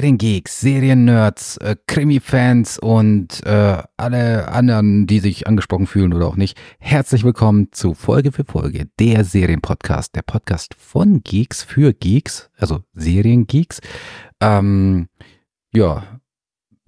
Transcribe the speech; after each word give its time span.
Seriengeeks, 0.00 0.60
Seriennerds, 0.62 1.58
äh, 1.58 1.76
Krimi-Fans 1.86 2.78
und 2.78 3.44
äh, 3.44 3.82
alle 3.98 4.48
anderen, 4.48 5.06
die 5.06 5.18
sich 5.18 5.46
angesprochen 5.46 5.86
fühlen 5.86 6.14
oder 6.14 6.26
auch 6.26 6.36
nicht. 6.36 6.56
Herzlich 6.78 7.22
willkommen 7.22 7.68
zu 7.72 7.92
Folge 7.92 8.32
für 8.32 8.44
Folge, 8.44 8.88
der 8.98 9.24
Serienpodcast, 9.24 10.16
der 10.16 10.22
Podcast 10.22 10.74
von 10.78 11.22
Geeks 11.22 11.62
für 11.62 11.92
Geeks, 11.92 12.48
also 12.56 12.80
Seriengeeks. 12.94 13.82
Ähm, 14.40 15.08
ja, 15.74 16.02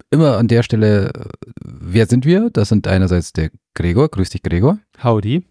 immer 0.09 0.37
an 0.37 0.47
der 0.47 0.63
Stelle, 0.63 1.09
äh, 1.13 1.25
wer 1.63 2.07
sind 2.07 2.25
wir? 2.25 2.49
Das 2.49 2.69
sind 2.69 2.87
einerseits 2.87 3.31
der 3.31 3.51
Gregor, 3.75 4.09
grüß 4.09 4.31
dich 4.31 4.41
Gregor. 4.41 4.79
Howdy. 5.03 5.43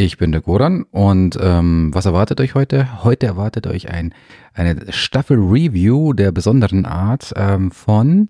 Ich 0.00 0.16
bin 0.16 0.30
der 0.30 0.42
Goran 0.42 0.84
und 0.92 1.36
ähm, 1.42 1.90
was 1.92 2.06
erwartet 2.06 2.40
euch 2.40 2.54
heute? 2.54 3.02
Heute 3.02 3.26
erwartet 3.26 3.66
euch 3.66 3.90
ein, 3.90 4.14
eine 4.54 4.92
Staffel-Review 4.92 6.12
der 6.12 6.30
besonderen 6.30 6.86
Art 6.86 7.32
ähm, 7.34 7.72
von 7.72 8.28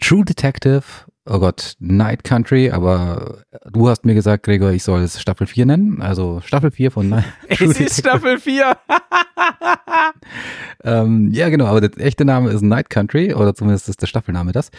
True 0.00 0.24
Detective, 0.24 0.82
oh 1.24 1.38
Gott, 1.38 1.76
Night 1.78 2.24
Country, 2.24 2.72
aber 2.72 3.44
du 3.70 3.88
hast 3.88 4.04
mir 4.04 4.14
gesagt, 4.14 4.42
Gregor, 4.42 4.72
ich 4.72 4.82
soll 4.82 5.02
es 5.02 5.20
Staffel 5.20 5.46
4 5.46 5.66
nennen, 5.66 6.02
also 6.02 6.40
Staffel 6.40 6.72
4 6.72 6.90
von 6.90 7.10
Night 7.10 7.24
Es 7.46 7.60
ist 7.60 8.00
Staffel 8.00 8.40
4. 8.40 8.76
ähm, 10.82 11.30
ja, 11.30 11.48
genau, 11.48 11.66
aber 11.66 11.80
der 11.80 12.04
echte 12.04 12.24
Name 12.24 12.50
ist 12.50 12.62
Night 12.62 12.90
Country 12.90 13.34
oder 13.34 13.54
zumindest 13.54 13.88
ist 13.88 14.02
der 14.02 14.08
Staffelname 14.08 14.50
das. 14.50 14.72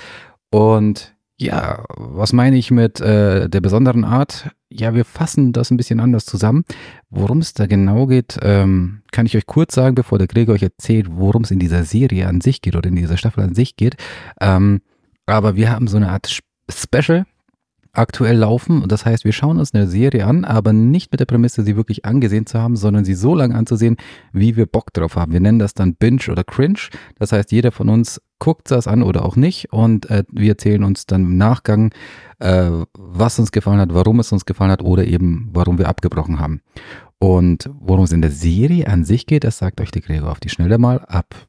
Und 0.52 1.16
ja, 1.38 1.86
was 1.96 2.34
meine 2.34 2.58
ich 2.58 2.72
mit 2.72 3.00
äh, 3.00 3.48
der 3.48 3.62
besonderen 3.62 4.04
Art? 4.04 4.50
Ja, 4.70 4.94
wir 4.94 5.06
fassen 5.06 5.54
das 5.54 5.72
ein 5.72 5.78
bisschen 5.78 6.02
anders 6.02 6.26
zusammen. 6.26 6.66
Worum 7.10 7.40
es 7.40 7.54
da 7.54 7.68
genau 7.68 8.06
geht, 8.06 8.38
ähm, 8.42 9.02
kann 9.12 9.26
ich 9.26 9.38
euch 9.38 9.46
kurz 9.46 9.74
sagen, 9.74 9.96
bevor 9.96 10.18
der 10.18 10.28
Gregor 10.28 10.56
euch 10.56 10.64
erzählt, 10.64 11.08
worum 11.10 11.44
es 11.44 11.52
in 11.52 11.60
dieser 11.60 11.86
Serie 11.86 12.28
an 12.28 12.42
sich 12.42 12.62
geht 12.62 12.76
oder 12.76 12.90
in 12.90 12.96
dieser 12.96 13.18
Staffel 13.18 13.44
an 13.44 13.56
sich 13.56 13.78
geht. 13.78 13.96
Ähm, 14.42 14.82
aber 15.26 15.56
wir 15.56 15.72
haben 15.72 15.88
so 15.88 15.98
eine 15.98 16.10
Art 16.10 16.40
Special 16.70 17.26
aktuell 17.98 18.38
laufen. 18.38 18.88
Das 18.88 19.06
heißt, 19.06 19.26
wir 19.26 19.32
schauen 19.32 19.60
uns 19.60 19.74
eine 19.74 19.88
Serie 19.88 20.26
an, 20.26 20.46
aber 20.46 20.74
nicht 20.74 21.12
mit 21.12 21.20
der 21.20 21.26
Prämisse, 21.26 21.64
sie 21.64 21.76
wirklich 21.76 22.06
angesehen 22.06 22.46
zu 22.46 22.60
haben, 22.60 22.76
sondern 22.76 23.06
sie 23.06 23.14
so 23.14 23.36
lange 23.36 23.56
anzusehen, 23.56 23.98
wie 24.34 24.56
wir 24.56 24.66
Bock 24.66 24.94
drauf 24.94 25.16
haben. 25.16 25.34
Wir 25.34 25.40
nennen 25.40 25.60
das 25.60 25.74
dann 25.74 25.96
Binge 25.96 26.32
oder 26.32 26.44
Cringe. 26.44 26.80
Das 27.20 27.32
heißt, 27.32 27.52
jeder 27.52 27.72
von 27.72 27.90
uns 27.90 28.22
guckt 28.40 28.70
das 28.70 28.88
an 28.88 29.02
oder 29.02 29.26
auch 29.26 29.36
nicht 29.36 29.74
und 29.74 30.10
äh, 30.12 30.24
wir 30.32 30.52
erzählen 30.52 30.84
uns 30.84 31.08
dann 31.08 31.24
im 31.24 31.38
Nachgang, 31.38 31.92
äh, 32.40 32.70
was 32.94 33.40
uns 33.40 33.52
gefallen 33.52 33.80
hat, 33.80 33.94
warum 33.94 34.20
es 34.20 34.32
uns 34.32 34.46
gefallen 34.46 34.72
hat 34.72 34.84
oder 34.84 35.06
eben 35.06 35.50
warum 35.54 35.80
wir 35.80 35.90
abgebrochen 35.90 36.40
haben. 36.40 36.62
Und 37.20 37.70
worum 37.80 38.04
es 38.04 38.12
in 38.12 38.22
der 38.22 38.30
Serie 38.30 38.88
an 38.88 39.04
sich 39.04 39.26
geht, 39.26 39.44
das 39.44 39.58
sagt 39.58 39.82
euch 39.82 39.90
der 39.90 40.04
Gregor 40.04 40.32
auf 40.32 40.40
die 40.40 40.50
Schnelle 40.50 40.78
mal 40.78 41.00
ab 41.00 41.48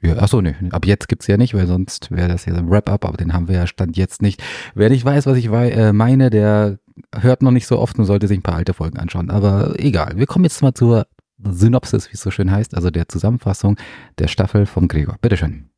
ja, 0.00 0.16
achso, 0.16 0.40
nee, 0.40 0.54
ab 0.70 0.86
jetzt 0.86 1.08
gibt's 1.08 1.26
ja 1.26 1.36
nicht, 1.36 1.54
weil 1.54 1.66
sonst 1.66 2.10
wäre 2.10 2.28
das 2.28 2.46
ja 2.46 2.54
ein 2.54 2.70
Wrap-up, 2.70 3.04
aber 3.04 3.16
den 3.16 3.32
haben 3.32 3.48
wir 3.48 3.56
ja 3.56 3.66
Stand 3.66 3.96
jetzt 3.96 4.22
nicht. 4.22 4.42
Wer 4.74 4.90
nicht 4.90 5.04
weiß, 5.04 5.26
was 5.26 5.36
ich 5.36 5.46
äh, 5.46 5.92
meine, 5.92 6.30
der 6.30 6.78
hört 7.14 7.42
noch 7.42 7.50
nicht 7.50 7.66
so 7.66 7.78
oft 7.78 7.98
und 7.98 8.04
sollte 8.04 8.28
sich 8.28 8.38
ein 8.38 8.42
paar 8.42 8.56
alte 8.56 8.74
Folgen 8.74 8.98
anschauen. 8.98 9.30
Aber 9.30 9.74
egal, 9.78 10.12
wir 10.16 10.26
kommen 10.26 10.44
jetzt 10.44 10.62
mal 10.62 10.74
zur 10.74 11.06
Synopsis, 11.42 12.08
wie 12.10 12.14
es 12.14 12.20
so 12.20 12.30
schön 12.30 12.50
heißt, 12.50 12.74
also 12.74 12.90
der 12.90 13.08
Zusammenfassung 13.08 13.76
der 14.18 14.28
Staffel 14.28 14.66
vom 14.66 14.88
Gregor. 14.88 15.16
Bitteschön. 15.20 15.68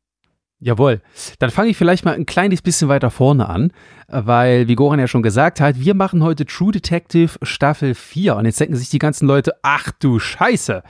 Jawohl. 0.63 1.01
Dann 1.39 1.49
fange 1.49 1.69
ich 1.69 1.77
vielleicht 1.77 2.05
mal 2.05 2.13
ein 2.13 2.27
kleines 2.27 2.61
bisschen 2.61 2.87
weiter 2.87 3.09
vorne 3.09 3.49
an, 3.49 3.71
weil, 4.07 4.67
wie 4.67 4.75
Goran 4.75 4.99
ja 4.99 5.07
schon 5.07 5.23
gesagt 5.23 5.59
hat, 5.59 5.79
wir 5.79 5.95
machen 5.95 6.21
heute 6.23 6.45
True 6.45 6.71
Detective 6.71 7.39
Staffel 7.41 7.95
4. 7.95 8.35
Und 8.35 8.45
jetzt 8.45 8.59
denken 8.59 8.75
sich 8.75 8.89
die 8.89 8.99
ganzen 8.99 9.27
Leute, 9.27 9.55
ach 9.63 9.91
du 9.99 10.19
Scheiße, 10.19 10.83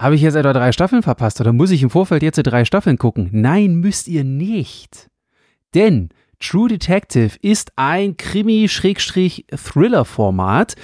habe 0.00 0.14
ich 0.14 0.22
jetzt 0.22 0.34
etwa 0.34 0.54
drei 0.54 0.72
Staffeln 0.72 1.02
verpasst 1.02 1.42
oder 1.42 1.52
muss 1.52 1.70
ich 1.70 1.82
im 1.82 1.90
Vorfeld 1.90 2.22
jetzt 2.22 2.38
drei 2.38 2.64
Staffeln 2.64 2.96
gucken? 2.96 3.28
Nein, 3.32 3.74
müsst 3.74 4.08
ihr 4.08 4.24
nicht. 4.24 5.10
Denn 5.74 6.08
True 6.40 6.70
Detective 6.70 7.36
ist 7.42 7.72
ein 7.76 8.16
Krimi-Thriller-Format, 8.16 10.76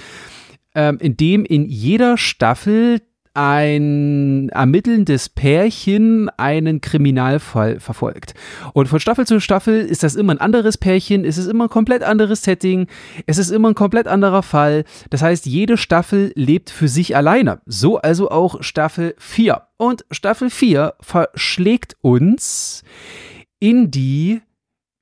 ähm, 0.75 0.99
in 0.99 1.17
dem 1.17 1.45
in 1.45 1.65
jeder 1.65 2.17
Staffel 2.17 3.01
ein 3.37 4.49
ermittelndes 4.49 5.29
Pärchen 5.29 6.27
einen 6.37 6.81
Kriminalfall 6.81 7.79
verfolgt. 7.79 8.33
Und 8.73 8.87
von 8.87 8.99
Staffel 8.99 9.27
zu 9.27 9.39
Staffel 9.39 9.79
ist 9.79 10.01
das 10.01 10.15
immer 10.15 10.33
ein 10.33 10.41
anderes 10.41 10.79
Pärchen, 10.79 11.23
es 11.23 11.37
ist 11.37 11.45
immer 11.45 11.65
ein 11.65 11.69
komplett 11.69 12.01
anderes 12.01 12.41
Setting, 12.41 12.87
es 13.27 13.37
ist 13.37 13.51
immer 13.51 13.69
ein 13.69 13.75
komplett 13.75 14.07
anderer 14.07 14.41
Fall. 14.41 14.85
Das 15.11 15.21
heißt, 15.21 15.45
jede 15.45 15.77
Staffel 15.77 16.31
lebt 16.33 16.71
für 16.71 16.87
sich 16.87 17.15
alleine. 17.15 17.61
So 17.67 17.97
also 17.97 18.31
auch 18.31 18.63
Staffel 18.63 19.13
4. 19.19 19.61
Und 19.77 20.03
Staffel 20.09 20.49
4 20.49 20.95
verschlägt 20.99 21.95
uns 22.01 22.83
in 23.59 23.91
die 23.91 24.41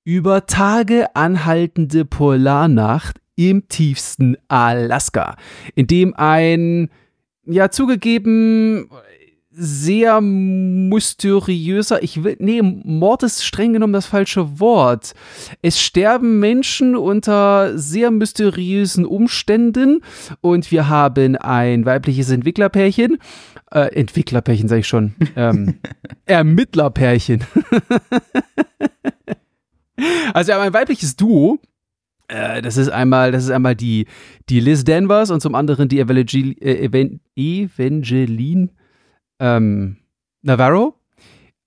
über 0.04 0.46
Tage 0.46 1.16
anhaltende 1.16 2.04
Polarnacht 2.04 3.22
im 3.38 3.70
tiefsten 3.70 4.36
Alaska, 4.50 5.38
in 5.74 5.88
dem 5.88 6.14
ein 6.16 6.90
ja 7.46 7.70
zugegeben 7.70 8.90
sehr 9.58 10.20
mysteriöser, 10.22 12.04
ich 12.04 12.24
will, 12.24 12.36
nee, 12.40 12.62
Mord 12.62 13.24
ist 13.24 13.46
streng 13.46 13.74
genommen 13.74 13.94
das 13.94 14.06
falsche 14.06 14.60
Wort. 14.60 15.14
Es 15.62 15.82
sterben 15.82 16.40
Menschen 16.40 16.96
unter 16.96 17.78
sehr 17.78 18.12
mysteriösen 18.12 19.06
Umständen 19.06 20.02
und 20.42 20.72
wir 20.72 20.90
haben 20.90 21.38
ein 21.38 21.86
weibliches 21.86 22.30
Entwicklerpärchen, 22.32 23.18
äh, 23.72 23.96
Entwicklerpärchen 23.96 24.68
sage 24.68 24.82
ich 24.82 24.88
schon, 24.88 25.16
ähm, 25.38 25.76
Ermittlerpärchen. 26.26 27.46
also 30.34 30.50
wir 30.50 30.56
haben 30.56 30.68
ein 30.68 30.74
weibliches 30.74 31.16
Duo, 31.16 31.60
äh, 32.28 32.62
das 32.62 32.78
ist 32.78 32.90
einmal, 32.90 33.32
das 33.32 33.44
ist 33.44 33.52
einmal 33.52 33.76
die, 33.76 34.06
die 34.50 34.60
Liz 34.60 34.84
Danvers 34.84 35.32
und 35.32 35.42
zum 35.42 35.56
anderen 35.56 35.90
die 35.90 36.00
Evangel 36.00 36.56
äh, 36.60 36.90
Evangeline 37.36 38.70
ähm, 39.40 39.98
Navarro, 40.42 40.96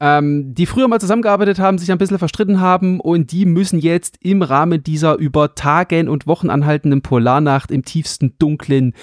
ähm, 0.00 0.54
die 0.54 0.66
früher 0.66 0.88
mal 0.88 1.00
zusammengearbeitet 1.00 1.58
haben, 1.58 1.78
sich 1.78 1.91
ein 1.91 1.98
bisschen 1.98 2.19
verstritten 2.19 2.60
haben 2.60 3.00
und 3.00 3.32
die 3.32 3.46
müssen 3.46 3.78
jetzt 3.78 4.19
im 4.20 4.42
Rahmen 4.42 4.82
dieser 4.82 5.16
über 5.16 5.54
Tagen 5.54 6.08
und 6.08 6.26
Wochen 6.26 6.50
anhaltenden 6.50 7.02
Polarnacht 7.02 7.70
im 7.70 7.84
tiefsten 7.84 8.34
dunklen, 8.38 8.94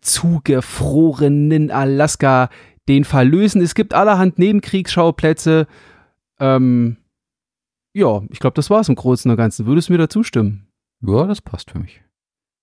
zugefrorenen 0.00 1.70
Alaska 1.70 2.48
den 2.88 3.04
Fall 3.04 3.28
lösen. 3.28 3.60
Es 3.60 3.74
gibt 3.74 3.94
allerhand 3.94 4.38
Nebenkriegsschauplätze. 4.38 5.66
Ähm, 6.38 6.98
ja, 7.92 8.22
ich 8.30 8.38
glaube, 8.38 8.54
das 8.54 8.70
war 8.70 8.80
es 8.80 8.88
im 8.88 8.94
Großen 8.94 9.30
und 9.30 9.36
Ganzen. 9.36 9.66
Würdest 9.66 9.88
du 9.88 9.92
mir 9.92 9.98
da 9.98 10.08
zustimmen? 10.08 10.65
Ja, 11.00 11.26
das 11.26 11.40
passt 11.40 11.70
für 11.70 11.78
mich. 11.78 12.02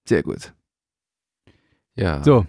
Sehr 0.07 0.23
gut. 0.23 0.53
Ja. 1.95 2.23
So, 2.23 2.45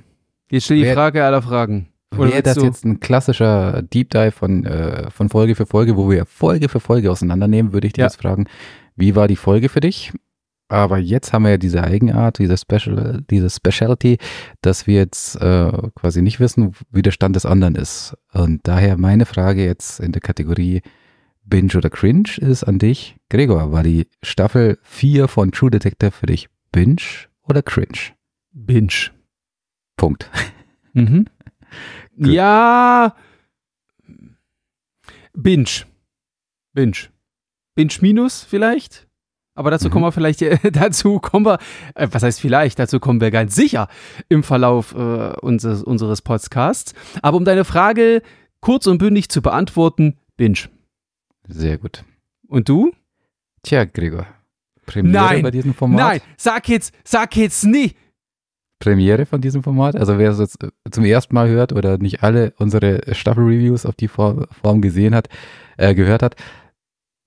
jetzt 0.50 0.64
stell 0.64 0.78
die 0.78 0.84
Wer, 0.84 0.94
Frage 0.94 1.24
aller 1.24 1.42
Fragen. 1.42 1.88
Wäre 2.10 2.42
das 2.42 2.56
du? 2.56 2.64
jetzt 2.64 2.84
ein 2.84 3.00
klassischer 3.00 3.82
Deep 3.82 4.10
Dive 4.10 4.32
von, 4.32 4.64
äh, 4.64 5.10
von 5.10 5.28
Folge 5.28 5.54
für 5.54 5.66
Folge, 5.66 5.96
wo 5.96 6.10
wir 6.10 6.26
Folge 6.26 6.68
für 6.68 6.80
Folge 6.80 7.10
auseinandernehmen, 7.10 7.72
würde 7.72 7.86
ich 7.86 7.92
dich 7.92 8.00
ja. 8.02 8.06
jetzt 8.06 8.20
fragen, 8.20 8.46
wie 8.96 9.16
war 9.16 9.28
die 9.28 9.36
Folge 9.36 9.68
für 9.68 9.80
dich? 9.80 10.12
Aber 10.68 10.98
jetzt 10.98 11.32
haben 11.32 11.42
wir 11.42 11.50
ja 11.50 11.58
diese 11.58 11.84
Eigenart, 11.84 12.38
diese 12.38 12.56
Special, 12.56 13.22
diese 13.30 13.50
Specialty, 13.50 14.18
dass 14.62 14.86
wir 14.86 14.96
jetzt 14.96 15.36
äh, 15.36 15.70
quasi 15.94 16.22
nicht 16.22 16.40
wissen, 16.40 16.72
wie 16.90 17.02
der 17.02 17.10
Stand 17.10 17.36
des 17.36 17.44
anderen 17.44 17.74
ist. 17.74 18.16
Und 18.32 18.60
daher 18.66 18.96
meine 18.96 19.26
Frage 19.26 19.64
jetzt 19.64 20.00
in 20.00 20.12
der 20.12 20.22
Kategorie 20.22 20.80
Binge 21.44 21.76
oder 21.76 21.90
Cringe 21.90 22.30
ist 22.38 22.64
an 22.64 22.78
dich. 22.78 23.16
Gregor, 23.28 23.70
war 23.72 23.82
die 23.82 24.08
Staffel 24.22 24.78
4 24.82 25.28
von 25.28 25.52
True 25.52 25.70
Detective 25.70 26.10
für 26.10 26.26
dich 26.26 26.48
Binge 26.72 27.02
oder 27.42 27.62
Cringe? 27.62 28.14
Binge. 28.52 29.10
Punkt. 29.96 30.30
Mhm. 30.96 31.26
ja. 32.18 33.16
Binge. 35.32 35.66
Binge. 36.72 36.96
Binge 37.74 37.94
minus 38.00 38.44
vielleicht? 38.44 39.08
Aber 39.56 39.72
dazu 39.72 39.88
mhm. 39.88 39.92
kommen 39.92 40.04
wir 40.04 40.12
vielleicht, 40.12 40.42
äh, 40.42 40.58
dazu 40.70 41.18
kommen 41.18 41.46
wir, 41.46 41.58
äh, 41.96 42.06
was 42.10 42.22
heißt 42.22 42.40
vielleicht, 42.40 42.78
dazu 42.78 43.00
kommen 43.00 43.20
wir 43.20 43.32
ganz 43.32 43.56
sicher 43.56 43.88
im 44.28 44.44
Verlauf 44.44 44.94
äh, 44.94 45.32
unseres, 45.40 45.82
unseres 45.82 46.22
Podcasts. 46.22 46.94
Aber 47.22 47.36
um 47.36 47.44
deine 47.44 47.64
Frage 47.64 48.22
kurz 48.60 48.86
und 48.86 48.98
bündig 48.98 49.28
zu 49.28 49.42
beantworten, 49.42 50.18
Binge. 50.36 50.68
Sehr 51.48 51.78
gut. 51.78 52.04
Und 52.48 52.68
du? 52.68 52.92
Tja, 53.62 53.84
Gregor. 53.84 54.26
Premiere 54.86 55.24
nein, 55.24 55.42
bei 55.42 55.50
diesem 55.50 55.74
Format? 55.74 55.98
Nein, 55.98 56.20
sag 56.36 56.68
jetzt, 56.68 56.94
sag 57.04 57.36
jetzt 57.36 57.64
nie. 57.64 57.92
Premiere 58.78 59.24
von 59.24 59.40
diesem 59.40 59.62
Format. 59.62 59.96
Also 59.96 60.18
wer 60.18 60.30
es 60.30 60.38
jetzt 60.38 60.62
äh, 60.62 60.70
zum 60.90 61.04
ersten 61.04 61.34
Mal 61.34 61.48
hört 61.48 61.72
oder 61.72 61.96
nicht 61.98 62.22
alle 62.22 62.52
unsere 62.58 63.02
Staffel-Reviews 63.14 63.86
auf 63.86 63.94
die 63.94 64.08
Form 64.08 64.46
gesehen 64.80 65.14
hat, 65.14 65.28
äh, 65.78 65.94
gehört 65.94 66.22
hat, 66.22 66.36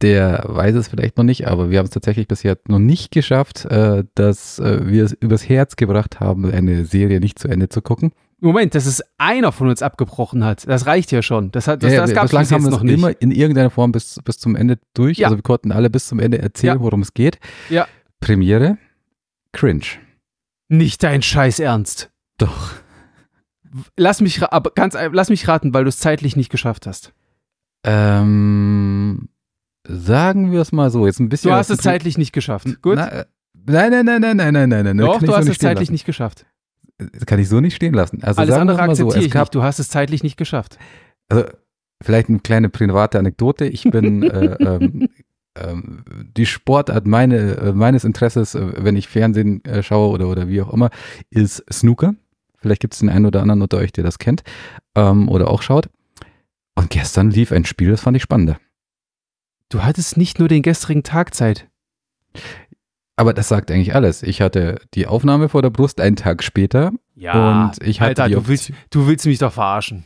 der 0.01 0.43
weiß 0.47 0.75
es 0.75 0.87
vielleicht 0.87 1.17
noch 1.17 1.23
nicht, 1.23 1.47
aber 1.47 1.71
wir 1.71 1.79
haben 1.79 1.85
es 1.85 1.91
tatsächlich 1.91 2.27
bisher 2.27 2.57
noch 2.67 2.79
nicht 2.79 3.11
geschafft, 3.11 3.65
äh, 3.65 4.03
dass 4.13 4.59
äh, 4.59 4.87
wir 4.87 5.05
es 5.05 5.13
übers 5.13 5.49
Herz 5.49 5.75
gebracht 5.75 6.19
haben, 6.19 6.51
eine 6.51 6.85
Serie 6.85 7.19
nicht 7.19 7.39
zu 7.39 7.47
Ende 7.47 7.69
zu 7.69 7.81
gucken. 7.81 8.11
Moment, 8.39 8.75
dass 8.75 8.85
es 8.85 9.03
einer 9.17 9.51
von 9.51 9.67
uns 9.67 9.81
abgebrochen 9.81 10.43
hat, 10.43 10.67
das 10.67 10.85
reicht 10.85 11.11
ja 11.11 11.23
schon. 11.23 11.51
Das, 11.51 11.65
das, 11.65 11.81
ja, 11.81 11.89
ja, 11.89 12.01
das 12.01 12.13
gab 12.13 12.25
es 12.25 12.31
jetzt 12.31 12.51
haben 12.51 12.63
wir 12.63 12.69
noch 12.69 12.83
immer 12.83 13.19
in 13.19 13.31
irgendeiner 13.31 13.71
Form 13.71 13.91
bis, 13.91 14.19
bis 14.23 14.37
zum 14.37 14.55
Ende 14.55 14.77
durch. 14.93 15.17
Ja. 15.17 15.27
Also 15.27 15.37
wir 15.37 15.43
konnten 15.43 15.71
alle 15.71 15.89
bis 15.89 16.07
zum 16.07 16.19
Ende 16.19 16.39
erzählen, 16.39 16.79
worum 16.79 17.01
es 17.01 17.13
geht. 17.13 17.39
Ja. 17.69 17.87
Premiere, 18.19 18.77
cringe. 19.53 19.85
Nicht 20.69 21.01
dein 21.01 21.23
Scheiß 21.23 21.59
Ernst. 21.59 22.11
Doch. 22.37 22.73
Lass 23.95 24.21
mich, 24.21 24.43
aber 24.43 24.71
ganz, 24.71 24.93
äh, 24.93 25.09
lass 25.11 25.29
mich 25.29 25.47
raten, 25.47 25.73
weil 25.73 25.83
du 25.83 25.89
es 25.89 25.97
zeitlich 25.97 26.35
nicht 26.35 26.49
geschafft 26.49 26.85
hast. 26.85 27.13
Ähm, 27.83 29.29
sagen 29.83 30.51
wir 30.51 30.61
es 30.61 30.71
mal 30.71 30.91
so. 30.91 31.05
Jetzt 31.05 31.19
ein 31.19 31.29
bisschen. 31.29 31.49
Du 31.49 31.55
hast 31.55 31.69
es 31.69 31.79
zeitlich 31.79 32.17
nicht 32.17 32.33
geschafft. 32.33 32.81
Gut. 32.81 32.95
Na, 32.97 33.07
äh, 33.07 33.25
nein, 33.65 33.91
nein, 33.91 34.05
nein, 34.05 34.21
nein, 34.21 34.37
nein, 34.37 34.69
nein, 34.69 34.69
nein. 34.69 34.97
Doch, 34.97 35.21
du 35.21 35.35
hast 35.35 35.47
es 35.47 35.57
zeitlich 35.57 35.87
lassen. 35.87 35.93
nicht 35.93 36.05
geschafft. 36.05 36.45
Das 36.97 37.25
kann 37.25 37.39
ich 37.39 37.47
so 37.47 37.59
nicht 37.59 37.75
stehen 37.75 37.93
lassen. 37.93 38.23
Also 38.23 38.41
Alles 38.41 38.55
andere 38.55 38.77
so. 38.77 38.83
akzeptiere 38.83 39.19
Es 39.19 39.25
ich 39.25 39.31
gab, 39.31 39.43
nicht. 39.47 39.55
Du 39.55 39.63
hast 39.63 39.79
es 39.79 39.89
zeitlich 39.89 40.23
nicht 40.23 40.37
geschafft. 40.37 40.77
also 41.29 41.45
vielleicht 42.01 42.29
eine 42.29 42.39
kleine 42.39 42.69
private 42.69 43.19
Anekdote. 43.19 43.65
Ich 43.65 43.83
bin 43.83 44.23
äh, 44.29 44.55
ähm, 44.59 45.09
ähm, 45.55 46.03
die 46.35 46.45
Sportart 46.45 47.05
meine, 47.07 47.55
äh, 47.57 47.73
meines 47.73 48.03
Interesses, 48.03 48.55
äh, 48.55 48.71
wenn 48.77 48.95
ich 48.95 49.07
Fernsehen 49.07 49.63
äh, 49.65 49.83
schaue 49.83 50.09
oder, 50.09 50.27
oder 50.27 50.47
wie 50.47 50.61
auch 50.61 50.73
immer, 50.73 50.89
ist 51.29 51.63
Snooker. 51.71 52.15
Vielleicht 52.59 52.81
gibt 52.81 52.93
es 52.93 52.99
den 52.99 53.09
einen 53.09 53.25
oder 53.25 53.41
anderen 53.41 53.61
unter 53.61 53.77
euch, 53.77 53.91
der 53.91 54.03
das 54.03 54.19
kennt 54.19 54.43
ähm, 54.95 55.29
oder 55.29 55.49
auch 55.49 55.61
schaut. 55.61 55.89
Und 56.75 56.89
gestern 56.89 57.31
lief 57.31 57.51
ein 57.51 57.65
Spiel, 57.65 57.91
das 57.91 58.01
fand 58.01 58.17
ich 58.17 58.23
spannender. 58.23 58.59
Du 59.69 59.83
hattest 59.83 60.17
nicht 60.17 60.39
nur 60.39 60.47
den 60.47 60.61
gestrigen 60.61 61.03
Tag 61.03 61.33
Zeit. 61.33 61.67
Aber 63.17 63.33
das 63.33 63.49
sagt 63.49 63.71
eigentlich 63.71 63.95
alles. 63.95 64.21
Ich 64.23 64.41
hatte 64.41 64.79
die 64.93 65.07
Aufnahme 65.07 65.49
vor 65.49 65.63
der 65.63 65.71
Brust 65.71 65.99
einen 65.99 66.15
Tag 66.15 66.43
später. 66.43 66.91
Ja, 67.15 67.65
Und 67.65 67.85
ich 67.85 67.99
hatte 67.99 68.23
Alter, 68.23 68.35
du 68.35 68.47
willst, 68.47 68.71
du 68.91 69.07
willst 69.07 69.25
mich 69.25 69.39
doch 69.39 69.51
verarschen. 69.51 70.05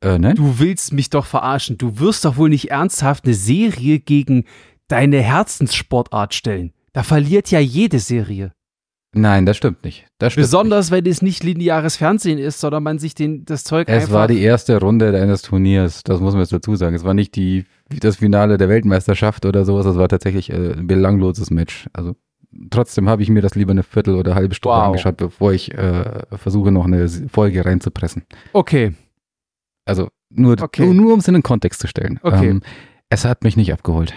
Äh, 0.00 0.18
nein? 0.18 0.36
Du 0.36 0.60
willst 0.60 0.92
mich 0.92 1.10
doch 1.10 1.26
verarschen. 1.26 1.76
Du 1.76 1.98
wirst 1.98 2.24
doch 2.24 2.36
wohl 2.36 2.48
nicht 2.48 2.70
ernsthaft 2.70 3.24
eine 3.24 3.34
Serie 3.34 3.98
gegen 3.98 4.44
deine 4.86 5.20
Herzenssportart 5.20 6.34
stellen. 6.34 6.72
Da 6.92 7.02
verliert 7.02 7.50
ja 7.50 7.58
jede 7.58 7.98
Serie. 7.98 8.52
Nein, 9.12 9.46
das 9.46 9.56
stimmt 9.56 9.82
nicht. 9.82 10.06
Das 10.18 10.34
stimmt 10.34 10.44
Besonders, 10.44 10.90
wenn 10.90 11.06
es 11.06 11.22
nicht 11.22 11.42
lineares 11.42 11.96
Fernsehen 11.96 12.38
ist, 12.38 12.60
sondern 12.60 12.82
man 12.82 12.98
sich 12.98 13.14
den, 13.14 13.44
das 13.44 13.64
Zeug 13.64 13.88
Es 13.88 14.04
einfach... 14.04 14.14
war 14.14 14.28
die 14.28 14.40
erste 14.40 14.78
Runde 14.78 15.20
eines 15.20 15.42
Turniers, 15.42 16.02
das 16.04 16.20
muss 16.20 16.34
man 16.34 16.42
jetzt 16.42 16.52
dazu 16.52 16.76
sagen. 16.76 16.94
Es 16.94 17.02
war 17.02 17.14
nicht 17.14 17.34
die, 17.34 17.64
das 17.88 18.16
Finale 18.16 18.58
der 18.58 18.68
Weltmeisterschaft 18.68 19.46
oder 19.46 19.64
sowas, 19.64 19.86
es 19.86 19.96
war 19.96 20.08
tatsächlich 20.08 20.50
äh, 20.50 20.74
ein 20.74 20.86
belangloses 20.86 21.50
Match. 21.50 21.86
Also 21.94 22.14
trotzdem 22.70 23.08
habe 23.08 23.22
ich 23.22 23.28
mir 23.28 23.42
das 23.42 23.54
lieber 23.54 23.72
eine 23.72 23.82
Viertel 23.82 24.14
oder 24.16 24.34
halbe 24.34 24.54
Stunde 24.54 24.76
Wow. 24.78 24.86
angeschaut, 24.86 25.16
bevor 25.16 25.52
ich 25.52 25.72
äh, 25.74 26.22
versuche, 26.36 26.70
noch 26.72 26.84
eine 26.86 27.08
Folge 27.08 27.64
reinzupressen. 27.64 28.24
Okay, 28.52 28.94
Also 29.84 30.08
nur, 30.30 30.60
Okay. 30.60 30.84
nur, 30.84 30.94
nur 30.94 31.12
um 31.14 31.20
es 31.20 31.28
in 31.28 31.34
den 31.34 31.42
Kontext 31.42 31.80
zu 31.80 31.86
stellen. 31.88 32.18
Okay. 32.22 32.48
Ähm, 32.48 32.62
es 33.08 33.24
hat 33.24 33.44
mich 33.44 33.56
nicht 33.56 33.72
abgeholt. 33.72 34.14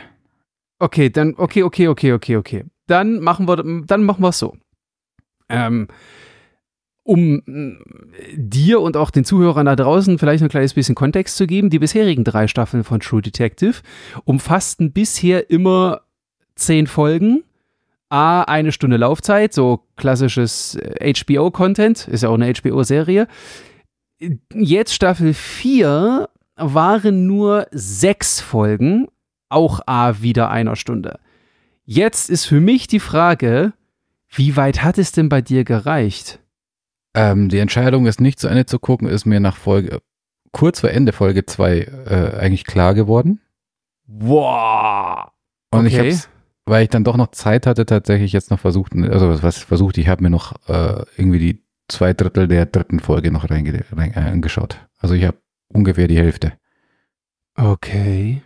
okay, 0.79 1.09
dann, 1.09 1.35
okay, 1.37 1.63
okay, 1.63 1.87
okay, 1.87 2.13
okay, 2.13 2.35
okay. 2.37 2.65
Dann 2.87 3.19
machen 3.19 3.47
wir, 3.47 3.57
dann 3.85 4.03
machen 4.03 4.23
wir 4.23 4.29
es 4.29 4.39
so. 4.39 4.55
Ähm, 5.49 5.87
um 7.03 7.41
mh, 7.45 7.77
dir 8.35 8.81
und 8.81 8.95
auch 8.97 9.09
den 9.11 9.25
Zuhörern 9.25 9.65
da 9.65 9.75
draußen 9.75 10.19
vielleicht 10.19 10.43
ein 10.43 10.49
kleines 10.49 10.73
bisschen 10.73 10.95
Kontext 10.95 11.37
zu 11.37 11.47
geben, 11.47 11.69
die 11.69 11.79
bisherigen 11.79 12.23
drei 12.23 12.47
Staffeln 12.47 12.83
von 12.83 12.99
True 12.99 13.21
Detective 13.21 13.81
umfassten 14.25 14.91
bisher 14.91 15.49
immer 15.49 16.01
zehn 16.55 16.87
Folgen, 16.87 17.43
A, 18.09 18.41
eine 18.43 18.71
Stunde 18.71 18.97
Laufzeit, 18.97 19.53
so 19.53 19.85
klassisches 19.95 20.75
äh, 20.75 21.13
HBO-Content, 21.13 22.07
ist 22.07 22.23
ja 22.23 22.29
auch 22.29 22.35
eine 22.39 22.51
HBO-Serie. 22.53 23.27
Jetzt 24.53 24.93
Staffel 24.93 25.33
4 25.33 26.29
waren 26.55 27.27
nur 27.27 27.67
sechs 27.71 28.41
Folgen, 28.41 29.07
auch 29.49 29.79
A, 29.85 30.21
wieder 30.21 30.49
einer 30.49 30.75
Stunde. 30.75 31.19
Jetzt 31.85 32.29
ist 32.29 32.45
für 32.45 32.59
mich 32.59 32.87
die 32.87 32.99
Frage, 32.99 33.73
wie 34.29 34.55
weit 34.55 34.83
hat 34.83 34.97
es 34.97 35.11
denn 35.11 35.29
bei 35.29 35.41
dir 35.41 35.63
gereicht? 35.63 36.39
Ähm, 37.15 37.49
die 37.49 37.57
Entscheidung, 37.59 38.05
es 38.05 38.19
nicht 38.19 38.39
zu 38.39 38.47
Ende 38.47 38.65
zu 38.65 38.77
gucken, 38.77 39.07
ist 39.07 39.25
mir 39.25 39.39
nach 39.39 39.55
Folge, 39.55 39.99
kurz 40.51 40.81
vor 40.81 40.91
Ende 40.91 41.13
Folge 41.13 41.45
2 41.45 41.77
äh, 41.79 42.37
eigentlich 42.39 42.65
klar 42.65 42.93
geworden. 42.93 43.39
Wow. 44.05 45.29
Und 45.71 45.85
ich 45.85 45.95
Okay. 45.97 46.11
hab's, 46.11 46.29
weil 46.69 46.83
ich 46.83 46.89
dann 46.89 47.03
doch 47.03 47.17
noch 47.17 47.31
Zeit 47.31 47.65
hatte, 47.67 47.85
tatsächlich 47.85 48.31
jetzt 48.33 48.51
noch 48.51 48.59
versucht, 48.59 48.93
also 48.95 49.41
was 49.43 49.57
versucht, 49.57 49.97
ich 49.97 50.07
habe 50.07 50.23
mir 50.23 50.29
noch 50.29 50.53
äh, 50.67 51.03
irgendwie 51.17 51.39
die 51.39 51.63
zwei 51.87 52.13
Drittel 52.13 52.47
der 52.47 52.65
dritten 52.65 52.99
Folge 52.99 53.31
noch 53.31 53.49
reinge 53.49 53.83
rein, 53.91 54.13
äh, 54.13 54.19
angeschaut. 54.19 54.77
Also 54.99 55.15
ich 55.15 55.23
habe 55.25 55.37
ungefähr 55.67 56.07
die 56.07 56.17
Hälfte. 56.17 56.53
Okay. 57.55 58.41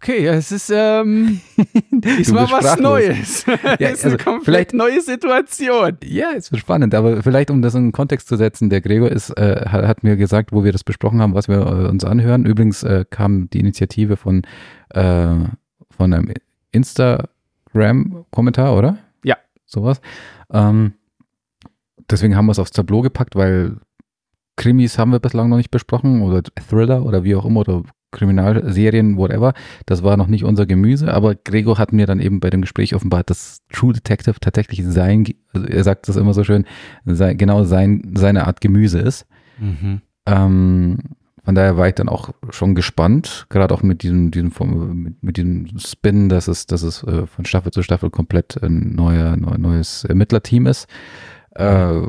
Okay, 0.00 0.22
ja, 0.24 0.34
es 0.34 0.52
ist 0.52 0.70
ähm, 0.72 1.40
diesmal 1.90 2.44
was 2.44 2.60
sprachlos. 2.60 2.80
Neues. 2.80 3.46
Ja, 3.80 3.88
es 3.88 3.98
ist 3.98 4.04
also 4.04 4.08
eine 4.16 4.16
komplett 4.24 4.44
vielleicht- 4.44 4.74
neue 4.74 5.00
Situation. 5.00 5.98
Ja, 6.04 6.30
es 6.36 6.52
wird 6.52 6.60
spannend, 6.60 6.94
aber 6.94 7.20
vielleicht 7.22 7.50
um 7.50 7.62
das 7.62 7.74
in 7.74 7.86
den 7.86 7.92
Kontext 7.92 8.28
zu 8.28 8.36
setzen, 8.36 8.70
der 8.70 8.80
Gregor 8.80 9.10
ist, 9.10 9.30
äh, 9.30 9.64
hat, 9.66 9.84
hat 9.84 10.04
mir 10.04 10.16
gesagt, 10.16 10.52
wo 10.52 10.62
wir 10.62 10.70
das 10.70 10.84
besprochen 10.84 11.20
haben, 11.20 11.34
was 11.34 11.48
wir 11.48 11.56
äh, 11.58 11.88
uns 11.88 12.04
anhören. 12.04 12.44
Übrigens 12.46 12.84
äh, 12.84 13.06
kam 13.10 13.50
die 13.50 13.58
Initiative 13.58 14.16
von, 14.16 14.42
äh, 14.90 15.34
von 15.90 16.12
einem 16.12 16.32
Instagram-Kommentar, 16.72 18.76
oder? 18.76 18.98
Ja. 19.24 19.36
Sowas. 19.66 20.00
Ähm, 20.52 20.94
deswegen 22.10 22.36
haben 22.36 22.46
wir 22.46 22.52
es 22.52 22.58
aufs 22.58 22.70
Tableau 22.70 23.02
gepackt, 23.02 23.36
weil 23.36 23.76
Krimis 24.56 24.98
haben 24.98 25.12
wir 25.12 25.20
bislang 25.20 25.48
noch 25.48 25.56
nicht 25.56 25.70
besprochen 25.70 26.22
oder 26.22 26.42
Thriller 26.68 27.04
oder 27.04 27.24
wie 27.24 27.36
auch 27.36 27.44
immer 27.44 27.60
oder 27.60 27.82
Kriminalserien, 28.10 29.16
whatever. 29.16 29.52
Das 29.86 30.02
war 30.02 30.16
noch 30.16 30.28
nicht 30.28 30.44
unser 30.44 30.66
Gemüse, 30.66 31.12
aber 31.12 31.34
Gregor 31.34 31.78
hat 31.78 31.92
mir 31.92 32.06
dann 32.06 32.20
eben 32.20 32.40
bei 32.40 32.50
dem 32.50 32.62
Gespräch 32.62 32.94
offenbart, 32.94 33.30
dass 33.30 33.60
True 33.70 33.92
Detective 33.92 34.36
tatsächlich 34.40 34.84
sein, 34.84 35.26
also 35.52 35.66
er 35.66 35.84
sagt 35.84 36.08
das 36.08 36.16
immer 36.16 36.32
so 36.32 36.42
schön, 36.42 36.64
sei, 37.04 37.34
genau 37.34 37.64
sein, 37.64 38.12
seine 38.14 38.46
Art 38.46 38.60
Gemüse 38.60 38.98
ist. 38.98 39.26
Mhm. 39.58 40.00
Ähm, 40.26 40.98
von 41.48 41.54
daher 41.54 41.78
war 41.78 41.88
ich 41.88 41.94
dann 41.94 42.10
auch 42.10 42.28
schon 42.50 42.74
gespannt, 42.74 43.46
gerade 43.48 43.72
auch 43.72 43.82
mit 43.82 44.02
diesem, 44.02 44.30
diesem 44.30 44.52
mit, 45.02 45.22
mit 45.22 45.36
diesem 45.38 45.78
Spin, 45.78 46.28
dass 46.28 46.46
es, 46.46 46.66
dass 46.66 46.82
es 46.82 47.02
äh, 47.04 47.26
von 47.26 47.46
Staffel 47.46 47.72
zu 47.72 47.82
Staffel 47.82 48.10
komplett 48.10 48.62
ein 48.62 48.94
neuer, 48.94 49.34
neu, 49.34 49.56
neues 49.56 50.04
Ermittlerteam 50.04 50.66
ist. 50.66 50.88
Äh, 51.54 52.02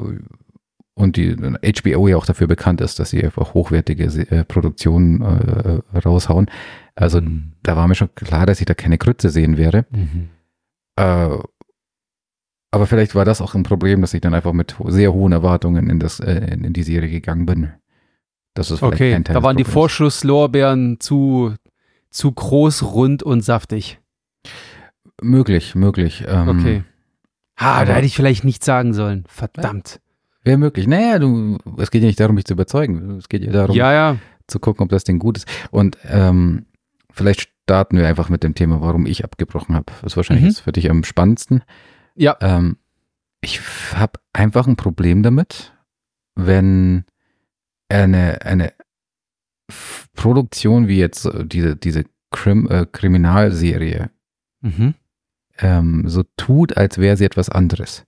und 0.93 1.15
die 1.15 1.38
HBO 1.38 2.10
ja 2.10 2.17
auch 2.17 2.25
dafür 2.25 2.48
bekannt 2.48 2.81
ist, 2.81 3.00
dass 3.00 3.12
sie 3.12 3.24
einfach 3.24 3.53
hochwertige 3.53 4.10
Se- 4.10 4.29
äh, 4.29 4.43
Produktionen 4.43 5.22
äh, 5.22 5.98
raushauen. 5.98 6.48
Also 6.96 7.22
Mhm. 7.22 7.53
da 7.63 7.77
war 7.77 7.88
mir 7.88 7.96
schon 7.96 8.13
klar, 8.15 8.46
dass 8.46 8.60
ich 8.60 8.65
da 8.65 8.74
keine 8.74 8.98
Grütze 8.98 9.29
sehen 9.29 9.55
werde. 9.55 9.86
Mhm. 9.91 10.27
Äh, 10.98 11.38
aber 12.72 12.88
vielleicht 12.88 13.15
war 13.15 13.24
das 13.24 13.39
auch 13.39 13.55
ein 13.55 13.63
Problem, 13.63 14.01
dass 14.01 14.13
ich 14.13 14.19
dann 14.19 14.34
einfach 14.34 14.51
mit 14.51 14.75
sehr 14.88 15.13
hohen 15.13 15.31
Erwartungen 15.31 15.89
in, 15.89 16.00
das, 16.00 16.19
äh, 16.19 16.53
in 16.53 16.74
die 16.74 16.84
Serie 16.84 17.10
gegangen 17.10 17.46
bin. 17.46 17.69
Das 18.60 18.72
ist 18.72 18.84
Okay, 18.84 19.13
ein 19.16 19.24
Teil 19.24 19.36
da 19.36 19.42
waren 19.44 19.56
die. 19.56 19.63
Vorschusslorbeeren 19.63 21.00
zu, 21.00 21.54
zu 22.10 22.32
groß, 22.34 22.84
rund 22.84 23.24
und 23.24 23.39
saftig. 23.42 24.00
Möglich, 25.22 25.75
möglich. 25.75 26.25
Ähm, 26.28 26.50
Okay. 26.50 26.84
Ha, 27.58 27.86
da 27.86 27.94
hätte 27.94 28.06
ich 28.06 28.16
vielleicht 28.18 28.44
nichts 28.44 28.66
sagen 28.66 28.94
sollen. 28.94 29.24
Verdammt. 29.28 30.01
Wäre 30.44 30.58
möglich. 30.58 30.88
Naja, 30.88 31.20
du, 31.20 31.58
es 31.78 31.89
geht 31.92 32.01
ja 32.01 32.08
nicht 32.08 32.20
darum, 32.20 32.36
mich 32.36 32.46
zu 32.46 32.54
überzeugen. 32.54 33.18
Es 33.18 33.30
geht 33.30 33.44
ja 33.44 33.51
darum, 33.51 33.75
Ja, 33.75 33.94
ja. 33.94 34.16
zu 34.48 34.60
gucken, 34.60 34.84
ob 34.84 34.89
das 34.89 35.04
Ding 35.06 35.20
gut 35.20 35.38
ist. 35.38 35.48
Und 35.72 35.98
ähm, 36.06 36.66
vielleicht 37.12 37.50
starten 37.63 37.98
wir 37.98 38.08
einfach 38.08 38.28
mit 38.30 38.44
dem 38.44 38.56
Thema, 38.56 38.82
warum 38.82 39.06
ich 39.06 39.24
abgebrochen 39.25 39.75
habe. 39.75 39.86
Das 40.01 40.13
ist 40.13 40.18
wahrscheinlich 40.18 40.46
Mhm. 40.60 40.63
für 40.63 40.72
dich 40.74 40.89
am 40.89 41.04
spannendsten. 41.06 41.63
Ja. 42.16 42.36
Ähm, 42.42 42.78
ich 43.42 43.62
habe 43.94 44.20
einfach 44.34 44.68
ein 44.68 44.75
Problem 44.78 45.22
damit, 45.24 45.74
wenn 46.36 47.06
eine, 47.89 48.41
eine 48.46 48.74
Produktion 50.15 50.88
wie 50.88 50.98
jetzt 50.98 51.25
äh, 51.25 51.46
diese, 51.46 51.75
diese 51.75 52.03
Krim, 52.31 52.67
äh, 52.69 52.86
Kriminalserie 52.91 54.12
Mhm. 54.62 54.93
ähm, 55.60 56.03
so 56.08 56.24
tut, 56.36 56.75
als 56.75 56.98
wäre 56.98 57.15
sie 57.15 57.24
etwas 57.24 57.50
anderes. 57.50 58.05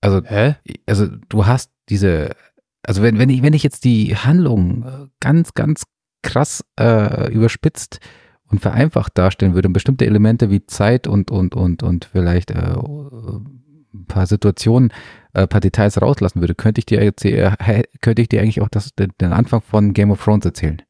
Also 0.00 0.22
Hä? 0.24 0.56
also 0.86 1.06
du 1.28 1.46
hast 1.46 1.70
diese, 1.90 2.34
also 2.82 3.02
wenn, 3.02 3.18
wenn 3.18 3.28
ich, 3.28 3.42
wenn 3.42 3.52
ich 3.52 3.62
jetzt 3.62 3.84
die 3.84 4.16
Handlung 4.16 4.84
äh, 4.84 5.06
ganz, 5.20 5.52
ganz 5.52 5.82
krass 6.22 6.64
äh, 6.78 7.30
überspitzt 7.30 8.00
und 8.44 8.60
vereinfacht 8.60 9.18
darstellen 9.18 9.54
würde 9.54 9.68
und 9.68 9.74
bestimmte 9.74 10.06
Elemente 10.06 10.50
wie 10.50 10.64
Zeit 10.64 11.06
und, 11.06 11.30
und, 11.30 11.54
und, 11.54 11.82
und 11.82 12.06
vielleicht 12.06 12.50
äh, 12.50 12.54
ein 12.54 14.06
paar 14.08 14.26
Situationen, 14.26 14.92
ein 15.32 15.48
paar 15.48 15.60
Details 15.60 16.00
rauslassen 16.00 16.40
würde, 16.40 16.54
könnte 16.54 16.80
ich 16.80 16.86
dir 16.86 17.02
jetzt, 17.02 17.24
äh, 17.24 17.52
könnte 18.00 18.22
ich 18.22 18.28
dir 18.28 18.40
eigentlich 18.40 18.60
auch 18.60 18.68
das, 18.68 18.94
den, 18.94 19.32
Anfang 19.32 19.60
von 19.60 19.92
Game 19.92 20.10
of 20.10 20.22
Thrones 20.22 20.44
erzählen. 20.44 20.82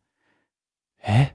Hä? 0.99 1.31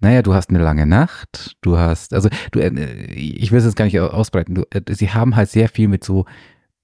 Naja, 0.00 0.22
du 0.22 0.32
hast 0.32 0.50
eine 0.50 0.60
lange 0.60 0.86
Nacht, 0.86 1.56
du 1.60 1.76
hast, 1.76 2.14
also 2.14 2.30
du, 2.52 2.60
äh, 2.60 3.12
ich 3.12 3.52
will 3.52 3.58
es 3.58 3.64
jetzt 3.64 3.76
gar 3.76 3.84
nicht 3.84 4.00
au- 4.00 4.06
ausbreiten, 4.08 4.54
du, 4.54 4.62
äh, 4.70 4.80
sie 4.94 5.10
haben 5.10 5.36
halt 5.36 5.50
sehr 5.50 5.68
viel 5.68 5.88
mit 5.88 6.04
so 6.04 6.24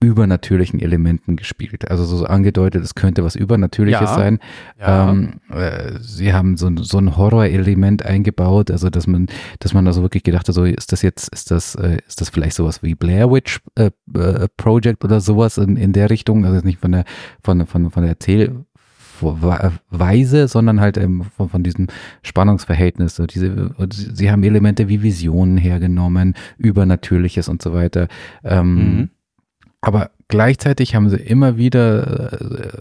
übernatürlichen 0.01 0.79
Elementen 0.79 1.37
gespielt. 1.37 1.91
Also 1.91 2.05
so 2.05 2.27
angedeutet, 2.27 2.85
es 2.85 2.95
könnte 2.95 3.25
was 3.25 3.35
Übernatürliches 3.35 4.01
Ja. 4.03 4.15
sein. 4.15 4.39
Ja. 4.79 5.11
Ähm, 5.11 5.41
äh, 5.51 5.99
sie 6.01 6.35
haben 6.35 6.59
so, 6.59 6.67
ein- 6.67 6.77
so 6.77 6.99
ein 6.99 7.17
Horrorelement 7.17 8.05
eingebaut, 8.05 8.71
also 8.71 8.91
dass 8.91 9.07
man, 9.07 9.27
dass 9.59 9.73
man 9.73 9.87
also 9.87 10.03
wirklich 10.03 10.23
gedacht 10.23 10.49
hat, 10.49 10.55
so 10.55 10.65
ist 10.65 10.93
das 10.93 11.01
jetzt, 11.01 11.29
ist 11.33 11.51
das, 11.51 11.75
äh, 11.77 11.97
ist 12.07 12.21
das 12.21 12.29
vielleicht 12.29 12.57
sowas 12.57 12.83
wie 12.83 12.95
Blair 12.95 13.31
Witch 13.33 13.61
äh, 13.77 13.91
äh, 14.15 14.49
Project 14.59 15.03
oder 15.03 15.21
sowas 15.23 15.57
in, 15.57 15.77
in 15.77 15.95
der 15.95 16.11
Richtung, 16.11 16.45
also 16.45 16.57
jetzt 16.57 16.67
nicht 16.67 16.79
von 16.81 16.93
der, 16.93 17.05
von, 17.43 17.67
von, 17.67 17.91
von 17.91 18.03
der 18.03 18.11
Erzählweise, 19.19 20.49
sondern 20.49 20.81
halt 20.81 20.99
ähm, 20.99 21.23
von, 21.37 21.49
von 21.49 21.63
diesem 21.63 21.87
Spannungsverhältnis. 22.23 23.17
So 23.17 23.27
diese, 23.27 23.75
sie 23.91 24.31
haben 24.31 24.43
Elemente 24.43 24.89
wie 24.89 25.03
Visionen 25.03 25.57
hergenommen, 25.57 26.35
Übernatürliches 26.59 27.49
und 27.49 27.63
so 27.63 27.73
weiter. 27.73 28.09
Ähm, 28.45 28.75
Mhm. 28.77 29.11
Aber 29.87 30.11
gleichzeitig 30.27 30.97
haben 30.97 31.09
sie 31.09 31.17
immer 31.17 31.57
wieder 31.57 32.33
äh, 32.33 32.79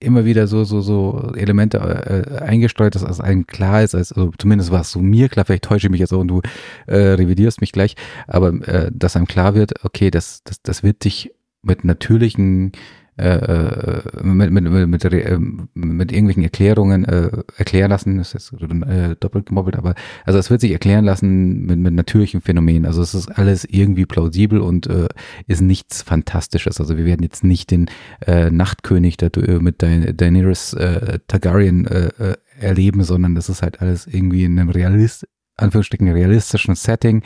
immer 0.00 0.24
wieder 0.24 0.46
so 0.46 0.64
so 0.64 0.80
so 0.80 1.32
Elemente 1.36 1.78
äh, 1.78 2.42
eingestreut, 2.42 2.94
dass 2.94 3.02
es 3.02 3.20
allen 3.20 3.46
klar 3.46 3.82
ist, 3.82 3.94
also 3.94 4.32
zumindest 4.38 4.70
war 4.70 4.80
es 4.80 4.90
so 4.90 5.00
mir 5.00 5.28
klar, 5.28 5.44
vielleicht 5.44 5.64
täusche 5.64 5.88
ich 5.88 5.90
mich 5.90 6.00
jetzt 6.00 6.14
auch 6.14 6.20
und 6.20 6.28
du 6.28 6.40
äh, 6.86 6.96
revidierst 6.96 7.60
mich 7.60 7.72
gleich, 7.72 7.94
aber 8.26 8.54
äh, 8.66 8.90
dass 8.90 9.16
einem 9.16 9.26
klar 9.26 9.54
wird, 9.54 9.84
okay, 9.84 10.10
das 10.10 10.42
das 10.44 10.62
das 10.62 10.82
wird 10.82 11.04
dich 11.04 11.30
mit 11.62 11.84
natürlichen 11.84 12.72
äh, 13.16 13.28
äh, 13.28 14.02
mit, 14.22 14.50
mit, 14.50 14.64
mit, 14.64 14.88
mit, 14.88 15.04
ähm, 15.04 15.68
mit 15.74 16.10
irgendwelchen 16.10 16.42
Erklärungen 16.42 17.04
äh, 17.04 17.30
erklären 17.56 17.90
lassen, 17.90 18.18
das 18.18 18.34
ist 18.34 18.52
jetzt 18.52 18.62
äh, 18.62 19.14
doppelt 19.20 19.46
gemoppelt, 19.46 19.76
aber 19.76 19.94
also 20.24 20.38
es 20.38 20.50
wird 20.50 20.60
sich 20.60 20.72
erklären 20.72 21.04
lassen 21.04 21.64
mit, 21.64 21.78
mit 21.78 21.94
natürlichen 21.94 22.40
Phänomenen. 22.40 22.86
Also 22.86 23.02
es 23.02 23.14
ist 23.14 23.28
alles 23.28 23.64
irgendwie 23.64 24.04
plausibel 24.04 24.60
und 24.60 24.88
äh, 24.88 25.06
ist 25.46 25.60
nichts 25.60 26.02
Fantastisches. 26.02 26.80
Also 26.80 26.96
wir 26.96 27.04
werden 27.04 27.22
jetzt 27.22 27.44
nicht 27.44 27.70
den 27.70 27.86
äh, 28.26 28.50
Nachtkönig 28.50 29.16
da, 29.16 29.26
äh, 29.26 29.58
mit 29.60 29.80
Dain- 29.80 30.16
Daenerys 30.16 30.72
äh, 30.72 31.20
Targaryen 31.28 31.86
äh, 31.86 32.08
äh, 32.18 32.36
erleben, 32.58 33.04
sondern 33.04 33.34
das 33.36 33.48
ist 33.48 33.62
halt 33.62 33.80
alles 33.80 34.06
irgendwie 34.06 34.44
in 34.44 34.58
einem 34.58 34.70
Realist, 34.70 35.28
Anführungsstrichen 35.56 36.08
realistischen 36.08 36.74
Setting 36.74 37.22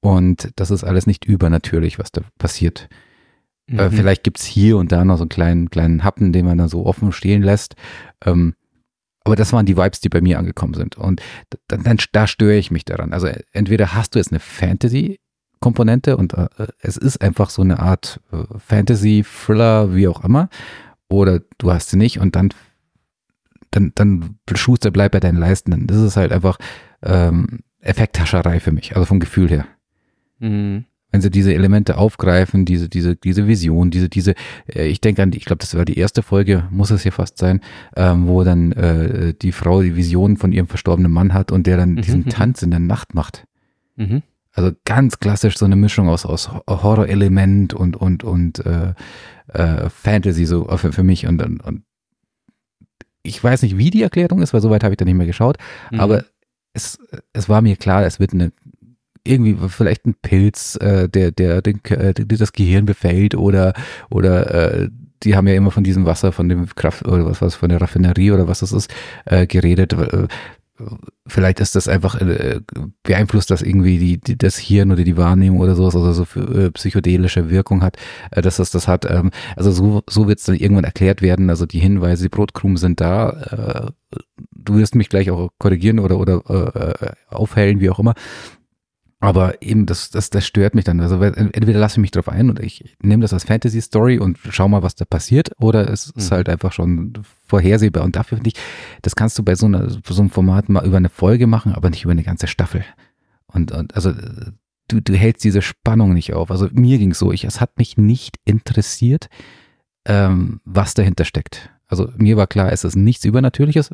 und 0.00 0.50
das 0.56 0.72
ist 0.72 0.82
alles 0.82 1.06
nicht 1.06 1.24
übernatürlich, 1.24 1.98
was 2.00 2.10
da 2.10 2.22
passiert. 2.38 2.88
Äh, 3.68 3.88
Mhm. 3.88 3.92
vielleicht 3.92 4.24
gibt's 4.24 4.44
hier 4.44 4.76
und 4.78 4.92
da 4.92 5.04
noch 5.04 5.16
so 5.18 5.22
einen 5.24 5.28
kleinen, 5.28 5.70
kleinen 5.70 6.02
Happen, 6.04 6.32
den 6.32 6.46
man 6.46 6.58
da 6.58 6.68
so 6.68 6.86
offen 6.86 7.12
stehen 7.12 7.42
lässt. 7.42 7.74
Ähm, 8.24 8.54
aber 9.24 9.36
das 9.36 9.52
waren 9.52 9.66
die 9.66 9.76
Vibes, 9.76 10.00
die 10.00 10.08
bei 10.08 10.22
mir 10.22 10.38
angekommen 10.38 10.72
sind. 10.74 10.96
Und 10.96 11.20
dann, 11.68 11.82
dann 11.82 11.98
da 12.12 12.26
störe 12.26 12.56
ich 12.56 12.70
mich 12.70 12.86
daran. 12.86 13.12
Also 13.12 13.28
entweder 13.52 13.94
hast 13.94 14.14
du 14.14 14.18
jetzt 14.18 14.32
eine 14.32 14.40
Fantasy-Komponente 14.40 16.16
und 16.16 16.32
äh, 16.34 16.48
es 16.80 16.96
ist 16.96 17.20
einfach 17.20 17.50
so 17.50 17.60
eine 17.62 17.78
Art 17.78 18.20
äh, 18.32 18.44
Fantasy, 18.58 19.24
Thriller, 19.24 19.94
wie 19.94 20.08
auch 20.08 20.24
immer, 20.24 20.48
oder 21.10 21.40
du 21.58 21.70
hast 21.72 21.90
sie 21.90 21.96
nicht 21.98 22.20
und 22.20 22.36
dann, 22.36 22.50
dann, 23.70 23.92
dann 23.94 24.38
Schuster 24.54 24.90
bleib 24.90 25.12
bei 25.12 25.20
deinen 25.20 25.38
Leisten. 25.38 25.70
Dann 25.72 25.86
ist 25.88 25.96
es 26.02 26.16
halt 26.16 26.32
einfach 26.32 26.58
ähm, 27.02 27.60
Effekthascherei 27.80 28.60
für 28.60 28.72
mich, 28.72 28.94
also 28.96 29.04
vom 29.06 29.20
Gefühl 29.20 29.48
her 29.50 29.66
Mhm. 30.40 30.84
Wenn 31.10 31.20
sie 31.22 31.30
diese 31.30 31.54
Elemente 31.54 31.96
aufgreifen, 31.96 32.64
diese, 32.64 32.88
diese, 32.88 33.16
diese 33.16 33.46
Vision, 33.46 33.90
diese, 33.90 34.08
diese, 34.08 34.34
äh, 34.66 34.86
ich 34.88 35.00
denke 35.00 35.22
an, 35.22 35.30
die, 35.30 35.38
ich 35.38 35.46
glaube, 35.46 35.60
das 35.60 35.74
war 35.74 35.84
die 35.84 35.98
erste 35.98 36.22
Folge, 36.22 36.64
muss 36.70 36.90
es 36.90 37.02
hier 37.02 37.12
fast 37.12 37.38
sein, 37.38 37.60
ähm, 37.96 38.26
wo 38.26 38.44
dann 38.44 38.72
äh, 38.72 39.34
die 39.34 39.52
Frau 39.52 39.82
die 39.82 39.96
Vision 39.96 40.36
von 40.36 40.52
ihrem 40.52 40.66
verstorbenen 40.66 41.10
Mann 41.10 41.32
hat 41.32 41.50
und 41.50 41.66
der 41.66 41.76
dann 41.78 41.92
Mhm, 41.92 42.02
diesen 42.02 42.20
mhm. 42.20 42.28
Tanz 42.28 42.62
in 42.62 42.70
der 42.70 42.80
Nacht 42.80 43.14
macht. 43.14 43.44
Mhm. 43.96 44.22
Also 44.52 44.72
ganz 44.84 45.18
klassisch 45.18 45.56
so 45.56 45.64
eine 45.64 45.76
Mischung 45.76 46.08
aus, 46.08 46.26
aus 46.26 46.50
Horrorelement 46.68 47.74
und, 47.74 47.96
und, 47.96 48.24
und 48.24 48.64
äh, 48.66 48.92
äh, 49.52 49.88
Fantasy 49.88 50.44
so 50.46 50.64
für, 50.76 50.92
für 50.92 51.04
mich 51.04 51.26
und, 51.26 51.40
und, 51.42 51.64
und 51.64 51.82
ich 53.22 53.42
weiß 53.42 53.62
nicht, 53.62 53.78
wie 53.78 53.90
die 53.90 54.02
Erklärung 54.02 54.42
ist, 54.42 54.52
weil 54.52 54.60
soweit 54.60 54.84
habe 54.84 54.92
ich 54.94 54.96
da 54.98 55.04
nicht 55.04 55.14
mehr 55.14 55.26
geschaut, 55.26 55.58
Mhm. 55.90 56.00
aber 56.00 56.24
es, 56.74 56.98
es 57.32 57.48
war 57.48 57.62
mir 57.62 57.76
klar, 57.76 58.04
es 58.04 58.20
wird 58.20 58.32
eine 58.34 58.52
irgendwie 59.28 59.68
vielleicht 59.68 60.06
ein 60.06 60.14
Pilz, 60.20 60.76
äh, 60.80 61.08
der, 61.08 61.30
der, 61.32 61.62
den, 61.62 61.84
äh, 61.84 62.14
das 62.14 62.52
Gehirn 62.52 62.86
befällt 62.86 63.34
oder, 63.34 63.74
oder 64.10 64.82
äh, 64.82 64.88
die 65.22 65.36
haben 65.36 65.48
ja 65.48 65.54
immer 65.54 65.70
von 65.70 65.84
diesem 65.84 66.06
Wasser, 66.06 66.32
von 66.32 66.48
dem 66.48 66.66
Kraft 66.74 67.06
oder 67.06 67.26
was 67.26 67.42
was 67.42 67.54
von 67.56 67.68
der 67.68 67.80
Raffinerie 67.80 68.32
oder 68.32 68.48
was 68.48 68.60
das 68.60 68.72
ist, 68.72 68.92
äh, 69.24 69.46
geredet. 69.46 69.92
Äh, 69.92 70.28
vielleicht 71.26 71.60
ist 71.60 71.74
das 71.74 71.88
einfach 71.88 72.20
äh, 72.20 72.60
beeinflusst 73.02 73.50
das 73.50 73.62
irgendwie 73.62 73.98
die, 73.98 74.18
die 74.18 74.38
das 74.38 74.56
Hirn 74.56 74.92
oder 74.92 75.02
die 75.02 75.16
Wahrnehmung 75.16 75.60
oder 75.60 75.74
sowas, 75.74 75.96
also 75.96 76.12
so 76.12 76.24
für, 76.24 76.66
äh, 76.66 76.70
psychedelische 76.70 77.50
Wirkung 77.50 77.82
hat, 77.82 77.96
äh, 78.30 78.42
dass 78.42 78.56
das 78.56 78.70
das 78.70 78.86
hat. 78.86 79.04
Ähm, 79.10 79.30
also 79.56 79.72
so, 79.72 80.02
so 80.08 80.28
wird 80.28 80.38
es 80.38 80.44
dann 80.44 80.56
irgendwann 80.56 80.84
erklärt 80.84 81.20
werden. 81.22 81.50
Also 81.50 81.66
die 81.66 81.80
Hinweise, 81.80 82.24
die 82.24 82.28
Brotkrumen 82.28 82.76
sind 82.76 83.00
da. 83.00 83.90
Äh, 83.90 84.18
du 84.52 84.76
wirst 84.76 84.94
mich 84.94 85.08
gleich 85.08 85.30
auch 85.30 85.50
korrigieren 85.58 85.98
oder 85.98 86.18
oder 86.18 86.42
äh, 86.48 87.06
äh, 87.06 87.12
aufhellen, 87.28 87.80
wie 87.80 87.90
auch 87.90 87.98
immer. 87.98 88.14
Aber 89.20 89.60
eben, 89.62 89.84
das, 89.86 90.10
das, 90.10 90.30
das 90.30 90.46
stört 90.46 90.76
mich 90.76 90.84
dann. 90.84 91.00
Also 91.00 91.20
entweder 91.20 91.80
lasse 91.80 91.94
ich 91.94 92.02
mich 92.02 92.10
drauf 92.12 92.28
ein 92.28 92.50
und 92.50 92.60
ich 92.60 92.96
nehme 93.02 93.22
das 93.22 93.32
als 93.32 93.42
Fantasy-Story 93.44 94.18
und 94.18 94.38
schau 94.50 94.68
mal, 94.68 94.84
was 94.84 94.94
da 94.94 95.04
passiert, 95.04 95.50
oder 95.58 95.90
es 95.90 96.06
ist 96.10 96.30
Mhm. 96.30 96.34
halt 96.34 96.48
einfach 96.48 96.72
schon 96.72 97.14
vorhersehbar. 97.46 98.04
Und 98.04 98.14
dafür 98.14 98.38
finde 98.38 98.50
ich, 98.50 98.54
das 99.02 99.16
kannst 99.16 99.36
du 99.36 99.42
bei 99.42 99.56
so, 99.56 99.66
einer, 99.66 99.90
so 99.90 100.20
einem 100.20 100.30
Format 100.30 100.68
mal 100.68 100.86
über 100.86 100.98
eine 100.98 101.08
Folge 101.08 101.48
machen, 101.48 101.72
aber 101.74 101.90
nicht 101.90 102.04
über 102.04 102.12
eine 102.12 102.22
ganze 102.22 102.46
Staffel. 102.46 102.84
Und, 103.48 103.72
und 103.72 103.96
also 103.96 104.12
du, 104.86 105.00
du 105.00 105.14
hältst 105.14 105.42
diese 105.42 105.62
Spannung 105.62 106.14
nicht 106.14 106.32
auf. 106.34 106.52
Also 106.52 106.68
mir 106.70 106.98
ging 106.98 107.12
so, 107.12 107.32
ich, 107.32 107.44
es 107.44 107.60
hat 107.60 107.76
mich 107.76 107.96
nicht 107.96 108.36
interessiert, 108.44 109.28
ähm, 110.04 110.60
was 110.64 110.94
dahinter 110.94 111.24
steckt. 111.24 111.70
Also 111.88 112.08
mir 112.16 112.36
war 112.36 112.46
klar, 112.46 112.70
es 112.72 112.84
ist 112.84 112.94
nichts 112.94 113.24
Übernatürliches. 113.24 113.90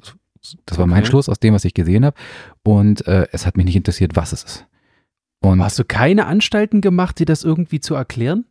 Das 0.66 0.76
war 0.78 0.86
mein 0.86 0.98
Okay. 1.00 1.08
Schluss 1.08 1.30
aus 1.30 1.38
dem, 1.40 1.54
was 1.54 1.64
ich 1.64 1.72
gesehen 1.72 2.04
habe. 2.04 2.16
Und 2.62 3.06
äh, 3.06 3.26
es 3.32 3.46
hat 3.46 3.56
mich 3.56 3.64
nicht 3.64 3.76
interessiert, 3.76 4.16
was 4.16 4.32
es 4.34 4.42
ist. 4.44 4.66
Und 5.44 5.62
Hast 5.62 5.78
du 5.78 5.84
keine 5.84 6.26
Anstalten 6.26 6.80
gemacht, 6.80 7.18
dir 7.18 7.26
das 7.26 7.44
irgendwie 7.44 7.80
zu 7.80 7.94
erklären? 7.94 8.44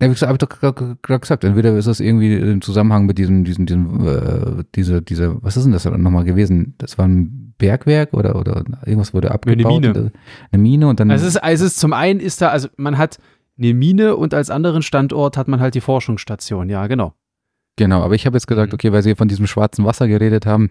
Ja, 0.00 0.08
wie 0.08 0.14
gesagt, 0.14 0.28
habe 0.28 0.36
ich 0.36 0.64
doch 0.64 0.74
gerade 1.02 1.20
gesagt, 1.20 1.44
entweder 1.44 1.76
ist 1.76 1.86
das 1.86 2.00
irgendwie 2.00 2.34
im 2.34 2.60
Zusammenhang 2.60 3.06
mit 3.06 3.18
diesem, 3.18 3.44
diesem, 3.44 3.66
diesem, 3.66 4.06
äh, 4.06 4.64
diese, 4.74 5.02
diese, 5.02 5.42
was 5.42 5.56
ist 5.56 5.64
denn 5.64 5.72
das 5.72 5.84
nochmal 5.84 6.24
gewesen? 6.24 6.74
Das 6.78 6.98
war 6.98 7.06
ein 7.06 7.54
Bergwerk 7.58 8.12
oder, 8.12 8.34
oder 8.36 8.64
irgendwas 8.84 9.14
wurde 9.14 9.30
abgebaut? 9.30 9.80
Mine. 9.80 9.88
Und, 9.88 9.96
äh, 10.06 10.10
eine 10.50 10.62
Mine 10.62 10.88
und 10.88 10.98
dann. 10.98 11.10
Also 11.10 11.26
es 11.26 11.36
ist, 11.36 11.42
also 11.42 11.64
es 11.64 11.72
ist 11.72 11.80
zum 11.80 11.92
einen 11.92 12.18
ist 12.18 12.40
da, 12.42 12.48
also 12.48 12.68
man 12.76 12.98
hat 12.98 13.18
eine 13.58 13.74
Mine 13.74 14.16
und 14.16 14.34
als 14.34 14.50
anderen 14.50 14.82
Standort 14.82 15.36
hat 15.36 15.46
man 15.46 15.60
halt 15.60 15.74
die 15.74 15.80
Forschungsstation, 15.80 16.68
ja, 16.68 16.86
genau. 16.88 17.14
genau, 17.76 18.02
aber 18.02 18.14
ich 18.14 18.26
habe 18.26 18.36
jetzt 18.36 18.46
gesagt, 18.46 18.72
Mhm. 18.72 18.74
okay, 18.74 18.92
weil 18.92 19.02
sie 19.02 19.14
von 19.14 19.28
diesem 19.28 19.46
schwarzen 19.46 19.84
Wasser 19.84 20.08
geredet 20.08 20.46
haben, 20.46 20.70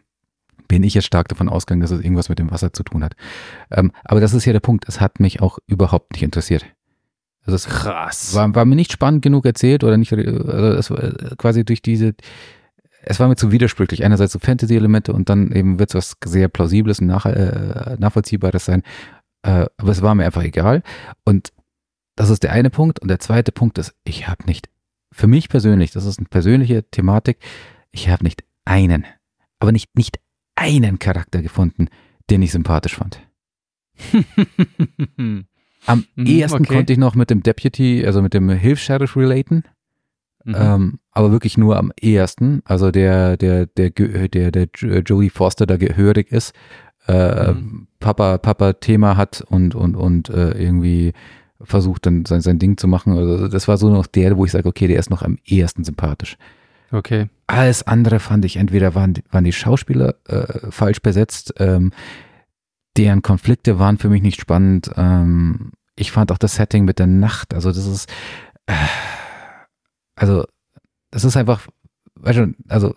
bin 0.72 0.84
ich 0.84 0.94
jetzt 0.94 1.08
stark 1.08 1.28
davon 1.28 1.50
ausgegangen, 1.50 1.82
dass 1.82 1.92
es 1.92 2.00
irgendwas 2.00 2.30
mit 2.30 2.40
dem 2.40 2.50
Wasser 2.50 2.72
zu 2.72 2.84
tun 2.84 3.04
hat. 3.04 3.18
Ähm, 3.72 3.92
aber 4.06 4.22
das 4.22 4.34
ist 4.34 4.46
ja 4.46 4.54
der 4.54 4.62
Punkt, 4.62 4.88
es 4.88 5.02
hat 5.02 5.20
mich 5.20 5.42
auch 5.42 5.60
überhaupt 5.68 6.14
nicht 6.14 6.24
interessiert. 6.24 6.66
Also 7.46 7.58
es 7.58 7.66
Krass. 7.66 8.34
war, 8.34 8.56
war 8.56 8.64
mir 8.64 8.78
nicht 8.78 8.94
spannend 8.94 9.22
genug 9.22 9.46
erzählt 9.46 9.84
oder 9.84 9.98
nicht, 9.98 10.14
also 10.14 10.68
es 10.68 10.90
war 10.90 11.04
äh, 11.04 11.36
quasi 11.38 11.66
durch 11.66 11.82
diese, 11.82 12.14
es 13.02 13.20
war 13.20 13.28
mir 13.28 13.36
zu 13.36 13.52
widersprüchlich. 13.52 14.06
Einerseits 14.06 14.32
so 14.32 14.40
Fantasy-Elemente 14.40 15.12
und 15.12 15.28
dann 15.28 15.52
eben 15.52 15.78
wird 15.78 15.90
es 15.90 15.96
was 15.96 16.16
sehr 16.24 16.48
Plausibles 16.48 17.00
und 17.02 17.08
nach, 17.08 17.26
äh, 17.26 17.98
Nachvollziehbares 18.00 18.64
sein. 18.64 18.84
Äh, 19.44 19.66
aber 19.76 19.92
es 19.92 20.02
war 20.02 20.16
mir 20.16 20.24
einfach 20.24 20.44
egal. 20.44 20.84
Und 21.26 21.52
das 22.16 22.30
ist 22.30 22.44
der 22.44 22.54
eine 22.54 22.70
Punkt. 22.70 23.02
Und 23.02 23.10
der 23.10 23.20
zweite 23.20 23.52
Punkt 23.52 23.78
ist, 23.78 23.94
ich 24.06 24.30
habe 24.30 24.46
nicht, 24.46 24.70
für 25.12 25.28
mich 25.28 25.50
persönlich, 25.50 25.92
das 25.92 26.06
ist 26.06 26.20
eine 26.20 26.30
persönliche 26.30 26.84
Thematik, 26.84 27.40
ich 27.92 28.08
habe 28.08 28.24
nicht 28.24 28.46
einen, 28.64 29.06
aber 29.60 29.74
nicht, 29.74 29.98
nicht 29.98 30.22
einen 30.62 31.00
Charakter 31.00 31.42
gefunden, 31.42 31.88
den 32.30 32.42
ich 32.42 32.52
sympathisch 32.52 32.96
fand. 32.96 33.20
Am 35.88 36.06
Mhm, 36.16 36.26
ehesten 36.28 36.64
okay. 36.64 36.76
konnte 36.76 36.94
ich 36.94 37.00
noch 37.00 37.16
mit 37.16 37.30
dem 37.32 37.42
Deputy, 37.42 38.06
also 38.06 38.22
mit 38.22 38.34
dem 38.34 38.50
Hilfs-Sheriff 38.50 39.16
relaten. 39.18 39.64
Mhm. 40.46 40.56
Ähm, 40.58 41.00
aber 41.12 41.32
wirklich 41.32 41.58
nur 41.58 41.78
am 41.78 41.92
ehesten. 42.00 42.62
Also 42.66 42.92
der, 42.92 43.38
der, 43.38 43.66
der, 43.68 43.90
der, 43.92 44.52
der 44.52 44.68
Jo- 44.76 45.00
Jodie 45.00 45.30
Foster 45.30 45.66
da 45.66 45.78
gehörig 45.78 46.32
ist, 46.32 46.54
äh, 47.08 47.54
Mhm. 47.54 47.88
Papa, 48.00 48.38
Papa 48.38 48.74
Thema 48.74 49.18
hat 49.18 49.42
und, 49.50 49.74
und, 49.76 49.96
und 49.96 50.30
äh, 50.30 50.52
irgendwie 50.52 51.14
versucht 51.60 52.06
dann 52.06 52.26
sein, 52.26 52.42
sein 52.42 52.60
Ding 52.60 52.78
zu 52.78 52.88
machen. 52.88 53.18
Also 53.18 53.48
das 53.48 53.68
war 53.68 53.78
so 53.78 53.90
noch 53.92 54.06
der, 54.08 54.38
wo 54.38 54.46
ich 54.46 54.52
sage, 54.52 54.68
okay, 54.70 54.88
der 54.88 55.00
ist 55.00 55.10
noch 55.10 55.22
am 55.24 55.38
ehesten 55.46 55.84
sympathisch. 55.84 56.38
okay. 56.92 57.28
Alles 57.52 57.84
andere 57.84 58.20
fand 58.20 58.46
ich, 58.46 58.56
entweder 58.56 58.96
waren, 58.96 59.14
die- 59.14 59.24
waren 59.30 59.44
die 59.44 59.52
Schauspieler 59.52 60.16
äh, 60.28 60.72
falsch 60.72 61.02
besetzt, 61.02 61.54
ähm, 61.58 61.92
deren 62.98 63.22
Konflikte 63.22 63.78
waren 63.78 63.98
für 63.98 64.08
mich 64.10 64.22
nicht 64.22 64.40
spannend. 64.40 64.90
Ähm, 64.96 65.72
ich 65.98 66.12
fand 66.12 66.32
auch 66.32 66.38
das 66.38 66.56
Setting 66.56 66.86
mit 66.86 66.98
der 66.98 67.08
Nacht, 67.08 67.54
also 67.54 67.70
das 67.70 67.86
ist, 67.86 68.10
äh, 68.68 68.74
also 70.16 70.46
das 71.12 71.26
ist 71.26 71.36
einfach, 71.36 71.68
weißt 72.16 72.40
du, 72.40 72.54
also 72.70 72.94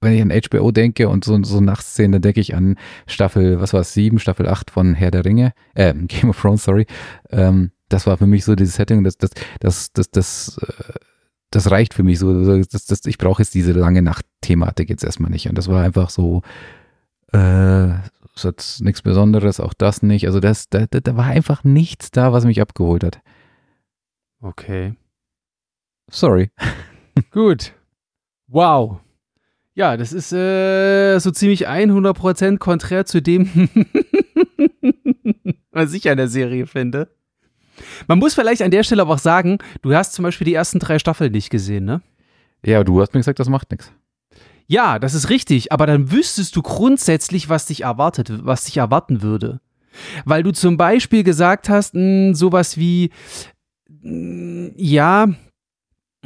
wenn 0.00 0.14
ich 0.14 0.22
an 0.22 0.30
HBO 0.32 0.72
denke 0.72 1.08
und 1.08 1.24
so, 1.24 1.40
so 1.44 1.60
Nachtszenen, 1.60 2.12
dann 2.12 2.22
denke 2.22 2.40
ich 2.40 2.54
an 2.56 2.76
Staffel, 3.06 3.60
was 3.60 3.72
war 3.72 3.82
es, 3.82 3.92
sieben, 3.94 4.18
Staffel 4.18 4.48
8 4.48 4.70
von 4.70 4.94
Herr 4.94 5.10
der 5.12 5.24
Ringe, 5.24 5.52
äh, 5.74 5.94
Game 6.08 6.30
of 6.30 6.40
Thrones, 6.40 6.64
sorry. 6.64 6.86
Ähm, 7.30 7.70
das 7.88 8.06
war 8.08 8.16
für 8.16 8.26
mich 8.26 8.44
so 8.44 8.56
dieses 8.56 8.74
Setting, 8.74 9.04
das, 9.04 9.16
das, 9.18 9.30
das, 9.60 9.92
das, 9.92 10.10
das, 10.10 10.58
äh, 10.58 10.92
das 11.50 11.70
reicht 11.70 11.94
für 11.94 12.02
mich 12.02 12.18
so. 12.18 12.62
Das, 12.62 12.86
das, 12.86 13.06
ich 13.06 13.18
brauche 13.18 13.42
jetzt 13.42 13.54
diese 13.54 13.72
lange 13.72 14.02
Nacht-Thematik 14.02 14.88
jetzt 14.88 15.04
erstmal 15.04 15.30
nicht. 15.30 15.48
Und 15.48 15.58
das 15.58 15.68
war 15.68 15.82
einfach 15.82 16.10
so, 16.10 16.42
äh, 17.32 17.90
ist 18.34 18.44
jetzt 18.44 18.80
nichts 18.82 19.02
Besonderes, 19.02 19.60
auch 19.60 19.74
das 19.74 20.02
nicht. 20.02 20.26
Also 20.26 20.40
das, 20.40 20.68
da, 20.68 20.86
da 20.86 21.16
war 21.16 21.26
einfach 21.26 21.64
nichts 21.64 22.10
da, 22.10 22.32
was 22.32 22.44
mich 22.44 22.60
abgeholt 22.60 23.04
hat. 23.04 23.20
Okay. 24.40 24.94
Sorry. 26.10 26.50
Gut. 27.30 27.72
Wow. 28.46 29.00
Ja, 29.74 29.96
das 29.96 30.12
ist 30.12 30.32
äh, 30.32 31.18
so 31.18 31.30
ziemlich 31.30 31.68
100% 31.68 32.58
konträr 32.58 33.06
zu 33.06 33.22
dem, 33.22 33.48
was 35.70 35.92
ich 35.92 36.10
an 36.10 36.16
der 36.16 36.28
Serie 36.28 36.66
finde. 36.66 37.08
Man 38.06 38.18
muss 38.18 38.34
vielleicht 38.34 38.62
an 38.62 38.70
der 38.70 38.82
Stelle 38.82 39.02
aber 39.02 39.14
auch 39.14 39.18
sagen, 39.18 39.58
du 39.82 39.94
hast 39.94 40.12
zum 40.12 40.22
Beispiel 40.22 40.44
die 40.44 40.54
ersten 40.54 40.78
drei 40.78 40.98
Staffeln 40.98 41.32
nicht 41.32 41.50
gesehen, 41.50 41.84
ne? 41.84 42.02
Ja, 42.64 42.84
du 42.84 43.00
hast 43.00 43.14
mir 43.14 43.20
gesagt, 43.20 43.38
das 43.38 43.48
macht 43.48 43.70
nichts. 43.70 43.92
Ja, 44.66 44.98
das 44.98 45.14
ist 45.14 45.30
richtig, 45.30 45.72
aber 45.72 45.86
dann 45.86 46.12
wüsstest 46.12 46.54
du 46.54 46.62
grundsätzlich, 46.62 47.48
was 47.48 47.66
dich 47.66 47.82
erwartet, 47.82 48.30
was 48.44 48.66
dich 48.66 48.76
erwarten 48.76 49.22
würde. 49.22 49.60
Weil 50.24 50.42
du 50.42 50.52
zum 50.52 50.76
Beispiel 50.76 51.24
gesagt 51.24 51.68
hast, 51.68 51.94
mh, 51.94 52.00
hm, 52.00 52.34
sowas 52.34 52.76
wie, 52.76 53.10
mh, 53.88 54.02
hm, 54.02 54.72
ja, 54.76 55.28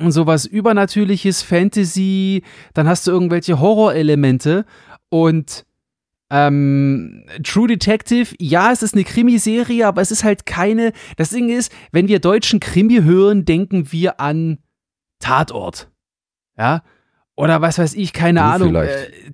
sowas 0.09 0.45
übernatürliches 0.45 1.43
Fantasy, 1.43 2.43
dann 2.75 2.89
hast 2.89 3.07
du 3.07 3.13
irgendwelche 3.13 3.61
Horrorelemente 3.61 4.67
und 5.09 5.65
ähm, 6.35 7.25
True 7.45 7.69
Detective, 7.69 8.35
ja, 8.41 8.73
es 8.73 8.83
ist 8.83 8.95
eine 8.95 9.05
Krimiserie, 9.05 9.87
aber 9.87 10.03
es 10.03 10.11
ist 10.11 10.25
halt 10.25 10.47
keine. 10.47 10.93
Das 11.17 11.31
Ding 11.31 11.49
ist, 11.49 11.71
wenn 11.93 12.09
wir 12.09 12.19
deutschen 12.19 12.59
Krimi 12.59 13.03
hören, 13.03 13.45
denken 13.45 13.93
wir 13.93 14.21
an 14.21 14.59
Tatort. 15.21 15.93
Ja. 16.59 16.83
Oder 17.37 17.63
was 17.63 17.79
weiß 17.79 17.95
ich, 17.95 18.13
keine 18.13 18.41
du 18.41 18.47
Ahnung. 18.47 18.75
Äh, 18.75 18.89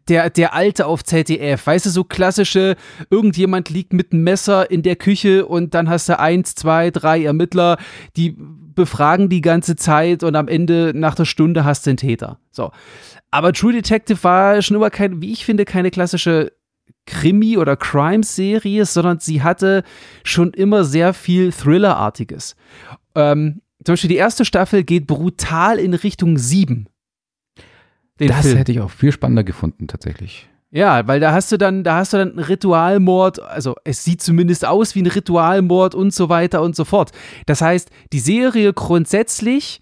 der, 0.08 0.28
der 0.28 0.52
Alte 0.52 0.86
auf 0.86 1.02
ZDF. 1.02 1.66
Weißt 1.66 1.86
du, 1.86 1.90
so 1.90 2.04
klassische, 2.04 2.76
irgendjemand 3.08 3.70
liegt 3.70 3.94
mit 3.94 4.12
einem 4.12 4.22
Messer 4.22 4.70
in 4.70 4.82
der 4.82 4.96
Küche 4.96 5.46
und 5.46 5.72
dann 5.72 5.88
hast 5.88 6.08
du 6.10 6.18
eins, 6.18 6.54
zwei, 6.54 6.90
drei 6.90 7.24
Ermittler, 7.24 7.78
die 8.16 8.36
befragen 8.38 9.30
die 9.30 9.40
ganze 9.40 9.74
Zeit 9.76 10.22
und 10.22 10.36
am 10.36 10.48
Ende 10.48 10.92
nach 10.94 11.14
der 11.14 11.24
Stunde 11.24 11.64
hast 11.64 11.86
du 11.86 11.90
den 11.90 11.96
Täter. 11.96 12.38
So. 12.50 12.72
Aber 13.30 13.54
True 13.54 13.72
Detective 13.72 14.22
war 14.22 14.60
schon 14.60 14.76
immer 14.76 14.90
kein, 14.90 15.22
wie 15.22 15.32
ich 15.32 15.46
finde, 15.46 15.64
keine 15.64 15.90
klassische 15.90 16.52
Krimi- 17.06 17.58
oder 17.58 17.76
Crime-Serie, 17.76 18.84
sondern 18.86 19.20
sie 19.20 19.42
hatte 19.42 19.84
schon 20.24 20.52
immer 20.52 20.84
sehr 20.84 21.14
viel 21.14 21.52
Thriller-artiges. 21.52 22.56
Ähm, 23.14 23.62
zum 23.84 23.94
Beispiel 23.94 24.08
die 24.08 24.16
erste 24.16 24.44
Staffel 24.44 24.84
geht 24.84 25.06
brutal 25.06 25.78
in 25.78 25.94
Richtung 25.94 26.36
7. 26.36 26.86
das 28.18 28.42
Film. 28.42 28.56
hätte 28.58 28.72
ich 28.72 28.80
auch 28.80 28.90
viel 28.90 29.12
spannender 29.12 29.44
gefunden, 29.44 29.88
tatsächlich. 29.88 30.48
Ja, 30.72 31.08
weil 31.08 31.18
da 31.18 31.32
hast 31.32 31.50
du 31.50 31.56
dann, 31.56 31.82
da 31.82 31.96
hast 31.96 32.12
du 32.12 32.18
dann 32.18 32.30
einen 32.30 32.38
Ritualmord, 32.38 33.42
also 33.42 33.74
es 33.82 34.04
sieht 34.04 34.22
zumindest 34.22 34.64
aus 34.64 34.94
wie 34.94 35.02
ein 35.02 35.06
Ritualmord 35.08 35.96
und 35.96 36.14
so 36.14 36.28
weiter 36.28 36.62
und 36.62 36.76
so 36.76 36.84
fort. 36.84 37.10
Das 37.46 37.60
heißt, 37.60 37.90
die 38.12 38.20
Serie 38.20 38.72
grundsätzlich 38.72 39.80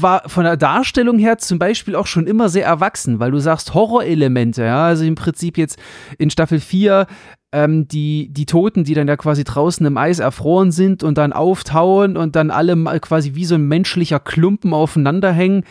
war 0.00 0.28
von 0.28 0.44
der 0.44 0.56
Darstellung 0.56 1.18
her 1.18 1.38
zum 1.38 1.58
Beispiel 1.58 1.96
auch 1.96 2.06
schon 2.06 2.26
immer 2.26 2.48
sehr 2.48 2.64
erwachsen, 2.64 3.20
weil 3.20 3.30
du 3.30 3.38
sagst 3.38 3.74
Horrorelemente, 3.74 4.64
ja, 4.64 4.86
also 4.86 5.04
im 5.04 5.14
Prinzip 5.14 5.58
jetzt 5.58 5.78
in 6.18 6.30
Staffel 6.30 6.60
4 6.60 7.06
ähm, 7.52 7.86
die, 7.86 8.32
die 8.32 8.46
Toten, 8.46 8.84
die 8.84 8.94
dann 8.94 9.08
ja 9.08 9.16
quasi 9.16 9.44
draußen 9.44 9.84
im 9.84 9.98
Eis 9.98 10.18
erfroren 10.18 10.72
sind 10.72 11.02
und 11.02 11.18
dann 11.18 11.32
auftauen 11.32 12.16
und 12.16 12.34
dann 12.34 12.50
alle 12.50 12.74
quasi 13.00 13.34
wie 13.34 13.44
so 13.44 13.54
ein 13.54 13.68
menschlicher 13.68 14.18
Klumpen 14.18 14.72
aufeinander 14.72 15.30
hängen. 15.32 15.64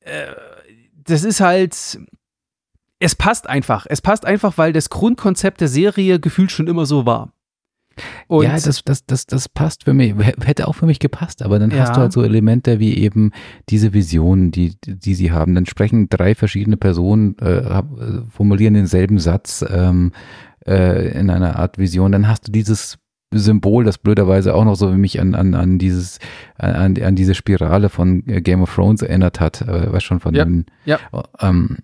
Äh, 0.00 0.32
das 1.04 1.24
ist 1.24 1.40
halt, 1.40 1.98
es 2.98 3.14
passt 3.14 3.48
einfach. 3.48 3.86
Es 3.88 4.00
passt 4.00 4.24
einfach, 4.24 4.56
weil 4.56 4.72
das 4.72 4.88
Grundkonzept 4.88 5.60
der 5.60 5.68
Serie 5.68 6.18
gefühlt 6.18 6.50
schon 6.50 6.66
immer 6.66 6.86
so 6.86 7.04
war. 7.04 7.32
Und 8.26 8.44
ja, 8.44 8.52
das, 8.52 8.82
das, 8.84 9.06
das, 9.06 9.26
das 9.26 9.48
passt 9.48 9.84
für 9.84 9.94
mich, 9.94 10.14
hätte 10.44 10.68
auch 10.68 10.74
für 10.74 10.86
mich 10.86 10.98
gepasst, 10.98 11.42
aber 11.42 11.58
dann 11.58 11.70
ja. 11.70 11.78
hast 11.78 11.96
du 11.96 12.00
halt 12.00 12.12
so 12.12 12.22
Elemente 12.22 12.78
wie 12.78 12.96
eben 12.98 13.32
diese 13.68 13.92
Visionen, 13.92 14.50
die, 14.50 14.76
die 14.84 15.14
sie 15.14 15.32
haben. 15.32 15.54
Dann 15.54 15.66
sprechen 15.66 16.08
drei 16.08 16.34
verschiedene 16.34 16.76
Personen, 16.76 17.38
äh, 17.38 17.82
formulieren 18.30 18.74
denselben 18.74 19.18
Satz 19.18 19.64
ähm, 19.68 20.12
äh, 20.66 21.18
in 21.18 21.30
einer 21.30 21.56
Art 21.56 21.78
Vision. 21.78 22.12
Dann 22.12 22.28
hast 22.28 22.48
du 22.48 22.52
dieses 22.52 22.98
Symbol, 23.32 23.84
das 23.84 23.98
blöderweise 23.98 24.54
auch 24.54 24.64
noch 24.64 24.74
so 24.74 24.92
wie 24.92 24.98
mich 24.98 25.20
an, 25.20 25.34
an, 25.34 25.54
an 25.54 25.78
dieses, 25.78 26.18
an, 26.56 26.96
an 27.00 27.14
diese 27.14 27.34
Spirale 27.34 27.88
von 27.88 28.26
äh, 28.26 28.40
Game 28.40 28.62
of 28.62 28.74
Thrones 28.74 29.02
erinnert 29.02 29.40
hat, 29.40 29.62
äh, 29.62 29.92
was 29.92 30.02
schon 30.02 30.20
von 30.20 30.34
ja. 30.34 30.44
den, 30.44 30.66
ja. 30.84 30.98
Ähm, 31.40 31.78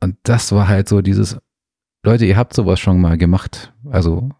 und 0.00 0.16
das 0.22 0.52
war 0.52 0.68
halt 0.68 0.88
so 0.88 1.02
dieses, 1.02 1.36
Leute, 2.02 2.24
ihr 2.24 2.36
habt 2.36 2.54
sowas 2.54 2.78
schon 2.78 3.00
mal 3.00 3.18
gemacht. 3.18 3.72
Also 3.90 4.30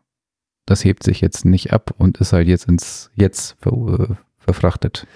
das 0.67 0.85
hebt 0.85 1.03
sich 1.03 1.21
jetzt 1.21 1.45
nicht 1.45 1.73
ab 1.73 1.95
und 1.97 2.19
ist 2.19 2.33
halt 2.33 2.49
jetzt 2.49 2.69
ins 2.69 3.11
Jetzt 3.15 3.57
ver, 3.61 3.73
äh, 3.73 4.15
verfrachtet. 4.39 5.07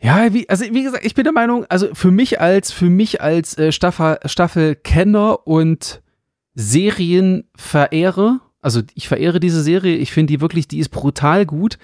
Ja, 0.00 0.34
wie, 0.34 0.48
also 0.48 0.64
wie 0.64 0.82
gesagt, 0.82 1.06
ich 1.06 1.14
bin 1.14 1.24
der 1.24 1.32
Meinung, 1.32 1.64
also 1.68 1.94
für 1.94 2.10
mich 2.10 2.40
als, 2.40 2.72
für 2.72 2.90
mich 2.90 3.20
als 3.20 3.56
äh, 3.56 3.70
Staffel, 3.70 4.18
Staffelkenner 4.24 5.46
und 5.46 6.02
Serienverehrer, 6.54 8.40
also 8.60 8.82
ich 8.94 9.08
verehre 9.08 9.38
diese 9.38 9.62
Serie, 9.62 9.96
ich 9.96 10.12
finde 10.12 10.32
die 10.32 10.40
wirklich, 10.40 10.66
die 10.66 10.78
ist 10.78 10.88
brutal 10.88 11.46
gut. 11.46 11.78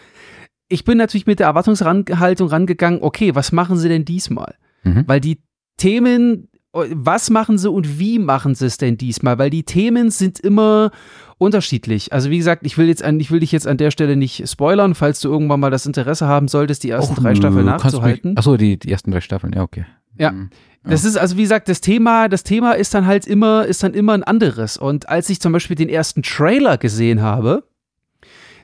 Ich 0.69 0.85
bin 0.85 0.99
natürlich 0.99 1.27
mit 1.27 1.39
der 1.39 1.47
Erwartungshaltung 1.47 2.49
rangegangen, 2.49 3.03
okay, 3.03 3.35
was 3.35 3.53
machen 3.53 3.79
sie 3.79 3.89
denn 3.89 4.05
diesmal? 4.05 4.57
Mhm. 4.83 5.05
Weil 5.07 5.21
die 5.21 5.39
Themen, 5.77 6.49
was 6.73 7.31
machen 7.31 7.59
sie 7.59 7.71
und 7.71 7.99
wie 7.99 8.19
machen 8.19 8.55
sie 8.55 8.67
es 8.67 8.77
denn 8.77 8.99
diesmal? 8.99 9.39
Weil 9.39 9.51
die 9.51 9.63
Themen 9.63 10.11
sind 10.11 10.39
immer 10.39 10.91
unterschiedlich. 11.39 12.13
Also 12.13 12.31
wie 12.31 12.39
gesagt, 12.39 12.67
ich 12.67 12.77
will 12.77 12.89
jetzt 12.89 13.03
an, 13.03 13.19
ich 13.21 13.31
will 13.31 13.41
dich 13.41 13.53
jetzt 13.53 13.67
an 13.67 13.77
der 13.77 13.91
Stelle 13.91 14.17
nicht 14.17 14.49
spoilern, 14.49 14.95
falls 14.95 15.21
du 15.21 15.29
irgendwann 15.29 15.61
mal 15.61 15.71
das 15.71 15.87
Interesse 15.87 16.27
haben 16.27 16.49
solltest, 16.49 16.83
die 16.83 16.91
ersten 16.91 17.15
Och, 17.15 17.23
drei 17.23 17.35
Staffeln 17.35 17.65
nachzuhalten. 17.65 18.37
Achso, 18.37 18.57
die, 18.57 18.79
die 18.79 18.91
ersten 18.91 19.11
drei 19.13 19.21
Staffeln, 19.21 19.53
ja, 19.55 19.63
okay. 19.63 19.87
Ja. 20.19 20.33
Mhm. 20.33 20.51
Das 20.85 21.05
ist 21.05 21.17
also, 21.17 21.37
wie 21.37 21.43
gesagt, 21.43 21.69
das 21.69 21.81
Thema, 21.81 22.29
das 22.29 22.45
Thema 22.45 22.73
ist 22.73 22.95
dann 22.95 23.07
halt 23.07 23.27
immer, 23.27 23.67
ist 23.67 23.83
dann 23.83 23.95
immer 23.95 24.15
ein 24.15 24.23
anderes. 24.25 24.77
Und 24.77 25.09
als 25.09 25.29
ich 25.29 25.41
zum 25.41 25.53
Beispiel 25.53 25.77
den 25.77 25.89
ersten 25.89 26.23
Trailer 26.23 26.79
gesehen 26.79 27.21
habe, 27.21 27.65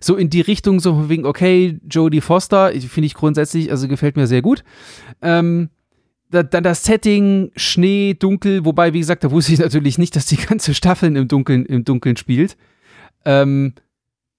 so 0.00 0.16
in 0.16 0.30
die 0.30 0.40
Richtung, 0.40 0.80
so 0.80 1.08
wegen, 1.08 1.26
okay, 1.26 1.80
Jodie 1.88 2.20
Foster, 2.20 2.72
finde 2.72 3.06
ich 3.06 3.14
grundsätzlich, 3.14 3.70
also 3.70 3.88
gefällt 3.88 4.16
mir 4.16 4.26
sehr 4.26 4.42
gut. 4.42 4.64
Ähm, 5.22 5.70
dann 6.42 6.64
das 6.64 6.84
Setting, 6.84 7.50
Schnee, 7.56 8.14
Dunkel, 8.14 8.64
wobei, 8.64 8.92
wie 8.92 9.00
gesagt, 9.00 9.24
da 9.24 9.30
wusste 9.30 9.52
ich 9.52 9.58
natürlich 9.58 9.98
nicht, 9.98 10.16
dass 10.16 10.26
die 10.26 10.36
ganze 10.36 10.74
Staffel 10.74 11.14
im 11.16 11.28
Dunkeln, 11.28 11.66
im 11.66 11.84
Dunkeln 11.84 12.16
spielt. 12.16 12.56
Ähm, 13.24 13.74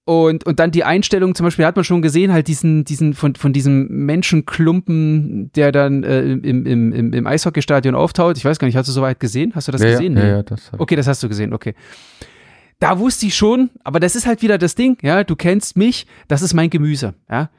und, 0.04 0.46
und 0.46 0.60
dann 0.60 0.70
die 0.70 0.84
Einstellung, 0.84 1.34
zum 1.34 1.44
Beispiel 1.44 1.64
hat 1.64 1.74
man 1.74 1.84
schon 1.84 2.00
gesehen, 2.00 2.32
halt 2.32 2.46
diesen, 2.46 2.84
diesen, 2.84 3.14
von, 3.14 3.34
von 3.34 3.52
diesem 3.52 3.88
Menschenklumpen, 3.88 5.50
der 5.52 5.72
dann 5.72 6.04
äh, 6.04 6.22
im, 6.22 6.64
im, 6.64 6.92
im, 6.92 7.12
im 7.12 7.26
Eishockeystadion 7.26 7.96
auftaut. 7.96 8.36
Ich 8.36 8.44
weiß 8.44 8.60
gar 8.60 8.66
nicht, 8.66 8.76
hast 8.76 8.86
du 8.86 8.92
soweit 8.92 9.18
gesehen? 9.18 9.52
Hast 9.56 9.66
du 9.66 9.72
das 9.72 9.82
ja, 9.82 9.90
gesehen? 9.90 10.16
Ja, 10.16 10.22
ja, 10.22 10.28
ja 10.36 10.42
das 10.44 10.70
Okay, 10.78 10.94
das 10.94 11.08
hast 11.08 11.22
du 11.24 11.28
gesehen, 11.28 11.52
okay. 11.52 11.74
Da 12.78 12.98
wusste 13.00 13.26
ich 13.26 13.34
schon, 13.34 13.70
aber 13.82 13.98
das 13.98 14.14
ist 14.14 14.26
halt 14.26 14.42
wieder 14.42 14.58
das 14.58 14.74
Ding, 14.74 14.98
ja, 15.02 15.24
du 15.24 15.34
kennst 15.34 15.76
mich, 15.76 16.06
das 16.28 16.42
ist 16.42 16.54
mein 16.54 16.70
Gemüse, 16.70 17.14
ja 17.28 17.50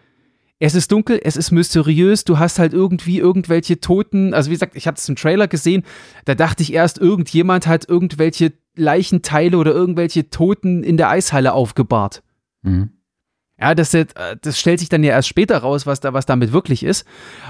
es 0.60 0.76
ist 0.76 0.92
dunkel, 0.92 1.20
es 1.24 1.38
ist 1.38 1.52
mysteriös, 1.52 2.24
du 2.24 2.40
hast 2.40 2.58
halt 2.58 2.74
irgendwie 2.74 3.20
irgendwelche 3.20 3.80
Toten, 3.80 4.34
also 4.34 4.50
wie 4.50 4.56
gesagt, 4.56 4.76
ich 4.76 4.88
hatte 4.88 5.00
es 5.00 5.08
im 5.08 5.16
Trailer 5.16 5.48
gesehen, 5.48 5.84
da 6.26 6.36
dachte 6.36 6.64
ich 6.64 6.74
erst, 6.74 6.98
irgendjemand 6.98 7.68
hat 7.68 7.88
irgendwelche 7.88 8.54
Leichenteile 8.76 9.58
oder 9.58 9.72
irgendwelche 9.72 10.30
Toten 10.30 10.84
in 10.84 10.98
der 10.98 11.10
Eishalle 11.10 11.54
aufgebahrt. 11.54 12.24
Mhm. 12.64 12.92
Ja, 13.60 13.74
das, 13.76 13.94
äh, 13.94 14.06
das 14.42 14.60
stellt 14.60 14.80
sich 14.80 14.90
dann 14.90 15.04
ja 15.04 15.12
erst 15.12 15.28
später 15.28 15.58
raus, 15.60 15.86
was 15.86 16.00
da 16.00 16.14
was 16.14 16.26
damit 16.26 16.52
wirklich 16.52 16.84
ist. 16.84 17.06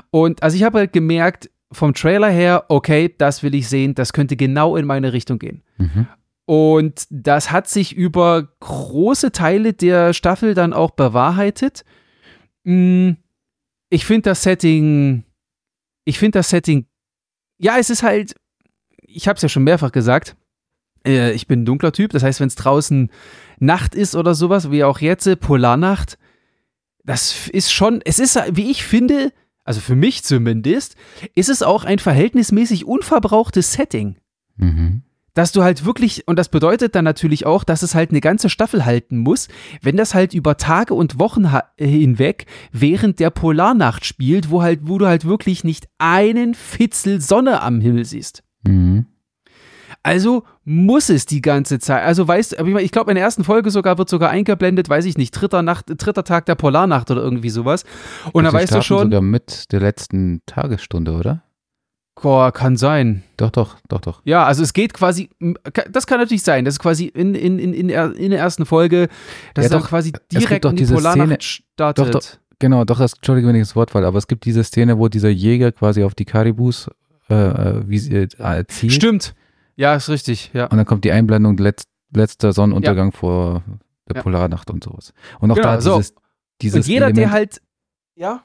Und 0.10 0.42
also 0.44 0.56
ich 0.56 0.64
habe 0.64 0.80
halt 0.80 0.94
gemerkt, 0.94 1.50
vom 1.72 1.94
Trailer 1.94 2.30
her, 2.30 2.66
okay, 2.70 3.14
das 3.18 3.44
will 3.44 3.54
ich 3.54 3.68
sehen, 3.68 3.94
das 3.94 4.14
könnte 4.14 4.38
genau 4.38 4.78
in 4.78 4.86
meine 4.86 5.12
Richtung 5.12 5.38
gehen. 5.38 5.64
Mhm. 5.78 6.08
Und 6.46 7.08
das 7.10 7.52
hat 7.52 7.68
sich 7.68 7.94
über 7.94 8.48
große 8.62 9.34
Teile 9.34 9.74
der 9.74 10.14
Staffel 10.14 10.54
dann 10.54 10.72
auch 10.72 10.92
bewahrheitet. 10.92 11.84
Mm, 12.68 13.12
ich 13.90 14.06
finde 14.06 14.24
das 14.24 14.44
Setting, 14.44 15.24
ich 16.04 16.20
finde 16.20 16.40
das 16.40 16.50
Setting, 16.50 16.86
ja, 17.58 17.78
es 17.78 17.90
ist 17.90 18.04
halt, 18.04 18.36
ich 19.04 19.30
habe 19.30 19.38
es 19.38 19.42
ja 19.42 19.48
schon 19.48 19.64
mehrfach 19.64 19.94
gesagt, 19.94 20.36
äh, 21.06 21.32
ich 21.32 21.48
bin 21.48 21.62
ein 21.62 21.66
dunkler 21.66 21.94
Typ, 21.94 22.12
das 22.12 22.24
heißt, 22.24 22.42
wenn 22.42 22.50
es 22.50 22.56
draußen 22.56 23.10
Nacht 23.60 23.96
ist 23.96 24.16
oder 24.16 24.36
sowas, 24.36 24.70
wie 24.70 24.84
auch 24.84 25.00
jetzt, 25.00 25.40
Polarnacht, 25.40 26.18
das 27.06 27.48
ist 27.48 27.72
schon, 27.72 28.02
es 28.04 28.20
ist, 28.20 28.38
wie 28.52 28.70
ich 28.70 28.84
finde, 28.84 29.32
also 29.64 29.80
für 29.80 29.96
mich 29.96 30.26
zumindest, 30.26 30.98
ist 31.36 31.48
es 31.48 31.64
auch 31.64 31.86
ein 31.86 32.00
verhältnismäßig 32.00 32.84
unverbrauchtes 32.84 33.72
Setting. 33.72 34.18
Mhm. 34.58 35.04
Dass 35.38 35.52
du 35.52 35.62
halt 35.62 35.86
wirklich, 35.86 36.28
und 36.28 36.40
das 36.40 36.50
bedeutet 36.50 36.96
dann 36.96 37.06
natürlich 37.06 37.46
auch, 37.46 37.64
dass 37.64 37.84
es 37.84 37.94
halt 37.94 38.10
eine 38.10 38.22
ganze 38.22 38.50
Staffel 38.50 38.86
halten 38.86 39.18
muss, 39.18 39.50
wenn 39.84 39.96
das 39.96 40.16
halt 40.16 40.34
über 40.34 40.58
Tage 40.58 40.96
und 40.96 41.20
Wochen 41.20 41.48
hinweg 41.78 42.48
während 42.72 43.20
der 43.20 43.30
Polarnacht 43.30 44.04
spielt, 44.04 44.50
wo 44.50 44.64
halt, 44.64 44.80
wo 44.84 44.98
du 44.98 45.06
halt 45.06 45.26
wirklich 45.26 45.64
nicht 45.64 45.88
einen 46.00 46.56
Fitzel 46.56 47.22
Sonne 47.22 47.62
am 47.62 47.82
Himmel 47.82 48.06
siehst. 48.06 48.42
Mhm. 48.64 49.06
Also 50.02 50.44
muss 50.64 51.10
es 51.10 51.28
die 51.28 51.42
ganze 51.42 51.78
Zeit. 51.78 52.04
Also 52.04 52.28
weißt 52.28 52.60
du, 52.60 52.78
ich 52.78 52.92
glaube, 52.92 53.12
in 53.12 53.16
der 53.16 53.24
ersten 53.24 53.44
Folge 53.44 53.70
sogar 53.70 54.00
wird 54.00 54.10
sogar 54.10 54.32
eingeblendet, 54.32 54.90
weiß 54.90 55.06
ich 55.06 55.20
nicht, 55.20 55.32
dritter, 55.32 55.62
Nacht, 55.62 55.86
dritter 55.88 56.24
Tag 56.24 56.48
der 56.48 56.56
Polarnacht 56.56 57.12
oder 57.12 57.22
irgendwie 57.22 57.52
sowas. 57.52 57.84
Und 58.32 58.46
also 58.46 58.58
da 58.58 58.64
weißt 58.64 58.74
du 58.74 58.82
schon. 58.82 59.04
sogar 59.04 59.22
mit 59.22 59.72
der 59.72 59.82
letzten 59.82 60.42
Tagesstunde, 60.48 61.12
oder? 61.12 61.44
Boah, 62.22 62.52
kann 62.52 62.78
sein. 62.78 63.24
Doch, 63.38 63.52
doch, 63.52 63.78
doch, 63.88 64.02
doch. 64.02 64.22
Ja, 64.26 64.44
also 64.46 64.64
es 64.64 64.74
geht 64.74 64.94
quasi, 64.94 65.30
das 65.92 66.08
kann 66.08 66.20
natürlich 66.20 66.44
sein, 66.44 66.66
das 66.66 66.76
ist 66.76 66.80
quasi 66.80 67.06
in, 67.06 67.36
in, 67.36 67.60
in, 67.60 67.74
in, 67.74 67.88
der, 67.90 68.40
ersten 68.40 68.66
Folge, 68.66 69.08
dass 69.54 69.66
ja, 69.66 69.70
doch, 69.70 69.82
dann 69.82 69.88
quasi 69.88 70.14
direkt 70.32 70.66
doch 70.66 70.72
in 70.72 70.78
die 70.78 70.86
Polarnacht 70.86 71.28
Szene, 71.28 71.38
startet. 71.42 72.16
Doch, 72.16 72.22
doch, 72.22 72.28
genau, 72.60 72.86
doch, 72.86 72.98
das, 72.98 73.14
Entschuldige, 73.14 73.48
wenn 73.48 73.56
ich 73.56 73.62
das 73.62 73.76
Wort 73.76 73.92
falle, 73.92 74.08
aber 74.08 74.18
es 74.18 74.28
gibt 74.28 74.46
diese 74.46 74.64
Szene, 74.64 74.98
wo 74.98 75.08
dieser 75.08 75.30
Jäger 75.30 75.72
quasi 75.72 76.04
auf 76.04 76.16
die 76.16 76.26
Karibus 76.26 76.90
äh, 77.30 77.36
äh 77.36 77.84
wie 77.86 77.98
äh, 77.98 78.66
zielt. 78.68 78.94
Stimmt. 78.94 79.36
Ja, 79.76 79.94
ist 79.94 80.10
richtig, 80.10 80.52
ja. 80.54 80.66
Und 80.66 80.78
dann 80.78 80.86
kommt 80.86 81.06
die 81.06 81.12
Einblendung, 81.12 81.56
letz, 81.58 81.84
letzter 82.14 82.52
Sonnenuntergang 82.52 83.12
ja. 83.12 83.18
vor 83.18 83.64
der. 84.10 84.22
Polarnacht 84.22 84.72
und 84.72 84.84
sowas. 84.84 85.14
Und 85.40 85.52
auch 85.52 85.56
genau, 85.56 85.68
da 85.68 85.78
dieses, 85.78 86.08
so. 86.08 86.14
dieses 86.62 86.76
Und 86.78 86.88
jeder, 86.88 87.08
Element, 87.08 87.18
der 87.18 87.32
halt, 87.32 87.62
ja 88.16 88.44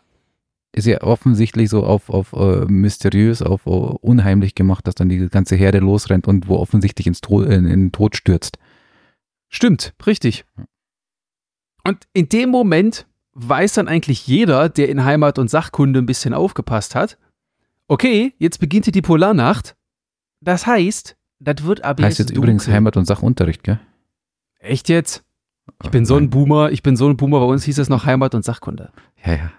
ist 0.73 0.87
ja 0.87 1.03
offensichtlich 1.03 1.69
so 1.69 1.85
auf, 1.85 2.09
auf 2.09 2.33
uh, 2.33 2.67
mysteriös, 2.67 3.43
auf 3.43 3.67
uh, 3.67 3.97
unheimlich 4.01 4.55
gemacht, 4.55 4.87
dass 4.87 4.95
dann 4.95 5.09
die 5.09 5.29
ganze 5.29 5.55
Herde 5.55 5.79
losrennt 5.79 6.27
und 6.27 6.49
wo 6.49 6.57
offensichtlich 6.57 7.07
ins 7.07 7.21
Tod, 7.21 7.47
in, 7.47 7.67
in 7.67 7.81
den 7.81 7.93
Tod 7.93 8.17
stürzt. 8.17 8.59
Stimmt, 9.49 9.93
richtig. 10.07 10.47
Und 11.85 12.07
in 12.15 12.29
dem 12.29 12.49
Moment 12.49 13.07
weiß 13.35 13.75
dann 13.75 13.89
eigentlich 13.89 14.27
jeder, 14.27 14.69
der 14.69 14.89
in 14.89 15.05
Heimat 15.05 15.39
und 15.39 15.49
Sachkunde 15.49 16.01
ein 16.01 16.07
bisschen 16.07 16.33
aufgepasst 16.33 16.95
hat, 16.95 17.19
okay, 17.89 18.35
jetzt 18.39 18.59
beginnt 18.59 18.87
hier 18.87 18.93
die 18.93 19.03
Polarnacht. 19.03 19.77
Das 20.41 20.67
heißt, 20.67 21.17
das 21.39 21.65
wird 21.65 21.85
ab 21.85 22.01
heißt 22.01 22.19
jetzt, 22.19 22.31
jetzt 22.31 22.37
übrigens 22.37 22.67
Heimat- 22.69 22.97
und 22.97 23.05
Sachunterricht, 23.05 23.63
gell? 23.63 23.81
Echt 24.59 24.89
jetzt? 24.89 25.25
Ich 25.83 25.91
bin 25.91 26.07
so 26.07 26.17
ein 26.17 26.31
Boomer, 26.31 26.71
ich 26.71 26.83
bin 26.83 26.97
so 26.97 27.09
ein 27.09 27.17
Boomer, 27.17 27.41
bei 27.41 27.47
uns 27.47 27.65
hieß 27.65 27.79
es 27.79 27.89
noch 27.89 28.05
Heimat 28.07 28.35
und 28.35 28.45
Sachkunde. 28.45 28.93
Ja, 29.25 29.35
ja. 29.35 29.53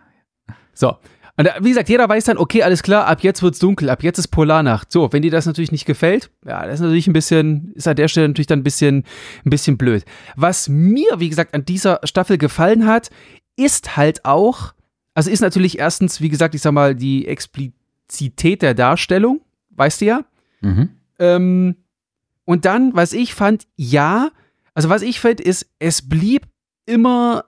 So. 0.74 0.98
Und 1.36 1.50
wie 1.62 1.70
gesagt, 1.70 1.90
jeder 1.90 2.08
weiß 2.08 2.26
dann, 2.26 2.38
okay, 2.38 2.62
alles 2.62 2.84
klar, 2.84 3.08
ab 3.08 3.24
jetzt 3.24 3.42
wird's 3.42 3.58
dunkel, 3.58 3.90
ab 3.90 4.04
jetzt 4.04 4.20
ist 4.20 4.28
Polarnacht. 4.28 4.92
So, 4.92 5.12
wenn 5.12 5.24
dir 5.24 5.32
das 5.32 5.48
natürlich 5.48 5.72
nicht 5.72 5.86
gefällt, 5.86 6.30
ja, 6.46 6.64
das 6.66 6.76
ist 6.76 6.82
natürlich 6.82 7.08
ein 7.08 7.14
bisschen, 7.14 7.72
ist 7.74 7.88
an 7.88 7.96
der 7.96 8.08
Stelle 8.08 8.28
natürlich 8.28 8.48
dann 8.48 8.60
ein 8.60 8.64
bisschen, 8.64 9.04
ein 9.44 9.50
bisschen 9.50 9.78
blöd. 9.78 10.06
Was 10.36 10.70
mir, 10.70 11.10
wie 11.18 11.30
gesagt, 11.30 11.56
an 11.56 11.66
dieser 11.66 12.02
Staffel 12.04 12.38
gefallen 12.38 12.86
hat, 12.86 13.10
ist 13.56 13.98
halt 13.98 14.26
auch, 14.26 14.74
also 15.16 15.32
ist 15.32 15.42
natürlich 15.42 15.80
erstens, 15.80 16.22
wie 16.22 16.30
gesagt, 16.30 16.54
ich 16.54 16.62
sag 16.62 16.72
mal, 16.72 16.94
die 16.94 17.28
Explizität 17.28 18.62
der 18.62 18.76
Darstellung, 18.76 19.42
weißt 19.72 20.02
du 20.02 20.06
ja. 20.06 20.26
Mhm. 20.62 20.90
Ähm, 21.18 21.76
und 22.46 22.66
dann, 22.66 22.94
was 22.94 23.12
ich 23.12 23.34
fand, 23.34 23.66
ja, 23.76 24.30
also 24.76 24.90
was 24.90 25.02
ich 25.02 25.20
fand, 25.20 25.42
ist, 25.42 25.68
es 25.80 26.08
blieb 26.08 26.48
immer 26.86 27.46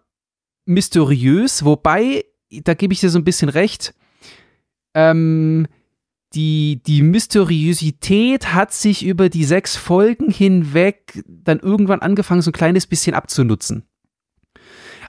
mysteriös, 0.65 1.65
wobei 1.65 2.25
da 2.63 2.73
gebe 2.73 2.93
ich 2.93 2.99
dir 2.99 3.09
so 3.09 3.19
ein 3.19 3.23
bisschen 3.23 3.49
recht. 3.49 3.93
Ähm, 4.93 5.67
die, 6.33 6.81
die 6.85 7.01
Mysteriosität 7.01 8.53
hat 8.53 8.73
sich 8.73 9.05
über 9.05 9.29
die 9.29 9.45
sechs 9.45 9.75
Folgen 9.75 10.29
hinweg 10.29 11.23
dann 11.27 11.59
irgendwann 11.59 12.01
angefangen, 12.01 12.41
so 12.41 12.49
ein 12.49 12.53
kleines 12.53 12.87
bisschen 12.87 13.15
abzunutzen. 13.15 13.83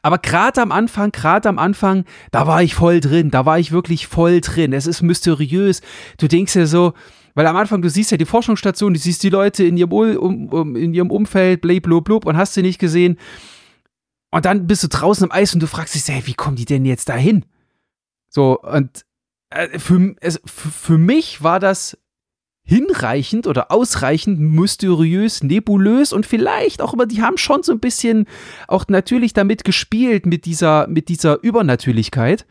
Aber 0.02 0.18
gerade 0.18 0.62
am 0.62 0.70
Anfang, 0.70 1.10
gerade 1.10 1.48
am 1.48 1.58
Anfang, 1.58 2.04
da 2.30 2.46
war 2.46 2.62
ich 2.62 2.76
voll 2.76 3.00
drin, 3.00 3.32
da 3.32 3.44
war 3.44 3.58
ich 3.58 3.72
wirklich 3.72 4.06
voll 4.06 4.40
drin. 4.40 4.72
Es 4.72 4.86
ist 4.86 5.02
mysteriös. 5.02 5.80
Du 6.18 6.28
denkst 6.28 6.54
ja 6.54 6.66
so, 6.66 6.92
weil 7.34 7.46
am 7.46 7.56
Anfang, 7.56 7.82
du 7.82 7.90
siehst 7.90 8.12
ja 8.12 8.16
die 8.16 8.24
Forschungsstation, 8.24 8.94
du 8.94 9.00
siehst 9.00 9.22
die 9.24 9.30
Leute 9.30 9.64
in 9.64 9.76
ihrem, 9.76 9.92
um, 9.92 10.48
um, 10.48 10.76
in 10.76 10.94
ihrem 10.94 11.10
Umfeld, 11.10 11.60
blub, 11.60 12.24
und 12.24 12.36
hast 12.36 12.54
sie 12.54 12.62
nicht 12.62 12.78
gesehen. 12.78 13.18
Und 14.30 14.44
dann 14.44 14.66
bist 14.66 14.82
du 14.82 14.88
draußen 14.88 15.24
im 15.24 15.32
Eis 15.32 15.54
und 15.54 15.62
du 15.62 15.66
fragst 15.66 15.94
dich, 15.94 16.06
hey, 16.08 16.22
wie 16.26 16.34
kommen 16.34 16.56
die 16.56 16.64
denn 16.64 16.84
jetzt 16.84 17.08
dahin? 17.08 17.44
So, 18.28 18.60
und 18.60 19.04
äh, 19.50 19.78
für, 19.78 20.14
für 20.20 20.98
mich 20.98 21.42
war 21.42 21.60
das 21.60 21.96
hinreichend 22.66 23.46
oder 23.46 23.70
ausreichend 23.70 24.40
mysteriös, 24.40 25.42
nebulös 25.42 26.12
und 26.12 26.26
vielleicht 26.26 26.82
auch 26.82 26.92
immer, 26.92 27.06
die 27.06 27.22
haben 27.22 27.38
schon 27.38 27.62
so 27.62 27.70
ein 27.70 27.78
bisschen 27.78 28.26
auch 28.66 28.86
natürlich 28.88 29.32
damit 29.32 29.62
gespielt, 29.62 30.26
mit 30.26 30.44
dieser, 30.44 30.88
mit 30.88 31.08
dieser 31.08 31.42
Übernatürlichkeit, 31.44 32.44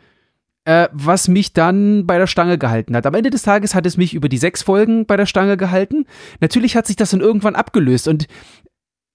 äh, 0.64 0.88
was 0.94 1.28
mich 1.28 1.52
dann 1.52 2.08
bei 2.08 2.18
der 2.18 2.28
Stange 2.28 2.58
gehalten 2.58 2.96
hat. 2.96 3.06
Am 3.06 3.14
Ende 3.14 3.30
des 3.30 3.44
Tages 3.44 3.76
hat 3.76 3.86
es 3.86 3.98
mich 3.98 4.14
über 4.14 4.30
die 4.30 4.38
sechs 4.38 4.64
Folgen 4.64 5.06
bei 5.06 5.18
der 5.18 5.26
Stange 5.26 5.58
gehalten. 5.58 6.06
Natürlich 6.40 6.78
hat 6.78 6.88
sich 6.88 6.96
das 6.96 7.10
dann 7.10 7.20
irgendwann 7.20 7.56
abgelöst 7.56 8.08
und 8.08 8.28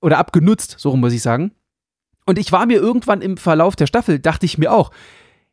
oder 0.02 0.18
abgenutzt, 0.18 0.76
so 0.78 0.94
muss 0.96 1.14
ich 1.14 1.22
sagen. 1.22 1.52
Und 2.26 2.38
ich 2.38 2.52
war 2.52 2.66
mir 2.66 2.78
irgendwann 2.78 3.22
im 3.22 3.36
Verlauf 3.36 3.76
der 3.76 3.86
Staffel, 3.86 4.18
dachte 4.18 4.46
ich 4.46 4.58
mir 4.58 4.72
auch, 4.72 4.90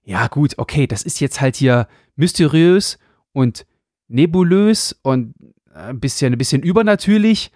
ja 0.03 0.27
gut, 0.27 0.53
okay, 0.58 0.88
das 0.88 1.03
ist 1.03 1.19
jetzt 1.19 1.41
halt 1.41 1.56
hier 1.56 1.88
mysteriös 2.15 2.97
und 3.34 3.65
nebulös 4.08 4.97
und 5.01 5.34
ein 5.73 5.99
bisschen, 5.99 6.34
ein 6.34 6.38
bisschen 6.38 6.63
übernatürlich, 6.63 7.51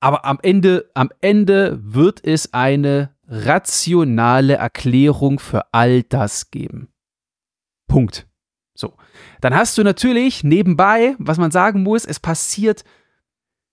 aber 0.00 0.24
am 0.24 0.38
Ende, 0.42 0.90
am 0.94 1.10
Ende 1.20 1.80
wird 1.82 2.24
es 2.24 2.52
eine 2.52 3.14
rationale 3.28 4.54
Erklärung 4.54 5.38
für 5.38 5.72
all 5.72 6.02
das 6.02 6.50
geben. 6.50 6.88
Punkt. 7.88 8.26
So. 8.74 8.94
Dann 9.40 9.54
hast 9.54 9.78
du 9.78 9.82
natürlich 9.82 10.44
nebenbei, 10.44 11.16
was 11.18 11.38
man 11.38 11.50
sagen 11.50 11.82
muss, 11.82 12.04
es 12.04 12.20
passiert 12.20 12.84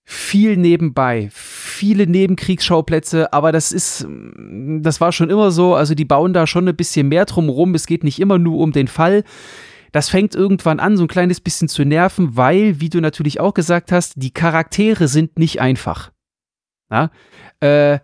viel 0.04 0.56
nebenbei, 0.56 1.28
viele 1.32 2.06
Nebenkriegsschauplätze, 2.06 3.32
aber 3.32 3.52
das 3.52 3.72
ist, 3.72 4.06
das 4.80 5.00
war 5.00 5.12
schon 5.12 5.30
immer 5.30 5.50
so. 5.50 5.74
Also 5.74 5.94
die 5.94 6.04
bauen 6.04 6.34
da 6.34 6.46
schon 6.46 6.68
ein 6.68 6.76
bisschen 6.76 7.08
mehr 7.08 7.24
drum 7.24 7.48
rum. 7.48 7.74
Es 7.74 7.86
geht 7.86 8.04
nicht 8.04 8.20
immer 8.20 8.38
nur 8.38 8.58
um 8.58 8.72
den 8.72 8.88
Fall. 8.88 9.24
Das 9.92 10.10
fängt 10.10 10.34
irgendwann 10.34 10.80
an, 10.80 10.96
so 10.96 11.04
ein 11.04 11.08
kleines 11.08 11.40
bisschen 11.40 11.68
zu 11.68 11.84
nerven, 11.84 12.36
weil, 12.36 12.80
wie 12.80 12.90
du 12.90 13.00
natürlich 13.00 13.40
auch 13.40 13.54
gesagt 13.54 13.92
hast, 13.92 14.14
die 14.16 14.32
Charaktere 14.32 15.08
sind 15.08 15.38
nicht 15.38 15.60
einfach. 15.60 16.10
Ja? 16.90 17.10
Äh, 17.60 18.00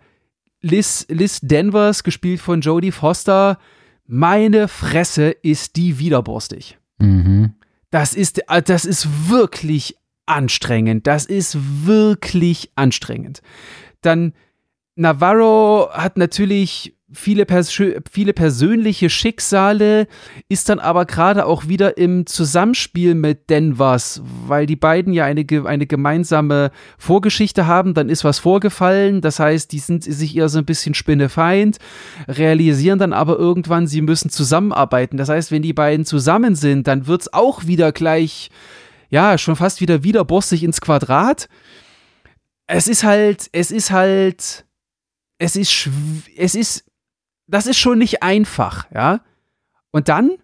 Liz, 0.61 1.05
Liz 1.09 1.39
Danvers, 1.41 2.03
gespielt 2.03 2.39
von 2.39 2.61
Jodie 2.61 2.91
Foster, 2.91 3.59
meine 4.07 4.67
Fresse 4.67 5.29
ist 5.29 5.75
die 5.75 5.99
widerborstig. 5.99 6.77
Mhm. 6.99 7.55
Das 7.89 8.13
ist, 8.13 8.41
das 8.65 8.85
ist 8.85 9.29
wirklich 9.29 9.97
anstrengend. 10.31 11.07
Das 11.07 11.25
ist 11.25 11.57
wirklich 11.85 12.71
anstrengend. 12.75 13.41
Dann 14.01 14.33
Navarro 14.95 15.89
hat 15.91 16.17
natürlich 16.17 16.95
viele, 17.13 17.45
Pers 17.45 17.71
viele 18.09 18.33
persönliche 18.33 19.09
Schicksale, 19.09 20.07
ist 20.47 20.69
dann 20.69 20.79
aber 20.79 21.05
gerade 21.05 21.45
auch 21.45 21.67
wieder 21.67 21.97
im 21.97 22.25
Zusammenspiel 22.25 23.15
mit 23.15 23.49
Denvers, 23.49 24.21
weil 24.47 24.65
die 24.65 24.75
beiden 24.75 25.13
ja 25.13 25.25
eine, 25.25 25.45
eine 25.65 25.87
gemeinsame 25.87 26.71
Vorgeschichte 26.97 27.67
haben, 27.67 27.93
dann 27.93 28.09
ist 28.09 28.23
was 28.23 28.39
vorgefallen, 28.39 29.21
das 29.21 29.39
heißt, 29.39 29.71
die 29.71 29.79
sind 29.79 30.03
sich 30.03 30.35
eher 30.35 30.49
so 30.49 30.59
ein 30.59 30.65
bisschen 30.65 30.93
spinnefeind, 30.93 31.77
realisieren 32.27 32.99
dann 32.99 33.13
aber 33.13 33.37
irgendwann, 33.37 33.87
sie 33.87 34.01
müssen 34.01 34.29
zusammenarbeiten. 34.29 35.17
Das 35.17 35.29
heißt, 35.29 35.51
wenn 35.51 35.61
die 35.61 35.73
beiden 35.73 36.05
zusammen 36.05 36.55
sind, 36.55 36.87
dann 36.87 37.07
wird 37.07 37.21
es 37.21 37.33
auch 37.33 37.67
wieder 37.67 37.91
gleich 37.91 38.49
ja, 39.11 39.37
schon 39.37 39.55
fast 39.55 39.81
wieder 39.81 40.03
wieder 40.03 40.25
bossig 40.25 40.63
ins 40.63 40.81
Quadrat. 40.81 41.47
Es 42.65 42.87
ist 42.87 43.03
halt, 43.03 43.49
es 43.51 43.69
ist 43.69 43.91
halt, 43.91 44.65
es 45.37 45.55
ist, 45.55 45.89
es 46.37 46.55
ist, 46.55 46.85
das 47.45 47.67
ist 47.67 47.77
schon 47.77 47.99
nicht 47.99 48.23
einfach, 48.23 48.89
ja. 48.91 49.21
Und 49.91 50.07
dann 50.07 50.37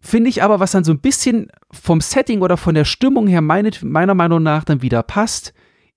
finde 0.00 0.28
ich 0.28 0.42
aber, 0.42 0.58
was 0.58 0.72
dann 0.72 0.82
so 0.82 0.92
ein 0.92 1.00
bisschen 1.00 1.52
vom 1.70 2.00
Setting 2.00 2.42
oder 2.42 2.56
von 2.56 2.74
der 2.74 2.84
Stimmung 2.84 3.28
her 3.28 3.42
meine, 3.42 3.70
meiner 3.82 4.14
Meinung 4.14 4.42
nach 4.42 4.64
dann 4.64 4.82
wieder 4.82 5.04
passt, 5.04 5.54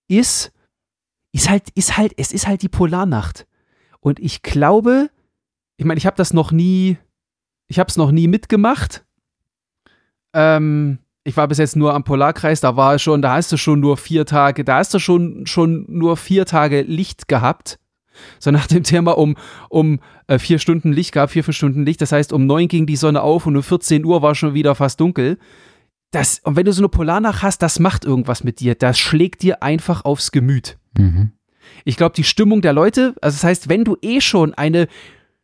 ist, 0.07 0.51
ist 1.31 1.49
halt, 1.49 1.69
ist 1.73 1.97
halt, 1.97 2.13
es 2.17 2.31
ist 2.31 2.45
halt 2.45 2.61
die 2.61 2.69
Polarnacht. 2.69 3.47
Und 4.01 4.19
ich 4.19 4.43
glaube, 4.43 5.09
ich 5.77 5.85
meine, 5.85 5.97
ich 5.97 6.05
habe 6.05 6.17
das 6.17 6.31
noch 6.31 6.51
nie, 6.51 6.97
ich 7.67 7.79
habe 7.79 7.89
es 7.89 7.97
noch 7.97 8.11
nie 8.11 8.27
mitgemacht. 8.27 9.03
Ähm, 10.33 10.99
ich 11.23 11.37
war 11.37 11.47
bis 11.47 11.57
jetzt 11.57 11.75
nur 11.75 11.93
am 11.93 12.03
Polarkreis, 12.03 12.61
da 12.61 12.75
war 12.75 12.99
schon, 12.99 13.21
da 13.21 13.33
hast 13.33 13.51
du 13.51 13.57
schon 13.57 13.79
nur 13.79 13.97
vier 13.97 14.25
Tage, 14.25 14.63
da 14.63 14.77
hast 14.77 14.93
du 14.93 14.99
schon, 14.99 15.45
schon 15.45 15.85
nur 15.87 16.17
vier 16.17 16.45
Tage 16.45 16.81
Licht 16.81 17.27
gehabt. 17.27 17.79
So 18.39 18.51
nach 18.51 18.67
dem 18.67 18.83
Thema 18.83 19.17
um, 19.17 19.35
um 19.69 19.99
äh, 20.27 20.37
vier 20.37 20.59
Stunden 20.59 20.93
Licht 20.93 21.13
gab, 21.13 21.31
vier, 21.31 21.43
fünf 21.43 21.57
Stunden 21.57 21.85
Licht. 21.85 22.01
Das 22.01 22.11
heißt, 22.11 22.31
um 22.31 22.45
neun 22.45 22.67
ging 22.67 22.85
die 22.85 22.95
Sonne 22.95 23.21
auf 23.21 23.47
und 23.47 23.55
um 23.55 23.63
14 23.63 24.05
Uhr 24.05 24.21
war 24.21 24.35
schon 24.35 24.53
wieder 24.53 24.75
fast 24.75 24.99
dunkel. 24.99 25.39
das, 26.11 26.39
und 26.43 26.55
wenn 26.55 26.65
du 26.65 26.73
so 26.73 26.81
eine 26.81 26.89
Polarnacht 26.89 27.41
hast, 27.41 27.63
das 27.63 27.79
macht 27.79 28.05
irgendwas 28.05 28.43
mit 28.43 28.59
dir. 28.59 28.75
Das 28.75 28.99
schlägt 28.99 29.41
dir 29.41 29.63
einfach 29.63 30.05
aufs 30.05 30.31
Gemüt. 30.31 30.77
Mhm. 30.95 31.31
Ich 31.85 31.97
glaube, 31.97 32.13
die 32.15 32.23
Stimmung 32.23 32.61
der 32.61 32.73
Leute, 32.73 33.15
also 33.21 33.35
das 33.35 33.43
heißt, 33.43 33.69
wenn 33.69 33.83
du 33.83 33.97
eh 34.01 34.21
schon 34.21 34.53
eine 34.53 34.87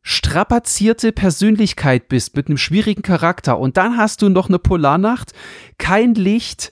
strapazierte 0.01 1.11
Persönlichkeit 1.11 2.07
bist 2.07 2.35
mit 2.35 2.47
einem 2.47 2.57
schwierigen 2.57 3.01
Charakter 3.01 3.59
und 3.59 3.77
dann 3.77 3.97
hast 3.97 4.21
du 4.21 4.29
noch 4.29 4.47
eine 4.47 4.59
Polarnacht, 4.59 5.33
kein 5.77 6.15
Licht, 6.15 6.71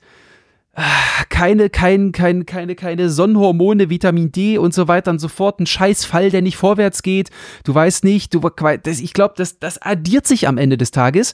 ah, 0.73 0.83
keine, 1.29 1.69
kein, 1.69 2.11
kein, 2.11 2.45
keine, 2.45 2.75
keine 2.75 3.09
Sonnenhormone, 3.09 3.89
Vitamin 3.89 4.31
D 4.31 4.57
und 4.57 4.73
so 4.73 4.87
weiter 4.87 5.11
und 5.11 5.19
so 5.19 5.27
fort, 5.27 5.59
ein 5.59 5.65
Scheißfall, 5.65 6.29
der 6.29 6.41
nicht 6.41 6.57
vorwärts 6.57 7.03
geht, 7.03 7.29
du 7.63 7.75
weißt 7.75 8.03
nicht, 8.03 8.33
du, 8.33 8.41
ich 8.85 9.13
glaube, 9.13 9.33
das, 9.37 9.59
das 9.59 9.81
addiert 9.81 10.25
sich 10.25 10.47
am 10.47 10.57
Ende 10.57 10.77
des 10.77 10.91
Tages. 10.91 11.33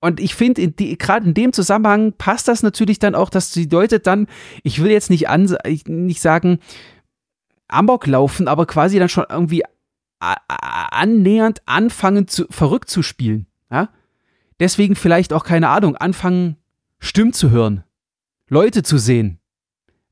Und 0.00 0.18
ich 0.18 0.34
finde, 0.34 0.68
gerade 0.72 1.26
in 1.28 1.34
dem 1.34 1.52
Zusammenhang 1.52 2.14
passt 2.18 2.48
das 2.48 2.64
natürlich 2.64 2.98
dann 2.98 3.14
auch, 3.14 3.30
dass 3.30 3.52
die 3.52 3.66
Leute 3.66 4.00
dann, 4.00 4.26
ich 4.64 4.82
will 4.82 4.90
jetzt 4.90 5.10
nicht, 5.10 5.28
an, 5.28 5.56
nicht 5.86 6.20
sagen, 6.20 6.58
Amok 7.68 8.08
laufen, 8.08 8.48
aber 8.48 8.66
quasi 8.66 8.98
dann 8.98 9.08
schon 9.08 9.26
irgendwie 9.30 9.62
annähernd 10.22 11.62
anfangen, 11.66 12.28
zu, 12.28 12.46
verrückt 12.50 12.88
zu 12.88 13.02
spielen. 13.02 13.46
Ja? 13.70 13.88
Deswegen 14.60 14.94
vielleicht 14.94 15.32
auch, 15.32 15.44
keine 15.44 15.68
Ahnung, 15.68 15.96
anfangen, 15.96 16.56
Stimmen 16.98 17.32
zu 17.32 17.50
hören, 17.50 17.84
Leute 18.48 18.82
zu 18.82 18.98
sehen. 18.98 19.38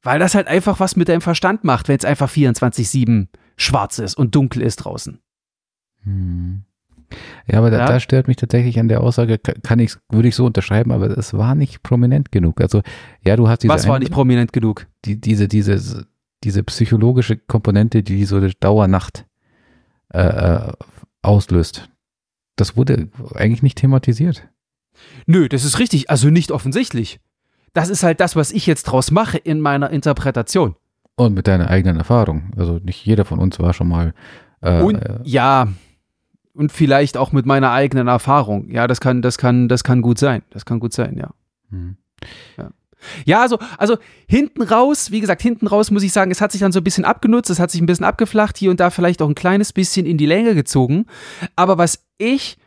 Weil 0.03 0.19
das 0.19 0.35
halt 0.35 0.49
einfach 0.49 0.81
was 0.81 0.97
mit 0.97 1.09
deinem 1.09 1.21
Verstand 1.21 1.63
macht, 1.63 1.89
wenn 1.89 1.97
es 1.97 2.05
einfach 2.05 2.31
24-7 2.31 3.29
schwarz 3.57 3.99
ist 3.99 4.15
und 4.15 4.35
dunkel 4.35 4.63
ist 4.63 4.77
draußen. 4.77 5.21
Hm. 6.05 6.65
Ja, 7.47 7.59
aber 7.59 7.71
ja. 7.73 7.79
Da, 7.79 7.87
da, 7.87 8.01
stört 8.01 8.29
mich 8.29 8.37
tatsächlich 8.37 8.79
an 8.79 8.89
der 8.89 9.03
Aussage, 9.03 9.39
kann 9.39 9.79
ich, 9.79 9.97
würde 10.09 10.29
ich 10.29 10.37
so 10.37 10.47
unterschreiben, 10.47 10.93
aber 10.93 11.17
es 11.19 11.35
war 11.35 11.55
nicht 11.55 11.83
prominent 11.83 12.31
genug. 12.33 12.61
Also, 12.61 12.83
ja, 13.25 13.37
du 13.37 13.49
hast 13.49 13.63
diese. 13.63 13.75
Was 13.75 13.89
war 13.89 13.99
nicht 13.99 14.13
prominent 14.13 14.53
genug? 14.53 14.87
Die, 15.05 15.21
diese, 15.21 15.49
diese, 15.49 16.07
diese 16.45 16.63
psychologische 16.63 17.37
Komponente, 17.37 18.03
die 18.03 18.25
so 18.25 18.37
eine 18.37 18.51
Dauernacht 18.51 19.27
äh, 20.13 20.21
äh, 20.23 20.73
auslöst. 21.23 21.89
Das 22.57 22.77
wurde 22.77 23.09
eigentlich 23.35 23.63
nicht 23.63 23.79
thematisiert. 23.79 24.49
Nö, 25.27 25.49
das 25.49 25.65
ist 25.65 25.79
richtig. 25.79 26.11
Also 26.11 26.29
nicht 26.29 26.51
offensichtlich. 26.51 27.21
Das 27.73 27.89
ist 27.89 28.03
halt 28.03 28.21
das, 28.21 28.37
was 28.37 28.51
ich 28.51 28.67
jetzt 28.67 28.85
draus 28.85 29.11
mache 29.11 29.39
in 29.39 29.61
meiner 29.61 29.91
Interpretation. 29.91 30.75
Und 31.17 31.35
mit 31.35 31.47
deiner 31.47 31.71
eigenen 31.71 31.97
Erfahrung. 31.97 32.53
Also 32.57 32.81
nicht 32.83 33.05
jeder 33.05 33.25
von 33.25 33.39
uns 33.39 33.59
war 33.59 33.73
schon 33.73 33.89
mal. 33.89 34.15
Äh, 34.61 34.81
und 34.83 34.97
äh, 34.97 35.21
ja, 35.25 35.69
und 36.53 36.73
vielleicht 36.73 37.17
auch 37.17 37.33
mit 37.33 37.47
meiner 37.47 37.71
eigenen 37.71 38.09
Erfahrung. 38.09 38.71
Ja, 38.71 38.87
das 38.87 39.01
kann, 39.01 39.23
das 39.23 39.39
kann, 39.39 39.69
das 39.69 39.85
kann 39.85 40.03
gut 40.03 40.19
sein. 40.19 40.43
Das 40.51 40.65
kann 40.65 40.81
gut 40.81 40.93
sein, 40.93 41.17
ja. 41.17 41.31
Hm. 41.71 41.97
ja. 42.59 42.71
Ja, 43.25 43.43
also, 43.43 43.59
also 43.79 43.97
hinten 44.29 44.63
raus, 44.63 45.11
wie 45.11 45.21
gesagt, 45.21 45.43
hinten 45.43 45.67
raus 45.67 45.91
muss 45.91 46.03
ich 46.03 46.13
sagen, 46.13 46.31
es 46.31 46.41
hat 46.41 46.53
sich 46.53 46.61
dann 46.61 46.73
so 46.73 46.81
ein 46.81 46.85
bisschen 46.85 47.05
abgenutzt, 47.05 47.51
es 47.51 47.59
hat 47.59 47.71
sich 47.71 47.81
ein 47.81 47.87
bisschen 47.87 48.05
abgeflacht, 48.05 48.57
hier 48.59 48.71
und 48.71 48.81
da 48.81 48.91
vielleicht 48.91 49.23
auch 49.23 49.29
ein 49.29 49.35
kleines 49.35 49.73
bisschen 49.73 50.07
in 50.07 50.19
die 50.19 50.27
Länge 50.27 50.55
gezogen. 50.55 51.07
Aber 51.57 51.79
was 51.79 52.05
ich 52.19 52.59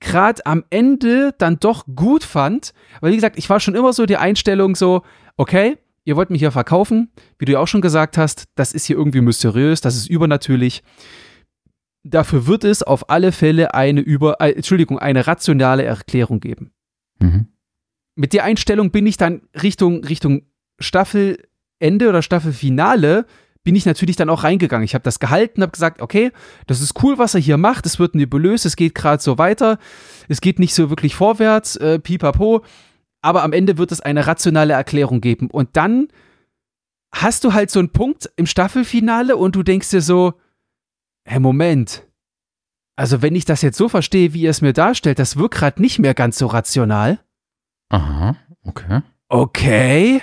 gerade 0.00 0.44
am 0.46 0.64
Ende 0.70 1.34
dann 1.38 1.58
doch 1.58 1.86
gut 1.94 2.24
fand, 2.24 2.72
weil 3.00 3.12
wie 3.12 3.16
gesagt, 3.16 3.38
ich 3.38 3.48
war 3.48 3.60
schon 3.60 3.74
immer 3.74 3.92
so 3.92 4.06
die 4.06 4.16
Einstellung 4.16 4.76
so, 4.76 5.02
okay, 5.36 5.78
ihr 6.04 6.16
wollt 6.16 6.30
mich 6.30 6.40
hier 6.40 6.52
verkaufen, 6.52 7.10
wie 7.38 7.46
du 7.46 7.52
ja 7.52 7.60
auch 7.60 7.68
schon 7.68 7.80
gesagt 7.80 8.18
hast, 8.18 8.44
das 8.54 8.72
ist 8.72 8.86
hier 8.86 8.96
irgendwie 8.96 9.20
mysteriös, 9.20 9.80
das 9.80 9.96
ist 9.96 10.08
übernatürlich. 10.08 10.82
Dafür 12.04 12.46
wird 12.46 12.62
es 12.62 12.82
auf 12.82 13.10
alle 13.10 13.32
Fälle 13.32 13.74
eine 13.74 14.00
über, 14.00 14.40
äh, 14.40 14.52
Entschuldigung, 14.52 14.98
eine 14.98 15.26
rationale 15.26 15.82
Erklärung 15.82 16.38
geben. 16.38 16.70
Mhm 17.18 17.48
mit 18.16 18.32
der 18.32 18.44
Einstellung 18.44 18.90
bin 18.90 19.06
ich 19.06 19.16
dann 19.16 19.42
Richtung, 19.62 20.02
Richtung 20.04 20.42
Staffelende 20.80 22.08
oder 22.08 22.22
Staffelfinale 22.22 23.26
bin 23.66 23.74
ich 23.74 23.84
natürlich 23.84 24.14
dann 24.14 24.30
auch 24.30 24.44
reingegangen. 24.44 24.84
Ich 24.84 24.94
habe 24.94 25.02
das 25.02 25.18
gehalten, 25.18 25.60
habe 25.60 25.72
gesagt, 25.72 26.00
okay, 26.00 26.30
das 26.68 26.80
ist 26.80 27.02
cool, 27.02 27.18
was 27.18 27.34
er 27.34 27.40
hier 27.40 27.56
macht. 27.56 27.84
Es 27.84 27.98
wird 27.98 28.14
nebulös, 28.14 28.64
es 28.64 28.76
geht 28.76 28.94
gerade 28.94 29.20
so 29.20 29.38
weiter. 29.38 29.78
Es 30.28 30.40
geht 30.40 30.60
nicht 30.60 30.72
so 30.72 30.88
wirklich 30.88 31.16
vorwärts, 31.16 31.74
äh, 31.74 31.98
pipapo. 31.98 32.64
Aber 33.22 33.42
am 33.42 33.52
Ende 33.52 33.76
wird 33.76 33.90
es 33.90 34.00
eine 34.00 34.28
rationale 34.28 34.74
Erklärung 34.74 35.20
geben. 35.20 35.50
Und 35.50 35.70
dann 35.76 36.06
hast 37.12 37.42
du 37.42 37.54
halt 37.54 37.72
so 37.72 37.80
einen 37.80 37.90
Punkt 37.90 38.30
im 38.36 38.46
Staffelfinale 38.46 39.36
und 39.36 39.56
du 39.56 39.64
denkst 39.64 39.90
dir 39.90 40.00
so, 40.00 40.34
hey, 41.24 41.40
Moment. 41.40 42.06
Also 42.94 43.20
wenn 43.20 43.34
ich 43.34 43.46
das 43.46 43.62
jetzt 43.62 43.78
so 43.78 43.88
verstehe, 43.88 44.32
wie 44.32 44.42
ihr 44.42 44.50
es 44.50 44.62
mir 44.62 44.74
darstellt, 44.74 45.18
das 45.18 45.36
wirkt 45.36 45.56
gerade 45.56 45.82
nicht 45.82 45.98
mehr 45.98 46.14
ganz 46.14 46.38
so 46.38 46.46
rational. 46.46 47.18
Aha, 47.88 48.36
okay. 48.64 49.02
Okay. 49.28 50.22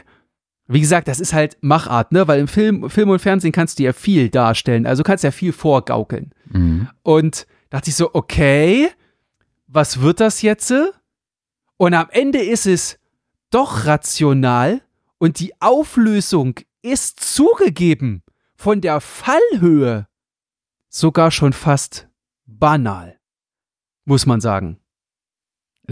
Wie 0.68 0.80
gesagt, 0.80 1.08
das 1.08 1.20
ist 1.20 1.34
halt 1.34 1.58
Machart, 1.62 2.12
ne? 2.12 2.28
Weil 2.28 2.40
im 2.40 2.48
Film, 2.48 2.90
Film 2.90 3.10
und 3.10 3.20
Fernsehen 3.20 3.52
kannst 3.52 3.80
du 3.80 3.84
ja 3.84 3.94
viel 3.94 4.30
darstellen. 4.30 4.86
Also 4.86 5.04
kannst 5.04 5.24
ja 5.24 5.32
viel 5.32 5.52
vorgaukeln. 5.52 6.34
Mhm. 6.50 6.88
Und 7.04 7.46
dachte 7.70 7.90
ich 7.90 7.96
so, 7.96 8.12
okay, 8.14 8.90
was 9.68 10.00
wird 10.02 10.20
das 10.20 10.42
jetzt? 10.42 10.74
Und 11.78 11.94
am 11.94 12.08
Ende 12.12 12.40
ist 12.40 12.66
es 12.66 13.00
doch 13.50 13.86
rational 13.86 14.82
und 15.18 15.40
die 15.40 15.54
Auflösung 15.62 16.56
ist 16.82 17.20
zugegeben 17.20 18.24
von 18.56 18.82
der 18.82 19.02
Fallhöhe 19.02 20.08
sogar 20.90 21.32
schon 21.32 21.54
fast 21.54 22.08
banal, 22.46 23.20
muss 24.06 24.26
man 24.26 24.42
sagen. 24.42 24.80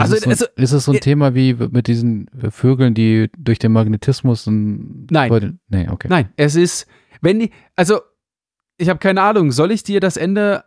Also, 0.02 0.16
ist, 0.16 0.28
es 0.28 0.40
so, 0.40 0.46
also, 0.46 0.56
ist 0.56 0.72
es 0.72 0.86
so 0.86 0.92
ein 0.92 0.98
äh, 0.98 1.02
Thema 1.02 1.36
wie 1.36 1.54
mit 1.54 1.88
diesen 1.88 2.30
Vögeln, 2.50 2.94
die 2.94 3.30
durch 3.38 3.60
den 3.60 3.72
Magnetismus 3.72 4.48
und 4.48 5.08
Nein. 5.10 5.30
Leute, 5.30 5.58
nee, 5.70 5.88
okay. 5.90 6.08
Nein, 6.10 6.30
es 6.36 6.56
ist, 6.56 6.88
wenn 7.22 7.40
die, 7.40 7.52
also 7.76 8.00
ich 8.78 8.90
habe 8.90 9.00
keine 9.00 9.22
Ahnung, 9.22 9.52
soll 9.52 9.72
ich 9.72 9.84
dir 9.84 10.00
das 10.00 10.18
Ende 10.18 10.64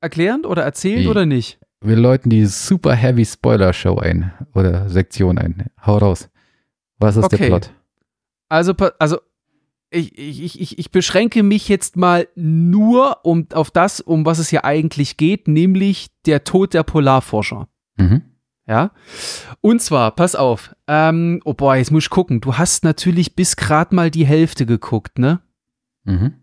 erklären 0.00 0.44
oder 0.44 0.62
erzählen 0.62 1.04
wie? 1.04 1.08
oder 1.08 1.26
nicht? 1.26 1.58
Wir 1.80 1.96
läuten 1.96 2.30
die 2.30 2.46
Super 2.46 2.94
Heavy 2.94 3.24
Spoiler 3.24 3.72
Show 3.72 3.98
ein 3.98 4.32
oder 4.54 4.88
Sektion 4.88 5.38
ein. 5.38 5.66
Hau 5.84 5.98
raus. 5.98 6.28
Was 6.98 7.16
ist 7.16 7.24
okay. 7.24 7.36
der 7.36 7.46
Plot? 7.46 7.70
Also, 8.48 8.74
also 8.98 9.18
ich, 9.90 10.16
ich, 10.16 10.60
ich, 10.60 10.78
ich 10.78 10.90
beschränke 10.90 11.42
mich 11.42 11.68
jetzt 11.68 11.96
mal 11.96 12.28
nur 12.34 13.24
um, 13.24 13.46
auf 13.52 13.70
das, 13.70 14.00
um 14.00 14.24
was 14.24 14.38
es 14.38 14.48
hier 14.48 14.64
eigentlich 14.64 15.16
geht, 15.16 15.48
nämlich 15.48 16.08
der 16.24 16.44
Tod 16.44 16.72
der 16.74 16.82
Polarforscher. 16.82 17.68
Mhm. 17.96 18.22
Ja. 18.66 18.92
Und 19.60 19.82
zwar, 19.82 20.12
pass 20.12 20.34
auf, 20.34 20.74
ähm, 20.86 21.40
oh 21.44 21.54
boy, 21.54 21.78
jetzt 21.78 21.90
muss 21.90 22.04
ich 22.04 22.10
gucken. 22.10 22.40
Du 22.40 22.56
hast 22.56 22.84
natürlich 22.84 23.34
bis 23.34 23.56
gerade 23.56 23.94
mal 23.94 24.10
die 24.10 24.26
Hälfte 24.26 24.66
geguckt, 24.66 25.18
ne? 25.18 25.40
Mhm. 26.04 26.34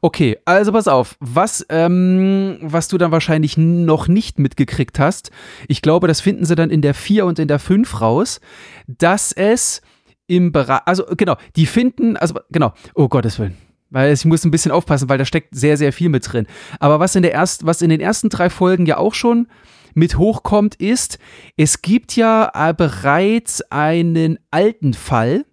Okay, 0.00 0.38
also 0.44 0.72
pass 0.72 0.88
auf, 0.88 1.16
was, 1.20 1.66
ähm, 1.70 2.58
was 2.60 2.88
du 2.88 2.98
dann 2.98 3.10
wahrscheinlich 3.10 3.56
noch 3.56 4.06
nicht 4.08 4.38
mitgekriegt 4.38 4.98
hast, 4.98 5.30
ich 5.68 5.82
glaube, 5.82 6.06
das 6.06 6.20
finden 6.20 6.44
sie 6.44 6.54
dann 6.54 6.70
in 6.70 6.82
der 6.82 6.94
4 6.94 7.26
und 7.26 7.38
in 7.38 7.48
der 7.48 7.58
5 7.58 8.00
raus, 8.00 8.40
dass 8.86 9.32
es 9.32 9.82
im 10.28 10.52
Bereich, 10.52 10.80
also 10.86 11.04
genau, 11.16 11.36
die 11.56 11.66
finden, 11.66 12.16
also 12.16 12.38
genau, 12.50 12.72
oh 12.94 13.08
Gottes 13.08 13.38
Willen, 13.38 13.56
weil 13.90 14.12
ich 14.12 14.24
muss 14.24 14.44
ein 14.44 14.50
bisschen 14.50 14.72
aufpassen, 14.72 15.08
weil 15.08 15.18
da 15.18 15.24
steckt 15.24 15.54
sehr, 15.54 15.76
sehr 15.76 15.92
viel 15.92 16.08
mit 16.08 16.30
drin. 16.30 16.46
Aber 16.80 17.00
was 17.00 17.14
in 17.16 17.22
der 17.22 17.32
erst, 17.32 17.66
was 17.66 17.82
in 17.82 17.90
den 17.90 18.00
ersten 18.00 18.28
drei 18.28 18.50
Folgen 18.50 18.86
ja 18.86 18.98
auch 18.98 19.14
schon 19.14 19.48
mit 19.96 20.18
hochkommt, 20.18 20.74
ist, 20.76 21.18
es 21.56 21.82
gibt 21.82 22.16
ja 22.16 22.50
äh, 22.54 22.74
bereits 22.74 23.62
einen 23.70 24.38
alten 24.50 24.94
Fall, 24.94 25.44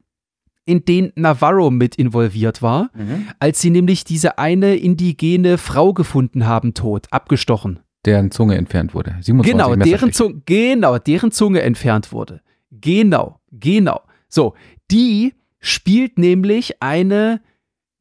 in 0.66 0.86
den 0.86 1.12
Navarro 1.16 1.72
mit 1.72 1.96
involviert 1.96 2.62
war, 2.62 2.90
mhm. 2.94 3.28
als 3.40 3.60
sie 3.60 3.70
nämlich 3.70 4.04
diese 4.06 4.38
eine 4.38 4.76
indigene 4.76 5.58
Frau 5.58 5.94
gefunden 5.94 6.46
haben, 6.46 6.74
tot, 6.74 7.08
abgestochen. 7.12 7.80
Deren 8.06 8.32
Zunge 8.32 8.56
entfernt 8.56 8.94
wurde. 8.94 9.18
genau, 9.26 9.76
deren 9.76 10.12
Zunge, 10.12 10.42
genau, 10.46 10.98
deren 10.98 11.32
Zunge 11.32 11.62
entfernt 11.62 12.12
wurde. 12.12 12.42
Genau, 12.72 13.40
genau. 13.52 14.02
So, 14.28 14.56
die 14.92 15.34
spielt 15.60 16.18
nämlich 16.18 16.82
eine 16.82 17.42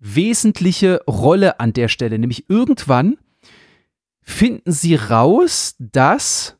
wesentliche 0.00 1.00
Rolle 1.06 1.60
an 1.60 1.72
der 1.72 1.88
Stelle. 1.88 2.18
Nämlich 2.18 2.50
irgendwann 2.50 3.16
finden 4.22 4.70
sie 4.70 4.94
raus, 4.94 5.74
dass 5.78 6.56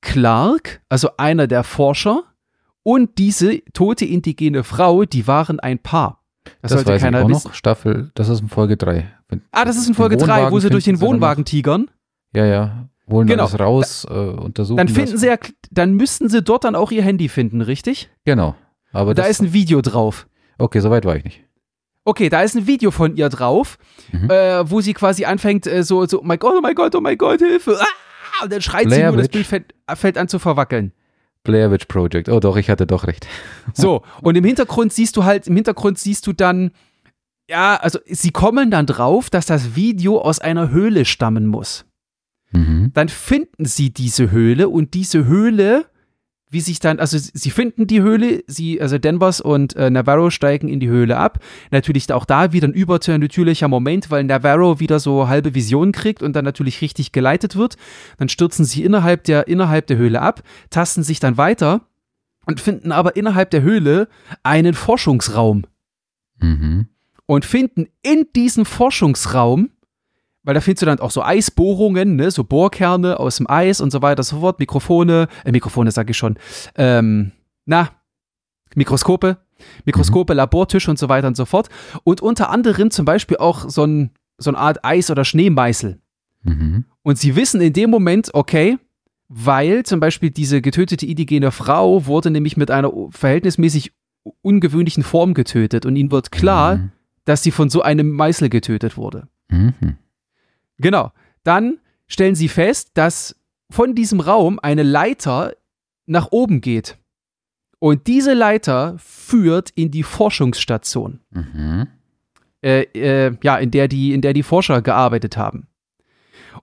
Clark, 0.00 0.82
also 0.88 1.10
einer 1.16 1.46
der 1.46 1.64
Forscher, 1.64 2.24
und 2.82 3.18
diese 3.18 3.64
tote 3.72 4.04
indigene 4.04 4.62
Frau, 4.62 5.04
die 5.04 5.26
waren 5.26 5.58
ein 5.58 5.78
Paar. 5.78 6.22
Das, 6.44 6.54
das 6.60 6.72
sollte 6.72 6.92
weiß 6.92 7.02
keiner 7.02 7.18
ich 7.20 7.24
auch 7.24 7.28
wissen. 7.30 7.48
noch. 7.48 7.54
Staffel, 7.54 8.10
das 8.14 8.28
ist 8.28 8.40
in 8.40 8.48
Folge 8.48 8.76
3. 8.76 9.10
ah, 9.50 9.64
das 9.64 9.76
ist 9.76 9.88
in 9.88 9.94
Folge 9.94 10.16
3, 10.16 10.50
wo 10.50 10.60
sie 10.60 10.70
durch 10.70 10.84
den 10.84 11.00
Wohnwagen 11.00 11.44
tigern. 11.44 11.90
Ja, 12.34 12.44
ja. 12.44 12.88
Holen 13.10 13.26
genau. 13.26 13.44
alles 13.44 13.60
raus, 13.60 14.06
äh, 14.08 14.12
untersuchen. 14.12 14.78
Dann 14.78 14.88
finden 14.88 15.12
das. 15.12 15.20
sie 15.20 15.26
ja, 15.26 15.36
dann 15.70 15.94
müssten 15.94 16.28
sie 16.28 16.42
dort 16.42 16.64
dann 16.64 16.74
auch 16.74 16.90
ihr 16.90 17.02
Handy 17.02 17.28
finden, 17.28 17.60
richtig? 17.60 18.10
Genau. 18.24 18.54
Aber 18.92 19.14
da 19.14 19.24
ist 19.24 19.42
ein 19.42 19.52
Video 19.52 19.82
drauf. 19.82 20.26
Okay, 20.56 20.80
soweit 20.80 21.04
war 21.04 21.16
ich 21.16 21.24
nicht. 21.24 21.44
Okay, 22.04 22.28
da 22.28 22.42
ist 22.42 22.54
ein 22.54 22.66
Video 22.66 22.90
von 22.90 23.16
ihr 23.16 23.28
drauf, 23.30 23.78
mhm. 24.12 24.30
äh, 24.30 24.70
wo 24.70 24.80
sie 24.80 24.92
quasi 24.92 25.24
anfängt, 25.24 25.66
äh, 25.66 25.82
so, 25.82 26.04
so, 26.06 26.20
oh 26.20 26.24
mein 26.24 26.38
Gott, 26.38 26.54
oh 26.56 26.60
mein 26.60 26.74
Gott, 26.74 26.94
oh 26.94 27.00
mein 27.00 27.16
Gott, 27.16 27.40
Hilfe. 27.40 27.78
Ah! 27.80 28.44
Und 28.44 28.52
dann 28.52 28.60
schreit 28.60 28.86
Blair 28.86 29.10
sie 29.10 29.16
nur, 29.16 29.22
das 29.22 29.28
Bild 29.28 29.46
fällt, 29.46 29.74
fällt, 29.94 30.18
an 30.18 30.28
zu 30.28 30.38
verwackeln. 30.38 30.92
Blair 31.44 31.70
Witch 31.70 31.86
Project. 31.86 32.28
Oh 32.28 32.40
doch, 32.40 32.56
ich 32.56 32.68
hatte 32.68 32.86
doch 32.86 33.06
recht. 33.06 33.26
So, 33.74 34.02
und 34.22 34.36
im 34.36 34.44
Hintergrund 34.44 34.92
siehst 34.92 35.16
du 35.16 35.24
halt, 35.24 35.46
im 35.46 35.56
Hintergrund 35.56 35.98
siehst 35.98 36.26
du 36.26 36.32
dann, 36.32 36.72
ja, 37.48 37.76
also 37.76 37.98
sie 38.06 38.30
kommen 38.30 38.70
dann 38.70 38.86
drauf, 38.86 39.30
dass 39.30 39.46
das 39.46 39.74
Video 39.74 40.20
aus 40.20 40.38
einer 40.38 40.70
Höhle 40.70 41.04
stammen 41.04 41.46
muss. 41.46 41.86
Mhm. 42.52 42.90
Dann 42.94 43.08
finden 43.08 43.64
sie 43.64 43.90
diese 43.90 44.30
Höhle 44.30 44.68
und 44.68 44.94
diese 44.94 45.24
Höhle, 45.24 45.86
wie 46.54 46.60
sich 46.60 46.78
dann, 46.78 46.98
also 46.98 47.18
sie 47.18 47.50
finden 47.50 47.86
die 47.86 48.00
Höhle, 48.00 48.42
sie, 48.46 48.80
also 48.80 48.96
Danvers 48.96 49.42
und 49.42 49.76
äh, 49.76 49.90
Navarro 49.90 50.30
steigen 50.30 50.68
in 50.68 50.80
die 50.80 50.88
Höhle 50.88 51.18
ab. 51.18 51.40
Natürlich 51.70 52.10
auch 52.10 52.24
da 52.24 52.52
wieder 52.52 52.66
ein 52.68 52.72
übernatürlicher 52.72 53.68
Moment, 53.68 54.10
weil 54.10 54.24
Navarro 54.24 54.80
wieder 54.80 54.98
so 54.98 55.28
halbe 55.28 55.54
Vision 55.54 55.92
kriegt 55.92 56.22
und 56.22 56.34
dann 56.34 56.46
natürlich 56.46 56.80
richtig 56.80 57.12
geleitet 57.12 57.56
wird. 57.56 57.76
Dann 58.16 58.30
stürzen 58.30 58.64
sie 58.64 58.82
innerhalb 58.82 59.24
der, 59.24 59.48
innerhalb 59.48 59.86
der 59.88 59.98
Höhle 59.98 60.22
ab, 60.22 60.42
tasten 60.70 61.02
sich 61.02 61.20
dann 61.20 61.36
weiter 61.36 61.82
und 62.46 62.60
finden 62.60 62.92
aber 62.92 63.16
innerhalb 63.16 63.50
der 63.50 63.60
Höhle 63.62 64.08
einen 64.42 64.72
Forschungsraum 64.72 65.64
Mhm. 66.40 66.88
und 67.26 67.44
finden 67.44 67.86
in 68.02 68.26
diesem 68.34 68.64
Forschungsraum, 68.64 69.70
weil 70.44 70.54
da 70.54 70.60
findest 70.60 70.82
du 70.82 70.86
dann 70.86 71.00
auch 71.00 71.10
so 71.10 71.22
Eisbohrungen, 71.22 72.16
ne, 72.16 72.30
so 72.30 72.44
Bohrkerne 72.44 73.18
aus 73.18 73.36
dem 73.38 73.48
Eis 73.50 73.80
und 73.80 73.90
so 73.90 74.00
weiter 74.02 74.20
und 74.20 74.24
so 74.24 74.40
fort, 74.40 74.58
Mikrofone, 74.60 75.28
äh, 75.44 75.50
Mikrofone 75.52 75.90
sage 75.90 76.12
ich 76.12 76.16
schon, 76.16 76.36
ähm, 76.76 77.32
na, 77.66 77.90
Mikroskope, 78.74 79.38
Mikroskope, 79.84 80.34
Labortisch 80.34 80.88
und 80.88 80.98
so 80.98 81.08
weiter 81.08 81.28
und 81.28 81.36
so 81.36 81.44
fort. 81.44 81.68
Und 82.02 82.20
unter 82.20 82.50
anderem 82.50 82.90
zum 82.90 83.04
Beispiel 83.04 83.36
auch 83.38 83.68
so, 83.68 83.84
ein, 83.84 84.10
so 84.38 84.50
eine 84.50 84.58
Art 84.58 84.84
Eis- 84.84 85.10
oder 85.10 85.24
Schneemeißel. 85.24 85.98
Mhm. 86.42 86.84
Und 87.02 87.18
sie 87.18 87.36
wissen 87.36 87.60
in 87.60 87.72
dem 87.72 87.90
Moment, 87.90 88.30
okay, 88.34 88.78
weil 89.28 89.84
zum 89.84 90.00
Beispiel 90.00 90.30
diese 90.30 90.60
getötete 90.60 91.06
indigene 91.06 91.50
Frau 91.50 92.06
wurde 92.06 92.30
nämlich 92.30 92.56
mit 92.56 92.70
einer 92.70 92.92
verhältnismäßig 93.10 93.92
ungewöhnlichen 94.42 95.02
Form 95.02 95.34
getötet 95.34 95.86
und 95.86 95.96
ihnen 95.96 96.10
wird 96.10 96.32
klar, 96.32 96.76
Mhm. 96.76 96.90
dass 97.24 97.42
sie 97.42 97.50
von 97.50 97.70
so 97.70 97.82
einem 97.82 98.10
Meißel 98.10 98.48
getötet 98.50 98.96
wurde. 98.96 99.28
Mhm. 99.48 99.74
Genau. 100.78 101.12
Dann 101.42 101.78
stellen 102.06 102.34
sie 102.34 102.48
fest, 102.48 102.90
dass 102.94 103.36
von 103.70 103.94
diesem 103.94 104.20
Raum 104.20 104.58
eine 104.62 104.82
Leiter 104.82 105.54
nach 106.06 106.28
oben 106.30 106.60
geht. 106.60 106.98
Und 107.78 108.06
diese 108.06 108.34
Leiter 108.34 108.96
führt 108.98 109.70
in 109.70 109.90
die 109.90 110.02
Forschungsstation, 110.02 111.20
Mhm. 111.30 111.86
äh, 112.62 112.82
äh, 112.94 113.36
ja, 113.42 113.56
in 113.58 113.70
der, 113.70 113.88
die, 113.88 114.12
in 114.14 114.22
der 114.22 114.32
die 114.32 114.42
Forscher 114.42 114.80
gearbeitet 114.80 115.36
haben. 115.36 115.66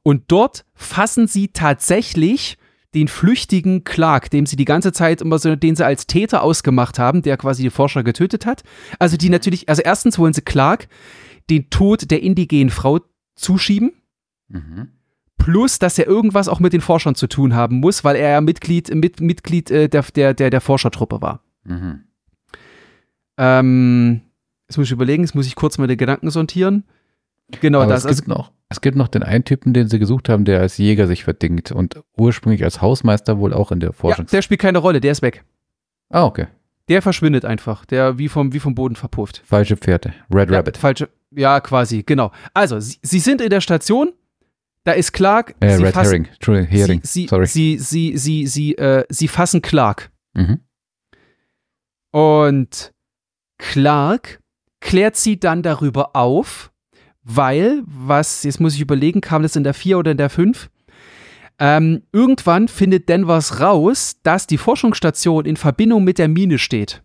Und 0.04 0.24
dort 0.32 0.66
fassen 0.74 1.28
sie 1.28 1.50
tatsächlich 1.50 2.58
den 2.94 3.08
flüchtigen 3.08 3.84
Clark, 3.84 4.30
dem 4.32 4.46
sie 4.46 4.56
die 4.56 4.66
ganze 4.66 4.92
Zeit 4.92 5.22
immer 5.22 5.38
so, 5.40 5.56
den 5.56 5.76
sie 5.76 5.86
als 5.86 6.08
Täter 6.08 6.44
ausgemacht 6.44 7.00
haben, 7.00 7.22
der 7.22 7.38
quasi 7.38 7.64
die 7.64 7.70
Forscher 7.70 8.04
getötet 8.04 8.46
hat. 8.46 8.64
Also 9.00 9.16
die 9.16 9.30
natürlich, 9.30 9.70
also 9.70 9.82
erstens 9.82 10.18
wollen 10.20 10.34
sie 10.34 10.42
Clark 10.42 10.88
den 11.50 11.70
Tod 11.70 12.10
der 12.12 12.22
indigenen 12.22 12.70
Frau 12.70 13.00
zuschieben. 13.36 13.94
Mhm. 14.52 14.88
Plus, 15.38 15.80
dass 15.80 15.98
er 15.98 16.06
irgendwas 16.06 16.48
auch 16.48 16.60
mit 16.60 16.72
den 16.74 16.82
Forschern 16.82 17.16
zu 17.16 17.28
tun 17.28 17.56
haben 17.56 17.78
muss, 17.80 18.04
weil 18.04 18.16
er 18.16 18.30
ja 18.30 18.42
Mitglied, 18.42 18.94
mit, 18.94 19.20
Mitglied 19.22 19.72
äh, 19.72 19.90
der, 19.90 20.04
der, 20.04 20.34
der, 20.36 20.50
der 20.52 20.62
Forschertruppe 20.62 21.22
war. 21.22 21.42
Mhm. 21.64 22.02
Ähm, 23.38 24.22
jetzt 24.68 24.78
muss 24.78 24.88
ich 24.88 24.92
überlegen, 24.92 25.24
jetzt 25.24 25.36
muss 25.36 25.48
ich 25.48 25.56
kurz 25.56 25.78
meine 25.78 25.98
Gedanken 25.98 26.30
sortieren. 26.30 26.84
Genau 27.60 27.82
Aber 27.82 27.92
das. 27.92 28.06
es, 28.06 28.18
gibt 28.18 28.28
noch, 28.28 28.52
es 28.70 28.82
gibt 28.82 28.96
noch 28.96 29.08
den 29.10 29.24
einen 29.24 29.44
Typen, 29.44 29.74
den 29.74 29.90
sie 29.90 30.00
gesucht 30.00 30.30
haben, 30.30 30.46
der 30.46 30.60
als 30.62 30.78
Jäger 30.78 31.08
sich 31.08 31.24
verdingt 31.24 31.72
und 31.72 32.02
ursprünglich 32.16 32.64
als 32.64 32.82
Hausmeister 32.82 33.40
wohl 33.40 33.54
auch 33.54 33.72
in 33.72 33.80
der 33.80 33.90
ja, 33.90 33.94
Forschung. 33.94 34.28
der 34.28 34.42
spielt 34.42 34.62
keine 34.62 34.78
Rolle, 34.78 35.02
der 35.02 35.12
ist 35.12 35.22
weg. 35.22 35.44
ah, 36.10 36.26
okay. 36.26 36.48
Der 36.90 37.02
verschwindet 37.02 37.46
einfach, 37.46 37.86
der 37.86 38.18
wie 38.18 38.28
vom, 38.28 38.54
wie 38.54 38.60
vom 38.60 38.76
Boden 38.76 38.96
verpufft. 38.96 39.42
Falsche 39.46 39.78
Pferde. 39.78 40.14
Red 40.34 40.50
Ja, 40.50 40.58
Rabbit. 40.58 40.78
Falsche. 40.78 41.10
Ja, 41.32 41.60
quasi, 41.62 42.04
genau. 42.04 42.32
Also, 42.54 42.80
sie, 42.80 42.98
sie 43.02 43.20
sind 43.20 43.40
in 43.40 43.50
der 43.50 43.62
Station, 43.62 44.12
da 44.84 44.94
ist 44.94 45.12
Clark. 45.12 45.56
Äh, 45.60 45.78
sie 45.78 45.84
Red 45.84 45.94
fassen, 45.94 46.28
Herring. 46.40 46.68
Hering. 46.68 47.02
Sie, 47.04 47.22
sie, 47.22 47.28
Sorry. 47.28 47.46
Sie, 47.46 47.78
sie, 47.78 48.18
sie, 48.18 48.48
sie, 48.48 48.78
äh, 48.78 49.06
sie 49.10 49.28
fassen 49.28 49.62
Clark. 49.62 50.12
Mhm. 50.34 50.60
Und 52.12 52.94
Clark 53.58 54.40
klärt 54.80 55.16
sie 55.16 55.40
dann 55.40 55.62
darüber 55.62 56.16
auf, 56.16 56.72
weil, 57.24 57.84
was, 57.86 58.44
jetzt 58.44 58.60
muss 58.60 58.76
ich 58.76 58.82
überlegen, 58.82 59.22
kam 59.22 59.44
das 59.44 59.56
in 59.56 59.64
der 59.64 59.74
4 59.74 60.00
oder 60.00 60.12
in 60.12 60.18
der 60.18 60.30
5? 60.30 60.70
Ähm, 61.60 62.02
irgendwann 62.12 62.68
findet 62.68 63.08
Danvers 63.08 63.60
raus, 63.60 64.18
dass 64.24 64.48
die 64.48 64.58
Forschungsstation 64.58 65.46
in 65.46 65.58
Verbindung 65.58 66.04
mit 66.04 66.18
der 66.18 66.28
Mine 66.28 66.58
steht. 66.58 67.04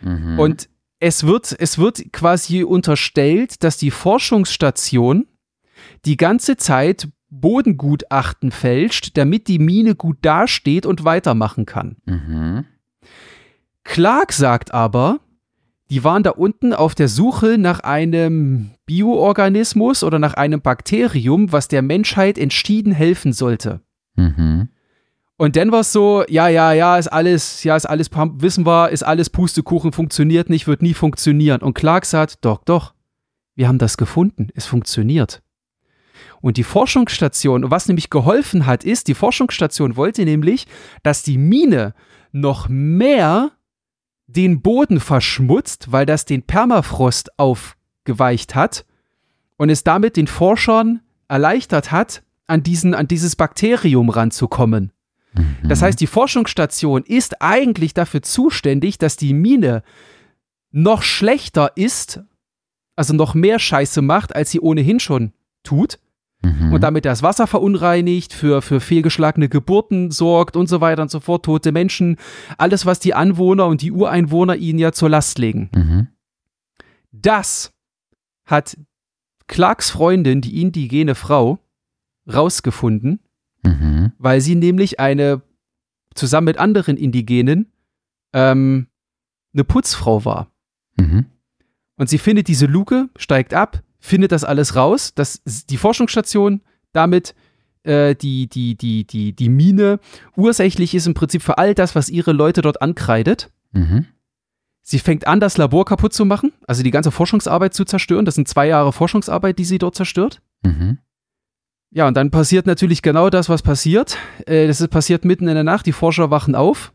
Mhm. 0.00 0.38
Und 0.38 0.70
es 1.00 1.24
wird, 1.24 1.54
es 1.58 1.76
wird 1.78 2.12
quasi 2.12 2.64
unterstellt, 2.64 3.62
dass 3.62 3.76
die 3.76 3.90
Forschungsstation 3.90 5.26
die 6.04 6.16
ganze 6.16 6.56
Zeit 6.56 7.08
Bodengutachten 7.30 8.50
fälscht, 8.50 9.16
damit 9.16 9.48
die 9.48 9.58
Mine 9.58 9.94
gut 9.94 10.18
dasteht 10.22 10.86
und 10.86 11.04
weitermachen 11.04 11.66
kann. 11.66 11.96
Mhm. 12.06 12.64
Clark 13.84 14.32
sagt 14.32 14.72
aber, 14.72 15.20
die 15.90 16.04
waren 16.04 16.22
da 16.22 16.30
unten 16.30 16.74
auf 16.74 16.94
der 16.94 17.08
Suche 17.08 17.56
nach 17.58 17.80
einem 17.80 18.70
Bioorganismus 18.86 20.04
oder 20.04 20.18
nach 20.18 20.34
einem 20.34 20.60
Bakterium, 20.60 21.52
was 21.52 21.68
der 21.68 21.82
Menschheit 21.82 22.38
entschieden 22.38 22.92
helfen 22.92 23.32
sollte. 23.32 23.80
Mhm. 24.16 24.68
Und 25.36 25.56
dann 25.56 25.70
war 25.70 25.80
es 25.80 25.92
so, 25.92 26.24
ja, 26.28 26.48
ja, 26.48 26.72
ja, 26.72 26.98
ist 26.98 27.08
alles, 27.08 27.62
ja, 27.62 27.76
ist 27.76 27.86
alles, 27.86 28.10
wissen 28.12 28.66
wir, 28.66 28.90
ist 28.90 29.04
alles 29.04 29.30
Pustekuchen, 29.30 29.92
funktioniert 29.92 30.50
nicht, 30.50 30.66
wird 30.66 30.82
nie 30.82 30.94
funktionieren. 30.94 31.62
Und 31.62 31.74
Clark 31.74 32.04
sagt, 32.06 32.44
doch, 32.44 32.64
doch, 32.64 32.92
wir 33.54 33.68
haben 33.68 33.78
das 33.78 33.96
gefunden, 33.96 34.48
es 34.54 34.66
funktioniert. 34.66 35.42
Und 36.40 36.56
die 36.56 36.64
Forschungsstation, 36.64 37.70
was 37.70 37.88
nämlich 37.88 38.10
geholfen 38.10 38.66
hat, 38.66 38.84
ist, 38.84 39.08
die 39.08 39.14
Forschungsstation 39.14 39.96
wollte 39.96 40.24
nämlich, 40.24 40.66
dass 41.02 41.22
die 41.22 41.38
Mine 41.38 41.94
noch 42.32 42.68
mehr 42.68 43.52
den 44.26 44.60
Boden 44.60 45.00
verschmutzt, 45.00 45.90
weil 45.90 46.06
das 46.06 46.24
den 46.24 46.42
Permafrost 46.42 47.38
aufgeweicht 47.38 48.54
hat 48.54 48.84
und 49.56 49.70
es 49.70 49.84
damit 49.84 50.16
den 50.16 50.26
Forschern 50.26 51.00
erleichtert 51.28 51.90
hat, 51.90 52.22
an, 52.46 52.62
diesen, 52.62 52.94
an 52.94 53.08
dieses 53.08 53.36
Bakterium 53.36 54.08
ranzukommen. 54.08 54.92
Mhm. 55.34 55.68
Das 55.68 55.82
heißt, 55.82 56.00
die 56.00 56.06
Forschungsstation 56.06 57.02
ist 57.04 57.42
eigentlich 57.42 57.94
dafür 57.94 58.22
zuständig, 58.22 58.98
dass 58.98 59.16
die 59.16 59.34
Mine 59.34 59.82
noch 60.70 61.02
schlechter 61.02 61.72
ist, 61.76 62.20
also 62.96 63.14
noch 63.14 63.34
mehr 63.34 63.58
Scheiße 63.58 64.02
macht, 64.02 64.34
als 64.34 64.50
sie 64.50 64.60
ohnehin 64.60 65.00
schon 65.00 65.32
tut 65.62 65.98
Mhm. 66.42 66.72
und 66.72 66.80
damit 66.82 67.04
das 67.04 67.22
Wasser 67.24 67.46
verunreinigt, 67.48 68.32
für, 68.32 68.62
für 68.62 68.80
fehlgeschlagene 68.80 69.48
Geburten 69.48 70.12
sorgt 70.12 70.56
und 70.56 70.68
so 70.68 70.80
weiter 70.80 71.02
und 71.02 71.10
so 71.10 71.18
fort, 71.18 71.44
tote 71.44 71.72
Menschen, 71.72 72.16
alles, 72.58 72.86
was 72.86 73.00
die 73.00 73.12
Anwohner 73.14 73.66
und 73.66 73.82
die 73.82 73.90
Ureinwohner 73.90 74.54
ihnen 74.56 74.78
ja 74.78 74.92
zur 74.92 75.08
Last 75.08 75.38
legen. 75.38 75.68
Mhm. 75.74 76.08
Das 77.10 77.72
hat 78.44 78.76
Clarks 79.48 79.90
Freundin, 79.90 80.40
die 80.40 80.60
indigene 80.62 81.14
Frau, 81.14 81.58
rausgefunden, 82.32 83.20
Mhm. 83.64 84.12
weil 84.18 84.40
sie 84.40 84.54
nämlich 84.54 85.00
eine, 85.00 85.42
zusammen 86.14 86.44
mit 86.44 86.58
anderen 86.58 86.96
Indigenen, 86.96 87.72
ähm, 88.32 88.86
eine 89.52 89.64
Putzfrau 89.64 90.24
war. 90.24 90.52
Mhm. 90.96 91.26
Und 91.96 92.08
sie 92.08 92.18
findet 92.18 92.46
diese 92.46 92.66
Luke, 92.66 93.08
steigt 93.16 93.54
ab, 93.54 93.82
findet 94.00 94.32
das 94.32 94.44
alles 94.44 94.76
raus, 94.76 95.14
dass 95.14 95.42
die 95.44 95.76
Forschungsstation 95.76 96.62
damit 96.92 97.34
äh, 97.82 98.14
die, 98.14 98.48
die, 98.48 98.76
die, 98.76 99.04
die, 99.04 99.32
die 99.32 99.48
Mine 99.48 100.00
ursächlich 100.36 100.94
ist 100.94 101.06
im 101.06 101.14
Prinzip 101.14 101.42
für 101.42 101.58
all 101.58 101.74
das, 101.74 101.94
was 101.94 102.08
ihre 102.08 102.32
Leute 102.32 102.62
dort 102.62 102.82
ankreidet. 102.82 103.50
Mhm. 103.72 104.06
Sie 104.82 104.98
fängt 104.98 105.26
an, 105.26 105.40
das 105.40 105.58
Labor 105.58 105.84
kaputt 105.84 106.14
zu 106.14 106.24
machen, 106.24 106.52
also 106.66 106.82
die 106.82 106.90
ganze 106.90 107.10
Forschungsarbeit 107.10 107.74
zu 107.74 107.84
zerstören. 107.84 108.24
Das 108.24 108.36
sind 108.36 108.48
zwei 108.48 108.66
Jahre 108.66 108.92
Forschungsarbeit, 108.92 109.58
die 109.58 109.64
sie 109.64 109.78
dort 109.78 109.94
zerstört. 109.94 110.40
Mhm. 110.62 110.98
Ja, 111.90 112.06
und 112.06 112.16
dann 112.16 112.30
passiert 112.30 112.66
natürlich 112.66 113.02
genau 113.02 113.30
das, 113.30 113.48
was 113.48 113.62
passiert. 113.62 114.16
Äh, 114.46 114.66
das 114.66 114.80
ist 114.80 114.88
passiert 114.88 115.24
mitten 115.24 115.48
in 115.48 115.54
der 115.54 115.64
Nacht. 115.64 115.86
Die 115.86 115.92
Forscher 115.92 116.30
wachen 116.30 116.54
auf 116.54 116.92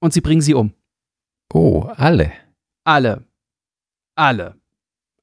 und 0.00 0.12
sie 0.12 0.20
bringen 0.20 0.40
sie 0.40 0.54
um. 0.54 0.72
Oh, 1.52 1.88
alle. 1.96 2.32
Alle. 2.84 3.24
Alle. 4.14 4.56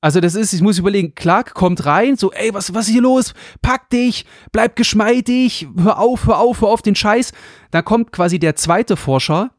Also 0.02 0.22
das 0.22 0.36
ist, 0.36 0.54
ich 0.54 0.62
muss 0.62 0.80
überlegen, 0.80 1.14
Clark 1.14 1.54
kommt 1.54 1.86
rein, 1.86 2.16
so, 2.16 2.32
ey, 2.32 2.54
was, 2.54 2.74
was 2.74 2.88
ist 2.88 2.94
hier 2.94 3.02
los? 3.02 3.34
Pack 3.62 3.90
dich, 3.90 4.26
bleib 4.54 4.78
geschmeidig, 4.78 5.68
hör 5.78 6.00
auf, 6.00 6.26
hör 6.26 6.40
auf, 6.40 6.62
hör 6.62 6.70
auf 6.70 6.82
den 6.82 6.96
Scheiß. 6.96 7.34
Dann 7.72 7.84
kommt 7.84 8.14
quasi 8.14 8.40
der 8.40 8.56
zweite 8.56 8.96
Forscher, 8.96 9.52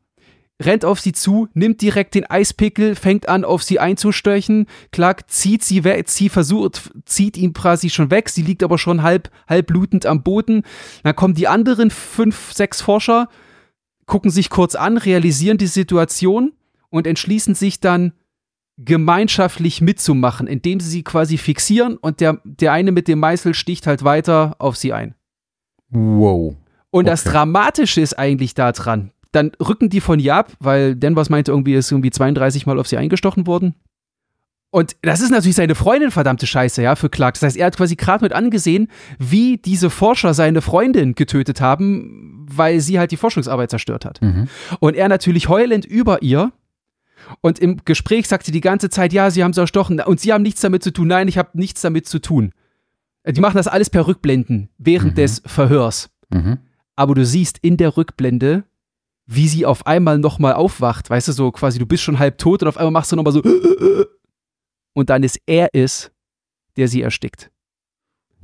rennt 0.58 0.86
auf 0.86 0.98
sie 0.98 1.12
zu, 1.12 1.48
nimmt 1.52 1.82
direkt 1.82 2.14
den 2.14 2.24
Eispickel, 2.24 2.94
fängt 2.94 3.28
an, 3.28 3.44
auf 3.44 3.62
sie 3.62 3.80
einzustöchen. 3.80 4.66
Clark 4.92 5.30
zieht 5.30 5.62
sie 5.62 5.84
weg, 5.84 6.08
sie 6.08 6.30
versucht, 6.30 6.90
zieht 7.04 7.36
ihn 7.36 7.52
quasi 7.52 7.90
schon 7.90 8.10
weg, 8.10 8.30
sie 8.30 8.42
liegt 8.42 8.62
aber 8.62 8.78
schon 8.78 9.02
halb, 9.02 9.30
halb 9.46 9.66
blutend 9.66 10.06
am 10.06 10.22
Boden. 10.22 10.62
Dann 11.02 11.16
kommen 11.16 11.34
die 11.34 11.48
anderen 11.48 11.90
fünf, 11.90 12.54
sechs 12.54 12.80
Forscher, 12.80 13.28
gucken 14.06 14.30
sich 14.30 14.48
kurz 14.48 14.74
an, 14.74 14.96
realisieren 14.96 15.58
die 15.58 15.66
Situation 15.66 16.52
und 16.88 17.06
entschließen 17.06 17.54
sich 17.54 17.80
dann 17.80 18.14
gemeinschaftlich 18.84 19.80
mitzumachen, 19.80 20.46
indem 20.46 20.80
sie 20.80 20.88
sie 20.88 21.02
quasi 21.02 21.36
fixieren 21.36 21.96
und 21.96 22.20
der, 22.20 22.40
der 22.44 22.72
eine 22.72 22.92
mit 22.92 23.08
dem 23.08 23.18
Meißel 23.18 23.54
sticht 23.54 23.86
halt 23.86 24.04
weiter 24.04 24.56
auf 24.58 24.76
sie 24.76 24.92
ein. 24.92 25.14
Wow. 25.90 26.56
Und 26.90 27.06
das 27.06 27.22
Okay. 27.22 27.32
Dramatische 27.32 28.00
ist 28.00 28.18
eigentlich 28.18 28.54
daran, 28.54 29.12
dann 29.32 29.52
rücken 29.60 29.90
die 29.90 30.00
von 30.00 30.18
ihr 30.18 30.34
ab, 30.34 30.52
weil 30.60 30.96
Danvers 30.96 31.28
meinte 31.30 31.52
irgendwie, 31.52 31.74
ist 31.74 31.92
irgendwie 31.92 32.10
32 32.10 32.66
Mal 32.66 32.78
auf 32.78 32.88
sie 32.88 32.96
eingestochen 32.96 33.46
worden. 33.46 33.74
Und 34.72 34.96
das 35.02 35.20
ist 35.20 35.30
natürlich 35.30 35.56
seine 35.56 35.74
Freundin, 35.74 36.12
verdammte 36.12 36.46
Scheiße, 36.46 36.80
ja, 36.80 36.94
für 36.94 37.10
Clark. 37.10 37.34
Das 37.34 37.42
heißt, 37.42 37.56
er 37.56 37.66
hat 37.66 37.76
quasi 37.76 37.96
gerade 37.96 38.24
mit 38.24 38.32
angesehen, 38.32 38.88
wie 39.18 39.58
diese 39.58 39.90
Forscher 39.90 40.32
seine 40.32 40.62
Freundin 40.62 41.16
getötet 41.16 41.60
haben, 41.60 42.46
weil 42.48 42.80
sie 42.80 42.98
halt 42.98 43.10
die 43.10 43.16
Forschungsarbeit 43.16 43.70
zerstört 43.70 44.04
hat. 44.04 44.22
Mhm. 44.22 44.48
Und 44.78 44.94
er 44.94 45.08
natürlich 45.08 45.48
heulend 45.48 45.84
über 45.84 46.22
ihr. 46.22 46.52
Und 47.40 47.58
im 47.58 47.78
Gespräch 47.84 48.28
sagt 48.28 48.46
sie 48.46 48.52
die 48.52 48.60
ganze 48.60 48.88
Zeit, 48.90 49.12
ja, 49.12 49.30
sie 49.30 49.42
haben 49.44 49.52
sie 49.52 49.60
erstochen 49.60 50.00
und 50.00 50.20
sie 50.20 50.32
haben 50.32 50.42
nichts 50.42 50.60
damit 50.60 50.82
zu 50.82 50.92
tun. 50.92 51.08
Nein, 51.08 51.28
ich 51.28 51.38
habe 51.38 51.50
nichts 51.54 51.80
damit 51.80 52.06
zu 52.06 52.18
tun. 52.20 52.52
Die 53.26 53.40
machen 53.40 53.56
das 53.56 53.68
alles 53.68 53.90
per 53.90 54.06
Rückblenden 54.06 54.70
während 54.78 55.12
Mhm. 55.12 55.16
des 55.16 55.42
Verhörs. 55.46 56.10
Mhm. 56.30 56.58
Aber 56.96 57.14
du 57.14 57.24
siehst 57.24 57.58
in 57.58 57.76
der 57.76 57.96
Rückblende, 57.96 58.64
wie 59.26 59.46
sie 59.48 59.64
auf 59.66 59.86
einmal 59.86 60.18
nochmal 60.18 60.54
aufwacht. 60.54 61.08
Weißt 61.10 61.28
du, 61.28 61.32
so 61.32 61.50
quasi, 61.52 61.78
du 61.78 61.86
bist 61.86 62.02
schon 62.02 62.18
halb 62.18 62.38
tot 62.38 62.62
und 62.62 62.68
auf 62.68 62.76
einmal 62.78 62.92
machst 62.92 63.12
du 63.12 63.16
nochmal 63.16 63.32
so. 63.32 63.42
Und 64.92 65.08
dann 65.08 65.22
ist 65.22 65.38
er 65.46 65.68
es, 65.72 66.10
der 66.76 66.88
sie 66.88 67.02
erstickt. 67.02 67.50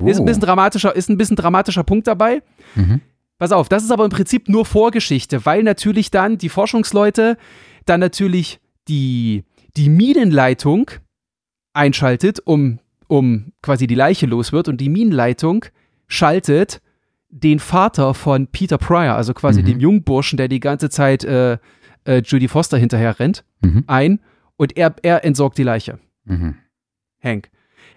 Ist, 0.05 0.18
ein 0.20 0.24
bisschen 0.27 0.43
dramatischer, 0.43 0.95
ist 0.95 1.09
ein 1.09 1.16
bisschen 1.16 1.37
dramatischer 1.37 1.83
Punkt 1.83 2.07
dabei. 2.07 2.43
Mhm. 2.74 3.01
Pass 3.39 3.51
auf, 3.53 3.68
das 3.68 3.83
ist 3.83 3.91
aber 3.91 4.05
im 4.05 4.11
Prinzip 4.11 4.49
nur 4.49 4.64
Vorgeschichte, 4.64 5.45
weil 5.45 5.62
natürlich 5.62 6.11
dann 6.11 6.39
die 6.39 6.49
Forschungsleute 6.49 7.37
dann 7.85 8.01
natürlich 8.01 8.61
die, 8.89 9.45
die 9.76 9.89
Minenleitung 9.89 10.91
einschaltet, 11.72 12.41
um, 12.45 12.78
um 13.09 13.53
quasi 13.62 13.87
die 13.87 13.95
Leiche 13.95 14.26
los 14.26 14.53
wird 14.53 14.68
und 14.68 14.80
die 14.80 14.89
Minenleitung 14.89 15.64
schaltet 16.07 16.80
den 17.28 17.59
Vater 17.59 18.14
von 18.14 18.47
Peter 18.47 18.78
Pryor, 18.78 19.14
also 19.14 19.34
quasi 19.34 19.61
Mhm. 19.62 19.66
dem 19.66 19.80
Jungburschen, 19.80 20.37
der 20.37 20.49
die 20.49 20.61
ganze 20.61 20.89
Zeit 20.89 21.24
äh, 21.24 21.59
äh, 22.05 22.22
Judy 22.24 22.49
Foster 22.49 22.78
hinterher 22.78 23.18
rennt, 23.18 23.45
Mhm. 23.62 23.84
ein 23.89 24.20
und 24.57 24.76
er, 24.76 24.95
er 25.03 25.24
entsorgt 25.24 25.59
die 25.59 25.64
Leiche. 25.64 25.99
Mhm. 26.24 26.55
Hank. 27.22 27.51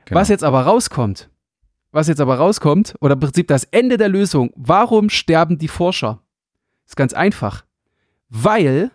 Genau. 0.05 0.19
Was 0.19 0.29
jetzt 0.29 0.43
aber 0.43 0.61
rauskommt, 0.63 1.29
was 1.91 2.07
jetzt 2.07 2.19
aber 2.19 2.35
rauskommt, 2.35 2.95
oder 2.99 3.13
im 3.13 3.19
Prinzip 3.19 3.47
das 3.47 3.63
Ende 3.65 3.97
der 3.97 4.09
Lösung, 4.09 4.51
warum 4.55 5.09
sterben 5.09 5.57
die 5.57 5.67
Forscher? 5.67 6.21
Ist 6.85 6.95
ganz 6.97 7.13
einfach. 7.13 7.65
Weil 8.29 8.91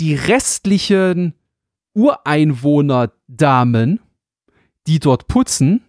die 0.00 0.14
restlichen 0.14 1.34
Ureinwohner-Damen, 1.94 4.00
die 4.86 5.00
dort 5.00 5.28
putzen 5.28 5.82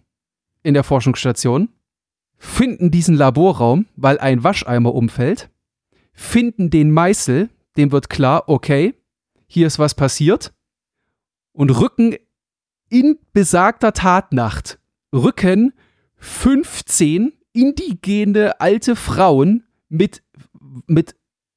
in 0.62 0.74
der 0.74 0.84
Forschungsstation, 0.84 1.70
finden 2.36 2.90
diesen 2.90 3.14
Laborraum, 3.14 3.86
weil 3.96 4.18
ein 4.18 4.44
Wascheimer 4.44 4.94
umfällt, 4.94 5.48
finden 6.12 6.68
den 6.70 6.90
Meißel, 6.90 7.48
dem 7.76 7.92
wird 7.92 8.08
klar, 8.10 8.48
okay, 8.48 8.94
hier 9.46 9.66
ist 9.66 9.78
was 9.78 9.94
passiert, 9.94 10.52
und 11.52 11.70
rücken 11.70 12.16
in 12.88 13.18
besagter 13.32 13.92
Tatnacht 13.92 14.78
rücken 15.12 15.72
15 16.16 17.32
indigene 17.52 18.60
alte 18.60 18.96
Frauen 18.96 19.64
mit, 19.88 20.22
mit 20.86 21.16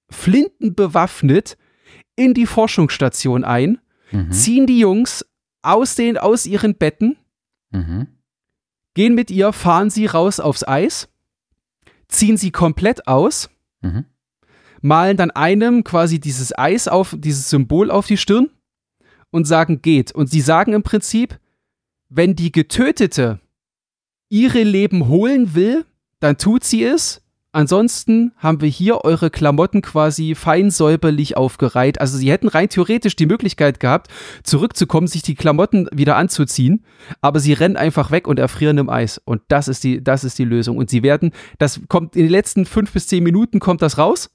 Flinten 0.10 0.76
bewaffnet 0.76 1.58
in 2.16 2.34
die 2.34 2.46
Forschungsstation 2.46 3.44
ein, 3.44 3.80
Mhm. 4.12 4.32
ziehen 4.32 4.68
die 4.68 4.80
Jungs 4.80 5.26
aus, 5.62 5.96
den, 5.96 6.18
aus 6.18 6.46
ihren 6.46 6.76
Betten, 6.76 7.18
Mhm. 7.72 8.08
gehen 8.94 9.16
mit 9.16 9.32
ihr, 9.32 9.54
fahren 9.54 9.90
sie 9.90 10.06
raus 10.06 10.40
aufs 10.40 10.68
Eis, 10.68 11.10
ziehen 12.08 12.38
sie 12.38 12.52
komplett 12.52 13.08
aus, 13.08 13.50
Mhm. 13.82 14.06
malen 14.82 15.18
dann 15.18 15.32
einem 15.32 15.84
quasi 15.84 16.20
dieses 16.20 16.56
Eis 16.58 16.88
auf, 16.88 17.16
dieses 17.18 17.50
Symbol 17.50 17.90
auf 17.90 18.06
die 18.06 18.18
Stirn 18.18 18.50
und 19.32 19.46
sagen, 19.46 19.82
geht. 19.82 20.12
Und 20.12 20.30
sie 20.30 20.42
sagen 20.42 20.74
im 20.74 20.84
Prinzip, 20.84 21.40
wenn 22.10 22.36
die 22.36 22.52
Getötete 22.52 23.40
ihre 24.30 24.62
Leben 24.62 25.08
holen 25.08 25.56
will, 25.56 25.86
dann 26.20 26.38
tut 26.38 26.64
sie 26.64 26.84
es. 26.84 27.23
Ansonsten 27.56 28.32
haben 28.38 28.62
wir 28.62 28.68
hier 28.68 29.06
eure 29.06 29.30
Klamotten 29.30 29.84
quasi 29.84 30.34
fein 30.34 30.72
säuberlich 30.72 31.38
aufgereiht. 31.38 32.02
Also 32.02 32.18
sie 32.18 32.32
hätten 32.32 32.48
rein 32.48 32.68
theoretisch 32.68 33.16
die 33.16 33.28
Möglichkeit 33.28 33.80
gehabt, 33.80 34.08
zurückzukommen, 34.44 35.06
sich 35.06 35.22
die 35.22 35.36
Klamotten 35.36 35.88
wieder 35.94 36.16
anzuziehen, 36.16 36.84
aber 37.22 37.40
sie 37.40 37.54
rennen 37.54 37.78
einfach 37.78 38.10
weg 38.10 38.28
und 38.28 38.40
erfrieren 38.40 38.80
im 38.80 38.90
Eis. 38.90 39.22
Und 39.24 39.44
das 39.50 39.68
ist 39.68 39.84
die, 39.84 40.04
das 40.04 40.24
ist 40.24 40.40
die 40.40 40.46
Lösung. 40.46 40.78
Und 40.78 40.90
sie 40.90 41.04
werden, 41.04 41.32
das 41.60 41.80
kommt 41.90 42.16
in 42.16 42.24
den 42.24 42.32
letzten 42.32 42.66
fünf 42.66 42.92
bis 42.92 43.06
zehn 43.06 43.24
Minuten 43.24 43.60
kommt 43.60 43.84
das 43.84 44.00
raus. 44.00 44.32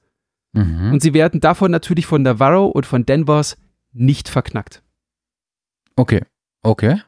Mhm. 0.52 0.92
Und 0.92 1.02
sie 1.02 1.12
werden 1.12 1.40
davon 1.40 1.72
natürlich 1.72 2.06
von 2.06 2.22
Navarro 2.22 2.66
und 2.66 2.86
von 2.86 3.04
Danvers 3.04 3.56
nicht 3.92 4.28
verknackt. 4.28 4.84
Okay. 5.96 6.22
Okay. 6.62 7.00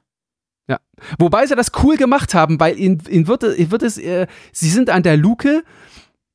Wobei 1.19 1.47
sie 1.47 1.57
das 1.57 1.73
cool 1.83 1.97
gemacht 1.97 2.35
haben, 2.35 2.61
weil 2.61 2.79
ihnen, 2.79 3.03
ihnen 3.09 3.27
wird, 3.27 3.43
wird 3.43 3.83
es, 3.83 3.99
äh, 3.99 4.27
sie 4.53 4.71
sind 4.71 4.91
an 4.91 5.03
der 5.03 5.17
Luke, 5.17 5.65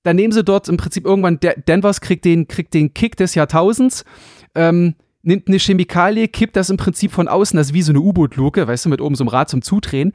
dann 0.05 0.15
nehmen 0.15 0.31
sie 0.31 0.43
dort 0.43 0.69
im 0.69 0.77
Prinzip 0.77 1.03
irgendwann, 1.03 1.39
der, 1.39 1.55
Danvers 1.65 1.99
kriegt 1.99 2.25
den, 2.25 2.47
kriegt 2.47 2.75
den 2.75 2.93
Kick 2.93 3.17
des 3.17 3.33
Jahrtausends, 3.33 4.05
ähm, 4.53 4.93
nimmt 5.23 5.47
eine 5.47 5.57
Chemikalie, 5.57 6.27
kippt 6.27 6.55
das 6.55 6.69
im 6.69 6.77
Prinzip 6.77 7.11
von 7.11 7.27
außen, 7.27 7.57
das 7.57 7.67
ist 7.67 7.73
wie 7.73 7.81
so 7.81 7.91
eine 7.91 7.99
U-Boot-Luke, 7.99 8.67
weißt 8.67 8.85
du, 8.85 8.89
mit 8.89 9.01
oben 9.01 9.15
so 9.15 9.23
einem 9.23 9.29
Rad 9.29 9.49
zum 9.49 9.63
Zudrehen, 9.63 10.13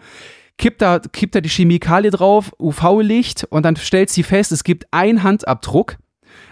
kippt 0.58 0.80
da, 0.80 1.00
kippt 1.00 1.34
da 1.34 1.40
die 1.40 1.48
Chemikalie 1.48 2.12
drauf, 2.12 2.52
UV-Licht 2.60 3.48
und 3.50 3.64
dann 3.64 3.74
stellt 3.74 4.10
sie 4.10 4.22
fest, 4.22 4.52
es 4.52 4.62
gibt 4.62 4.86
einen 4.92 5.24
Handabdruck, 5.24 5.96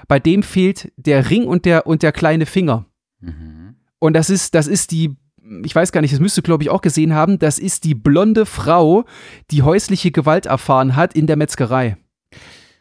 bei 0.09 0.19
dem 0.19 0.43
fehlt 0.43 0.91
der 0.97 1.31
Ring 1.31 1.47
und 1.47 1.65
der, 1.65 1.87
und 1.87 2.03
der 2.03 2.11
kleine 2.11 2.45
Finger. 2.45 2.87
Mhm. 3.21 3.77
Und 4.01 4.15
das 4.15 4.31
ist, 4.31 4.57
das 4.57 4.67
ist 4.67 4.91
die, 4.91 5.17
ich 5.65 5.77
weiß 5.77 5.93
gar 5.93 6.01
nicht, 6.01 6.13
das 6.13 6.21
müsste, 6.21 6.43
glaube 6.43 6.65
ich, 6.65 6.71
auch 6.71 6.81
gesehen 6.81 7.15
haben, 7.15 7.39
das 7.39 7.61
ist 7.61 7.85
die 7.85 7.95
blonde 7.95 8.47
Frau, 8.47 9.05
die 9.53 9.63
häusliche 9.63 10.11
Gewalt 10.11 10.47
erfahren 10.47 10.97
hat 10.97 11.15
in 11.15 11.29
der 11.29 11.37
Metzgerei. 11.37 11.99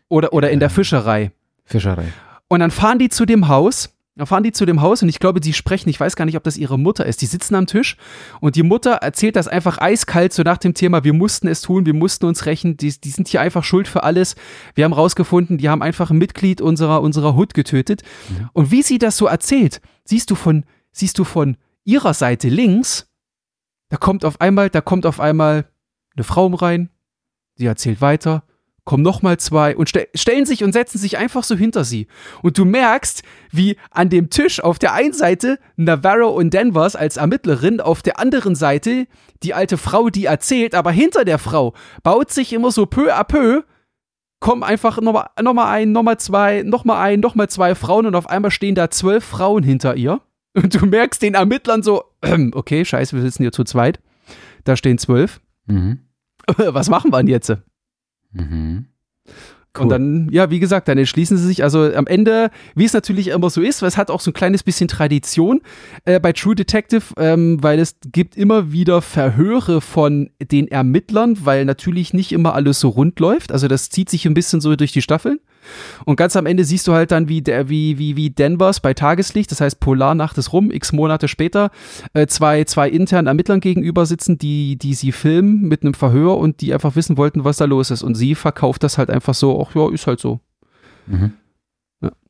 Oder, 0.10 0.34
oder 0.34 0.50
in 0.50 0.60
der. 0.60 0.70
Fischerei. 0.70 1.32
Fischerei. 1.66 2.08
Und 2.48 2.60
dann 2.62 2.72
fahren 2.72 3.00
die 3.00 3.10
zu 3.10 3.26
dem 3.26 3.48
Haus, 3.48 3.90
dann 4.18 4.26
fahren 4.26 4.44
die 4.44 4.52
zu 4.52 4.66
dem 4.66 4.82
Haus 4.82 5.04
und 5.04 5.10
ich 5.10 5.20
glaube, 5.20 5.42
sie 5.44 5.54
sprechen, 5.54 5.90
ich 5.90 6.00
weiß 6.00 6.16
gar 6.16 6.26
nicht, 6.26 6.38
ob 6.38 6.44
das 6.44 6.58
ihre 6.58 6.80
Mutter 6.80 7.06
ist. 7.06 7.22
Die 7.22 7.26
sitzen 7.26 7.54
am 7.56 7.68
Tisch 7.68 7.98
und 8.40 8.56
die 8.56 8.64
Mutter 8.64 8.94
erzählt 8.94 9.36
das 9.36 9.48
einfach 9.48 9.78
eiskalt, 9.80 10.34
so 10.34 10.42
nach 10.44 10.58
dem 10.58 10.74
Thema, 10.74 11.04
wir 11.04 11.14
mussten 11.14 11.48
es 11.48 11.62
tun, 11.62 11.86
wir 11.86 11.94
mussten 11.94 12.26
uns 12.26 12.46
rächen, 12.46 12.78
die, 12.78 13.00
die 13.00 13.10
sind 13.10 13.28
hier 13.28 13.42
einfach 13.42 13.64
schuld 13.64 13.88
für 13.88 14.04
alles. 14.04 14.36
Wir 14.74 14.86
haben 14.86 14.94
rausgefunden, 14.94 15.58
die 15.60 15.70
haben 15.70 15.84
einfach 15.84 16.10
ein 16.10 16.18
Mitglied 16.18 16.62
unserer, 16.62 17.02
unserer 17.02 17.36
Hood 17.36 17.54
getötet. 17.54 18.02
Ja. 18.30 18.50
Und 18.54 18.72
wie 18.72 18.82
sie 18.82 18.98
das 18.98 19.18
so 19.18 19.28
erzählt, 19.28 19.82
siehst 20.04 20.32
du 20.32 20.36
von, 20.36 20.64
siehst 20.92 21.20
du 21.20 21.24
von 21.24 21.58
ihrer 21.84 22.14
Seite 22.14 22.50
links, 22.50 23.08
da 23.90 23.98
kommt 23.98 24.26
auf 24.26 24.42
einmal, 24.42 24.70
da 24.70 24.82
kommt 24.82 25.06
auf 25.06 25.20
einmal 25.20 25.66
eine 26.16 26.24
Frau 26.24 26.48
rein, 26.48 26.90
sie 27.56 27.68
erzählt 27.68 28.02
weiter, 28.02 28.44
kommen 28.88 29.04
nochmal 29.04 29.38
zwei 29.38 29.76
und 29.76 29.90
ste 29.90 30.08
stellen 30.16 30.46
sich 30.46 30.64
und 30.64 30.72
setzen 30.72 30.98
sich 30.98 31.18
einfach 31.18 31.44
so 31.44 31.56
hinter 31.56 31.84
sie. 31.84 32.08
Und 32.42 32.58
du 32.58 32.64
merkst, 32.64 33.22
wie 33.52 33.76
an 33.92 34.10
dem 34.10 34.30
Tisch 34.30 34.64
auf 34.64 34.80
der 34.80 34.94
einen 34.94 35.12
Seite 35.12 35.60
Navarro 35.76 36.30
und 36.30 36.54
Danvers 36.54 36.96
als 36.96 37.18
Ermittlerin, 37.18 37.82
auf 37.82 38.02
der 38.02 38.18
anderen 38.18 38.56
Seite 38.56 39.06
die 39.44 39.54
alte 39.54 39.78
Frau, 39.78 40.10
die 40.10 40.26
erzählt, 40.26 40.74
aber 40.74 40.92
hinter 40.92 41.26
der 41.26 41.38
Frau 41.38 41.74
baut 42.02 42.32
sich 42.32 42.54
immer 42.54 42.72
so 42.72 42.86
peu 42.86 43.14
à 43.14 43.26
peu, 43.26 43.64
kommen 44.40 44.64
einfach 44.64 45.02
nochmal 45.02 45.32
noch 45.42 45.54
mal 45.54 45.70
ein, 45.70 45.92
nochmal 45.92 46.18
zwei, 46.18 46.64
nochmal 46.64 47.06
ein, 47.06 47.20
nochmal 47.20 47.50
zwei 47.50 47.76
Frauen 47.76 48.06
und 48.06 48.16
auf 48.16 48.30
einmal 48.30 48.52
stehen 48.52 48.74
da 48.74 48.90
zwölf 48.90 49.26
Frauen 49.26 49.64
hinter 49.64 49.96
ihr. 49.96 50.22
Und 50.56 50.74
du 50.74 50.86
merkst 50.86 51.22
den 51.22 51.34
Ermittlern 51.34 51.84
so, 51.84 52.06
okay, 52.54 52.86
scheiße, 52.86 53.16
wir 53.16 53.22
sitzen 53.22 53.44
hier 53.44 53.52
zu 53.52 53.66
zweit. 53.66 54.00
Da 54.64 54.78
stehen 54.78 54.98
zwölf. 54.98 55.42
Mhm. 55.66 56.00
Was 56.58 56.90
machen 56.90 57.12
wir 57.12 57.18
denn 57.18 57.28
jetzt? 57.28 57.54
Mhm. 58.32 58.88
Und 59.80 59.90
dann, 59.90 60.30
ja, 60.32 60.50
wie 60.50 60.60
gesagt, 60.60 60.88
dann 60.88 60.98
entschließen 60.98 61.38
sie 61.38 61.46
sich, 61.46 61.64
also 61.64 61.94
am 61.94 62.08
Ende, 62.08 62.50
wie 62.76 62.86
es 62.86 62.94
natürlich 62.94 63.28
immer 63.28 63.50
so 63.50 63.62
ist, 63.62 63.82
weil 63.82 63.90
es 63.90 63.98
hat 63.98 64.10
auch 64.10 64.22
so 64.22 64.32
ein 64.32 64.34
kleines 64.34 64.64
bisschen 64.64 64.88
Tradition 64.88 65.62
äh, 66.06 66.20
bei 66.20 66.34
True 66.34 66.56
Detective, 66.56 67.14
ähm, 67.18 67.62
weil 67.62 67.80
es 67.80 67.98
gibt 68.12 68.36
immer 68.38 68.72
wieder 68.72 69.02
Verhöre 69.02 69.82
von 69.82 70.30
den 70.40 70.68
Ermittlern, 70.68 71.38
weil 71.46 71.66
natürlich 71.66 72.14
nicht 72.14 72.32
immer 72.32 72.56
alles 72.56 72.80
so 72.80 72.90
rund 72.90 73.20
läuft. 73.20 73.52
Also 73.52 73.68
das 73.68 73.90
zieht 73.90 74.10
sich 74.10 74.26
ein 74.26 74.34
bisschen 74.34 74.62
so 74.62 74.76
durch 74.76 74.92
die 74.92 75.02
Staffeln. 75.02 75.40
Und 76.06 76.16
ganz 76.16 76.36
am 76.36 76.46
Ende 76.46 76.64
siehst 76.64 76.88
du 76.88 76.94
halt 76.94 77.12
dann, 77.12 77.30
wie 77.30 77.42
der, 77.42 77.70
wie, 77.70 77.98
wie, 77.98 78.16
wie 78.16 78.30
Danvers 78.30 78.80
bei 78.80 78.94
Tageslicht, 78.94 79.52
das 79.52 79.62
heißt 79.62 79.80
Polarnacht 79.80 80.38
ist 80.38 80.54
rum, 80.54 80.72
x 80.72 80.94
Monate 80.94 81.28
später, 81.28 81.72
äh, 82.14 82.28
zwei, 82.28 82.64
zwei 82.64 82.90
internen 82.90 83.28
Ermittlern 83.28 83.60
gegenüber 83.60 84.06
sitzen, 84.06 84.38
die, 84.38 84.78
die 84.78 84.94
sie 84.94 85.12
filmen 85.12 85.62
mit 85.68 85.84
einem 85.84 85.94
Verhör 85.94 86.38
und 86.38 86.62
die 86.62 86.74
einfach 86.74 86.96
wissen 86.96 87.18
wollten, 87.18 87.44
was 87.44 87.58
da 87.58 87.66
los 87.66 87.92
ist. 87.92 88.04
Und 88.04 88.16
sie 88.16 88.36
verkauft 88.36 88.84
das 88.84 88.98
halt 88.98 89.10
einfach 89.10 89.34
so, 89.34 89.66
ach 89.66 89.76
ja, 89.76 89.92
ist 89.92 90.08
halt 90.08 90.20
so. 90.20 90.40
Mhm. 91.08 91.34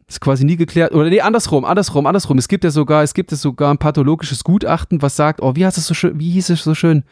Ist 0.09 0.21
quasi 0.21 0.45
nie 0.45 0.55
geklärt. 0.55 0.93
Oder 0.93 1.09
nee, 1.09 1.19
andersrum, 1.19 1.65
andersrum, 1.65 2.05
andersrum. 2.05 2.38
Es 2.38 2.47
gibt 2.47 2.63
ja 2.63 2.71
sogar, 2.71 3.03
es 3.03 3.13
gibt 3.13 3.31
ja 3.31 3.38
sogar 3.38 3.73
ein 3.73 3.77
pathologisches 3.77 4.45
Gutachten, 4.45 5.01
was 5.01 5.17
sagt, 5.17 5.41
oh, 5.41 5.55
wie 5.55 5.65
heißt 5.65 5.77
es 5.77 5.85
so 5.85 5.93
schön, 5.93 6.17
wie 6.17 6.31
hieß 6.31 6.49
es 6.49 6.63
so 6.63 6.75
schön? 6.75 7.03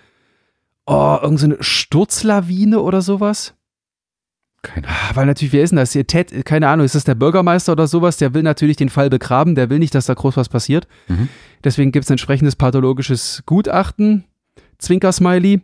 Oh, 0.86 1.18
irgendeine 1.22 1.56
so 1.56 1.64
Sturzlawine 1.64 2.80
oder 2.80 3.02
sowas? 3.02 3.54
Keine 4.66 4.88
Ahnung. 4.88 5.16
Weil 5.16 5.26
natürlich, 5.28 5.54
wer 5.54 5.64
ist 5.64 5.70
denn 5.70 5.78
das? 5.78 5.94
Hier, 5.94 6.08
Ted, 6.08 6.44
keine 6.46 6.68
Ahnung, 6.68 6.86
ist 6.86 6.96
das 6.96 7.04
der 7.04 7.16
Bürgermeister 7.16 7.72
oder 7.72 7.88
sowas? 7.88 8.18
Der 8.18 8.34
will 8.34 8.42
natürlich 8.42 8.78
den 8.78 8.90
Fall 8.90 9.10
begraben, 9.10 9.54
der 9.54 9.70
will 9.70 9.80
nicht, 9.80 9.94
dass 9.94 10.08
da 10.08 10.16
groß 10.16 10.38
was 10.38 10.50
passiert. 10.50 10.88
Mhm. 11.08 11.30
Deswegen 11.64 11.92
gibt 11.92 12.06
es 12.06 12.10
ein 12.10 12.14
entsprechendes 12.14 12.56
pathologisches 12.56 13.44
Gutachten, 13.46 14.24
Zwinker-Smiley. 14.80 15.62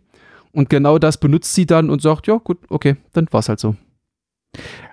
Und 0.52 0.70
genau 0.70 0.99
das 0.99 1.18
benutzt 1.18 1.56
sie 1.56 1.66
dann 1.66 1.89
und 1.89 2.02
sagt, 2.02 2.28
ja, 2.28 2.38
gut, 2.38 2.60
okay, 2.70 2.97
dann 3.14 3.28
war's 3.32 3.49
halt 3.49 3.60
so. 3.60 3.76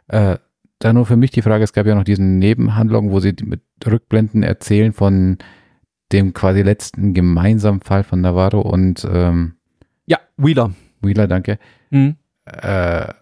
Äh, 0.07 0.39
da 0.79 0.93
nur 0.93 1.05
für 1.05 1.17
mich 1.17 1.31
die 1.31 1.43
Frage, 1.43 1.65
es 1.65 1.73
gab 1.73 1.87
ja 1.87 1.95
noch 1.95 2.05
diesen 2.05 2.39
Nebenhandlung, 2.39 3.11
wo 3.11 3.21
sie 3.21 3.35
mit 3.45 3.61
Rückblenden 3.85 4.43
erzählen 4.43 4.93
von 4.93 5.39
dem 6.13 6.33
quasi 6.33 6.63
letzten 6.63 7.13
gemeinsamen 7.13 7.81
Fall 7.81 8.05
von 8.05 8.21
Navarro 8.23 8.61
und 8.61 9.07
ähm, 9.13 9.57
Ja, 10.07 10.19
Wheeler. 10.39 10.73
Wheeler, 11.03 11.27
danke. 11.27 11.59
Hm. 11.91 12.17
Äh, 12.47 13.13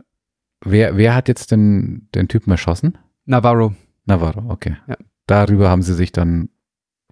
wer, 0.71 0.97
wer 0.97 1.15
hat 1.15 1.29
jetzt 1.29 1.51
den, 1.51 2.09
den 2.15 2.29
Typen 2.29 2.51
erschossen? 2.51 2.99
Navarro. 3.25 3.75
Navarro, 4.05 4.45
okay. 4.49 4.77
Ja. 4.89 4.97
Darüber 5.27 5.69
haben 5.69 5.83
sie 5.83 5.95
sich 5.95 6.13
dann 6.13 6.49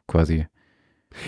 quasi. 0.07 0.47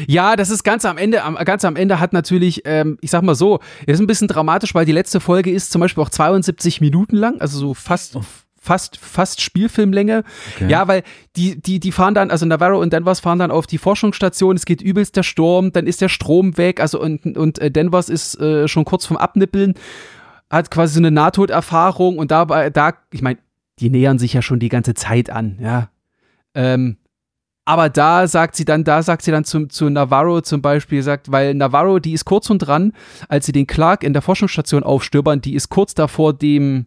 Ja, 0.07 0.37
das 0.37 0.51
ist 0.51 0.65
ganz 0.65 0.85
am 0.85 0.99
Ende, 0.99 1.23
am, 1.23 1.37
ganz 1.37 1.65
am 1.65 1.77
Ende 1.77 2.01
hat 2.01 2.13
natürlich, 2.13 2.63
ähm, 2.65 2.99
ich 3.01 3.11
sag 3.11 3.23
mal 3.23 3.35
so, 3.35 3.61
ist 3.87 4.01
ein 4.01 4.07
bisschen 4.07 4.29
dramatisch, 4.29 4.75
weil 4.75 4.85
die 4.85 4.93
letzte 4.93 5.21
Folge 5.21 5.51
ist 5.51 5.71
zum 5.71 5.81
Beispiel 5.81 6.03
auch 6.03 6.11
72 6.11 6.81
Minuten 6.81 7.17
lang, 7.17 7.41
also 7.41 7.59
so 7.59 7.75
fast, 7.75 8.19
fast, 8.61 8.99
fast 8.99 9.41
Spielfilmlänge. 9.41 10.25
Okay. 10.55 10.69
Ja, 10.69 10.89
weil 10.89 11.03
die, 11.37 11.61
die, 11.61 11.79
die 11.79 11.93
fahren 11.93 12.15
dann, 12.15 12.31
also 12.31 12.47
Navarro 12.47 12.81
und 12.81 12.93
Danvers 12.93 13.21
fahren 13.21 13.39
dann 13.39 13.51
auf 13.51 13.67
die 13.67 13.79
Forschungsstation, 13.79 14.57
es 14.57 14.67
geht 14.67 14.83
übelst 14.83 15.17
der 15.17 15.23
Sturm, 15.23 15.73
dann 15.73 15.87
ist 15.87 16.01
der 16.01 16.09
Strom 16.09 16.59
weg, 16.59 16.81
also 16.81 17.01
und, 17.01 17.37
und 17.37 17.59
äh, 17.61 17.71
Danvers 17.71 18.09
ist 18.09 18.39
äh, 18.41 18.69
schon 18.69 18.85
kurz 18.85 19.07
vom 19.07 19.17
Abnippeln, 19.17 19.75
hat 20.51 20.71
quasi 20.71 20.95
so 20.95 21.01
eine 21.01 21.11
Nahtoderfahrung 21.11 22.19
und 22.19 22.31
dabei, 22.31 22.71
da, 22.71 22.95
ich 23.13 23.23
meine, 23.23 23.39
die 23.79 23.91
nähern 23.91 24.19
sich 24.19 24.33
ja 24.33 24.43
schon 24.43 24.61
die 24.61 24.69
ganze 24.69 24.95
Zeit 24.95 25.31
an, 25.31 25.59
ja. 25.61 25.91
Ähm, 26.55 26.97
aber 27.69 27.91
da 27.91 28.29
sagt 28.29 28.55
sie 28.55 28.65
dann, 28.65 28.85
da 28.85 29.03
sagt 29.03 29.23
sie 29.23 29.33
dann 29.33 29.45
zum, 29.45 29.69
zu 29.71 29.91
Navarro 29.91 30.41
zum 30.41 30.63
Beispiel, 30.63 31.03
sagt, 31.03 31.33
weil 31.33 31.53
Navarro, 31.53 31.99
die 31.99 32.13
ist 32.13 32.25
kurz 32.25 32.49
und 32.49 32.61
dran, 32.61 32.93
als 33.29 33.45
sie 33.45 33.53
den 33.53 33.67
Clark 33.67 34.05
in 34.05 34.13
der 34.13 34.23
Forschungsstation 34.23 34.85
aufstöbern, 34.85 35.41
die 35.41 35.55
ist 35.55 35.69
kurz 35.69 35.93
davor, 35.93 36.33
dem 36.33 36.87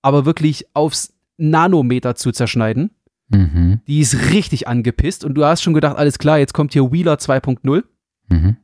aber 0.00 0.24
wirklich 0.24 0.66
aufs 0.72 1.12
Nanometer 1.36 2.14
zu 2.14 2.32
zerschneiden. 2.32 2.92
Mhm. 3.28 3.80
Die 3.86 4.00
ist 4.00 4.32
richtig 4.32 4.68
angepisst 4.68 5.22
und 5.22 5.34
du 5.34 5.44
hast 5.44 5.62
schon 5.62 5.74
gedacht, 5.74 5.96
alles 5.96 6.18
klar, 6.18 6.38
jetzt 6.38 6.54
kommt 6.54 6.72
hier 6.72 6.90
Wheeler 6.90 7.16
2.0. 7.16 7.84
Mhm. 8.28 8.56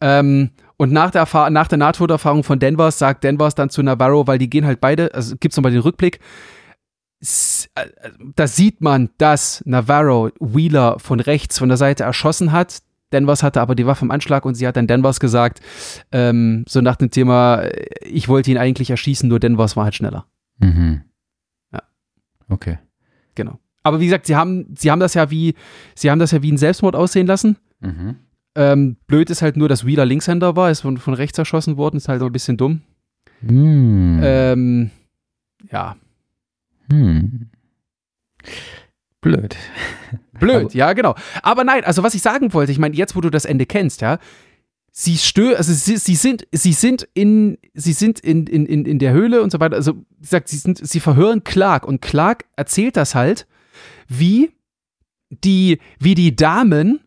Ähm, 0.00 0.50
und 0.78 0.92
nach 0.92 1.10
der, 1.10 1.20
Erfahr 1.20 1.50
nach 1.50 1.68
der 1.68 1.78
Nahtoderfahrung 1.78 2.44
von 2.44 2.58
Danvers 2.58 2.98
sagt 2.98 3.24
Danvers 3.24 3.54
dann 3.54 3.68
zu 3.68 3.82
Navarro, 3.82 4.26
weil 4.26 4.38
die 4.38 4.48
gehen 4.48 4.64
halt 4.64 4.80
beide, 4.80 5.12
also 5.12 5.36
gibt's 5.36 5.56
nochmal 5.56 5.72
den 5.72 5.82
Rückblick, 5.82 6.20
äh, 7.20 7.86
da 8.36 8.46
sieht 8.46 8.80
man, 8.80 9.10
dass 9.18 9.62
Navarro 9.66 10.30
Wheeler 10.38 10.98
von 10.98 11.18
rechts 11.18 11.58
von 11.58 11.68
der 11.68 11.76
Seite 11.76 12.04
erschossen 12.04 12.52
hat. 12.52 12.78
Danvers 13.10 13.42
hatte 13.42 13.60
aber 13.60 13.74
die 13.74 13.86
Waffe 13.86 14.04
im 14.04 14.10
Anschlag 14.10 14.44
und 14.44 14.54
sie 14.54 14.66
hat 14.66 14.76
dann 14.76 14.86
Danvers 14.86 15.18
gesagt, 15.18 15.60
ähm, 16.12 16.64
so 16.68 16.80
nach 16.80 16.96
dem 16.96 17.10
Thema, 17.10 17.62
äh, 17.62 17.86
ich 18.04 18.28
wollte 18.28 18.50
ihn 18.50 18.58
eigentlich 18.58 18.90
erschießen, 18.90 19.28
nur 19.28 19.40
Danvers 19.40 19.76
war 19.76 19.84
halt 19.84 19.96
schneller. 19.96 20.26
Mhm. 20.58 21.02
Ja. 21.72 21.82
Okay. 22.48 22.78
Genau. 23.34 23.58
Aber 23.82 23.98
wie 24.00 24.04
gesagt, 24.04 24.26
sie 24.26 24.36
haben, 24.36 24.74
sie 24.76 24.90
haben 24.90 25.00
das 25.00 25.14
ja 25.14 25.30
wie, 25.30 25.54
sie 25.94 26.10
haben 26.10 26.18
das 26.18 26.30
ja 26.30 26.42
wie 26.42 26.52
ein 26.52 26.58
Selbstmord 26.58 26.94
aussehen 26.94 27.26
lassen. 27.26 27.56
Mhm. 27.80 28.16
Ähm, 28.58 28.96
blöd 29.06 29.30
ist 29.30 29.40
halt 29.40 29.56
nur, 29.56 29.68
dass 29.68 29.86
Wheeler 29.86 30.04
Linkshänder 30.04 30.56
war, 30.56 30.70
ist 30.70 30.80
von, 30.80 30.98
von 30.98 31.14
rechts 31.14 31.38
erschossen 31.38 31.76
worden, 31.76 31.96
ist 31.96 32.08
halt 32.08 32.22
ein 32.22 32.32
bisschen 32.32 32.56
dumm. 32.56 32.82
Hm. 33.40 34.20
Ähm, 34.22 34.90
ja, 35.70 35.96
Hm. 36.90 37.50
Blöd. 39.20 39.56
blöd, 40.38 40.74
ja, 40.74 40.92
genau. 40.92 41.14
Aber 41.42 41.64
nein, 41.64 41.84
also 41.84 42.02
was 42.02 42.14
ich 42.14 42.22
sagen 42.22 42.52
wollte, 42.54 42.72
ich 42.72 42.78
meine, 42.78 42.94
jetzt, 42.94 43.16
wo 43.16 43.20
du 43.20 43.30
das 43.30 43.44
Ende 43.44 43.66
kennst, 43.66 44.00
ja, 44.00 44.18
sie 44.92 45.18
stö 45.18 45.54
also 45.54 45.72
sie, 45.72 45.96
sie 45.96 46.14
sind, 46.14 46.46
sie 46.52 46.72
sind 46.72 47.08
in, 47.14 47.58
sie 47.74 47.92
sind 47.92 48.20
in, 48.20 48.46
in, 48.46 48.64
in, 48.64 48.84
in 48.84 48.98
der 48.98 49.12
Höhle 49.12 49.42
und 49.42 49.50
so 49.50 49.60
weiter. 49.60 49.76
Also, 49.76 49.94
wie 49.96 50.22
gesagt, 50.22 50.48
sie 50.48 50.56
sind, 50.56 50.78
sie 50.86 51.00
verhören 51.00 51.44
Clark 51.44 51.86
und 51.86 52.00
Clark 52.00 52.44
erzählt 52.56 52.96
das 52.96 53.14
halt, 53.14 53.46
wie 54.08 54.52
die, 55.30 55.78
wie 55.98 56.14
die 56.14 56.34
Damen 56.34 57.00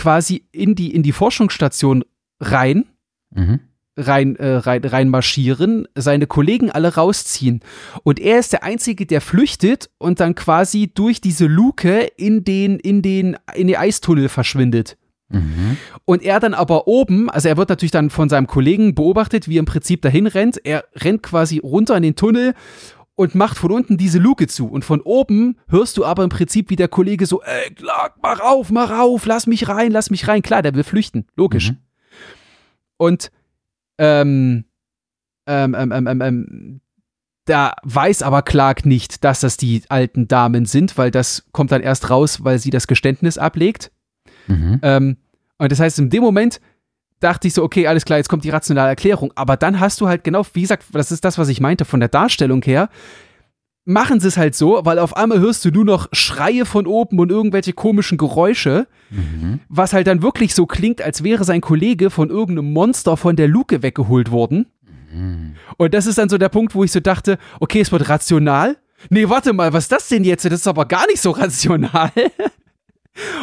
quasi 0.00 0.46
in 0.50 0.74
die, 0.74 0.94
in 0.94 1.02
die 1.02 1.12
Forschungsstation 1.12 2.04
rein 2.40 2.86
Mhm. 3.32 3.60
rein, 3.96 4.34
äh, 4.36 4.56
rein, 4.56 4.82
rein 4.84 5.08
marschieren, 5.08 5.86
seine 5.94 6.26
Kollegen 6.26 6.70
alle 6.70 6.94
rausziehen. 6.94 7.60
Und 8.02 8.18
er 8.18 8.40
ist 8.40 8.52
der 8.52 8.64
Einzige, 8.64 9.06
der 9.06 9.20
flüchtet 9.20 9.90
und 9.98 10.18
dann 10.18 10.34
quasi 10.34 10.90
durch 10.92 11.20
diese 11.20 11.46
Luke 11.46 12.08
in 12.16 12.42
den, 12.42 12.80
in 12.80 13.02
den, 13.02 13.36
in 13.54 13.68
den 13.68 13.76
Eistunnel 13.76 14.28
verschwindet. 14.28 14.96
Mhm. 15.28 15.76
Und 16.06 16.22
er 16.24 16.40
dann 16.40 16.54
aber 16.54 16.88
oben, 16.88 17.30
also 17.30 17.48
er 17.48 17.56
wird 17.56 17.68
natürlich 17.68 17.92
dann 17.92 18.10
von 18.10 18.28
seinem 18.28 18.48
Kollegen 18.48 18.96
beobachtet, 18.96 19.48
wie 19.48 19.58
er 19.58 19.60
im 19.60 19.66
Prinzip 19.66 20.02
dahin 20.02 20.26
rennt. 20.26 20.58
Er 20.64 20.84
rennt 20.96 21.22
quasi 21.22 21.58
runter 21.58 21.96
in 21.96 22.02
den 22.02 22.16
Tunnel 22.16 22.54
und 23.20 23.34
macht 23.34 23.58
von 23.58 23.70
unten 23.70 23.98
diese 23.98 24.18
Luke 24.18 24.46
zu. 24.46 24.66
Und 24.66 24.82
von 24.82 25.02
oben 25.02 25.58
hörst 25.68 25.98
du 25.98 26.06
aber 26.06 26.24
im 26.24 26.30
Prinzip, 26.30 26.70
wie 26.70 26.76
der 26.76 26.88
Kollege 26.88 27.26
so, 27.26 27.42
ey, 27.42 27.70
Clark, 27.74 28.14
mach 28.22 28.40
auf, 28.40 28.70
mach 28.70 28.98
auf, 28.98 29.26
lass 29.26 29.46
mich 29.46 29.68
rein, 29.68 29.92
lass 29.92 30.10
mich 30.10 30.26
rein. 30.26 30.40
Klar, 30.40 30.62
der 30.62 30.74
will 30.74 30.84
flüchten, 30.84 31.26
logisch. 31.36 31.72
Mhm. 31.72 31.76
Und 32.96 33.30
ähm, 33.98 34.64
ähm, 35.46 35.74
ähm, 35.74 35.92
ähm, 35.92 36.06
ähm, 36.06 36.20
ähm, 36.22 36.80
da 37.44 37.74
weiß 37.82 38.22
aber 38.22 38.40
Clark 38.40 38.86
nicht, 38.86 39.22
dass 39.22 39.40
das 39.40 39.58
die 39.58 39.82
alten 39.90 40.26
Damen 40.26 40.64
sind, 40.64 40.96
weil 40.96 41.10
das 41.10 41.44
kommt 41.52 41.72
dann 41.72 41.82
erst 41.82 42.08
raus, 42.08 42.42
weil 42.42 42.58
sie 42.58 42.70
das 42.70 42.86
Geständnis 42.86 43.36
ablegt. 43.36 43.92
Mhm. 44.46 44.78
Ähm, 44.80 45.16
und 45.58 45.70
das 45.70 45.78
heißt, 45.78 45.98
in 45.98 46.08
dem 46.08 46.22
Moment 46.22 46.58
dachte 47.20 47.46
ich 47.48 47.54
so, 47.54 47.62
okay, 47.62 47.86
alles 47.86 48.04
klar, 48.04 48.18
jetzt 48.18 48.28
kommt 48.28 48.44
die 48.44 48.50
rationale 48.50 48.88
Erklärung. 48.88 49.32
Aber 49.36 49.56
dann 49.56 49.78
hast 49.80 50.00
du 50.00 50.08
halt 50.08 50.24
genau, 50.24 50.44
wie 50.54 50.62
gesagt, 50.62 50.84
das 50.92 51.12
ist 51.12 51.24
das, 51.24 51.38
was 51.38 51.48
ich 51.48 51.60
meinte, 51.60 51.84
von 51.84 52.00
der 52.00 52.08
Darstellung 52.08 52.62
her, 52.62 52.88
machen 53.84 54.20
sie 54.20 54.28
es 54.28 54.36
halt 54.36 54.54
so, 54.54 54.80
weil 54.84 54.98
auf 54.98 55.16
einmal 55.16 55.40
hörst 55.40 55.64
du 55.64 55.70
nur 55.70 55.84
noch 55.84 56.08
Schreie 56.12 56.64
von 56.66 56.86
oben 56.86 57.18
und 57.18 57.30
irgendwelche 57.30 57.72
komischen 57.72 58.18
Geräusche, 58.18 58.86
Mhm. 59.10 59.58
was 59.68 59.92
halt 59.92 60.06
dann 60.06 60.22
wirklich 60.22 60.54
so 60.54 60.66
klingt, 60.66 61.02
als 61.02 61.24
wäre 61.24 61.42
sein 61.44 61.60
Kollege 61.60 62.10
von 62.10 62.30
irgendeinem 62.30 62.72
Monster 62.72 63.16
von 63.16 63.34
der 63.34 63.48
Luke 63.48 63.82
weggeholt 63.82 64.30
worden. 64.30 64.66
Mhm. 65.12 65.56
Und 65.78 65.94
das 65.94 66.06
ist 66.06 66.18
dann 66.18 66.28
so 66.28 66.38
der 66.38 66.48
Punkt, 66.50 66.74
wo 66.76 66.84
ich 66.84 66.92
so 66.92 67.00
dachte, 67.00 67.38
okay, 67.58 67.80
es 67.80 67.90
wird 67.90 68.08
rational. 68.08 68.76
Nee, 69.08 69.28
warte 69.28 69.52
mal, 69.52 69.72
was 69.72 69.84
ist 69.84 69.92
das 69.92 70.08
denn 70.08 70.22
jetzt? 70.24 70.44
Das 70.44 70.52
ist 70.52 70.68
aber 70.68 70.84
gar 70.86 71.06
nicht 71.06 71.20
so 71.20 71.30
rational. 71.30 72.12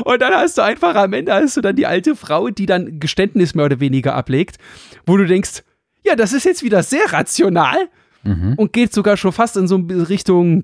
Und 0.04 0.22
dann 0.22 0.34
hast 0.34 0.58
du 0.58 0.62
einfach 0.62 0.96
am 0.96 1.14
Ende 1.14 1.34
hast 1.34 1.58
du 1.58 1.62
dann 1.62 1.76
die 1.76 1.86
alte 1.86 2.16
Frau, 2.16 2.50
die 2.50 2.66
dann 2.66 3.00
Geständnis 3.00 3.56
mehr 3.56 3.66
oder 3.66 3.80
weniger 3.80 4.16
ablegt, 4.16 4.58
wo 5.06 5.18
du 5.18 5.26
denkst, 5.26 5.64
ja, 6.04 6.16
das 6.16 6.34
ist 6.34 6.46
jetzt 6.46 6.64
wieder 6.64 6.84
sehr 6.84 7.12
rational 7.12 7.90
Mhm. 8.24 8.56
und 8.58 8.74
geht 8.74 8.94
sogar 8.94 9.16
schon 9.16 9.32
fast 9.32 9.56
in 9.58 9.68
so 9.68 9.76
Richtung 9.78 10.64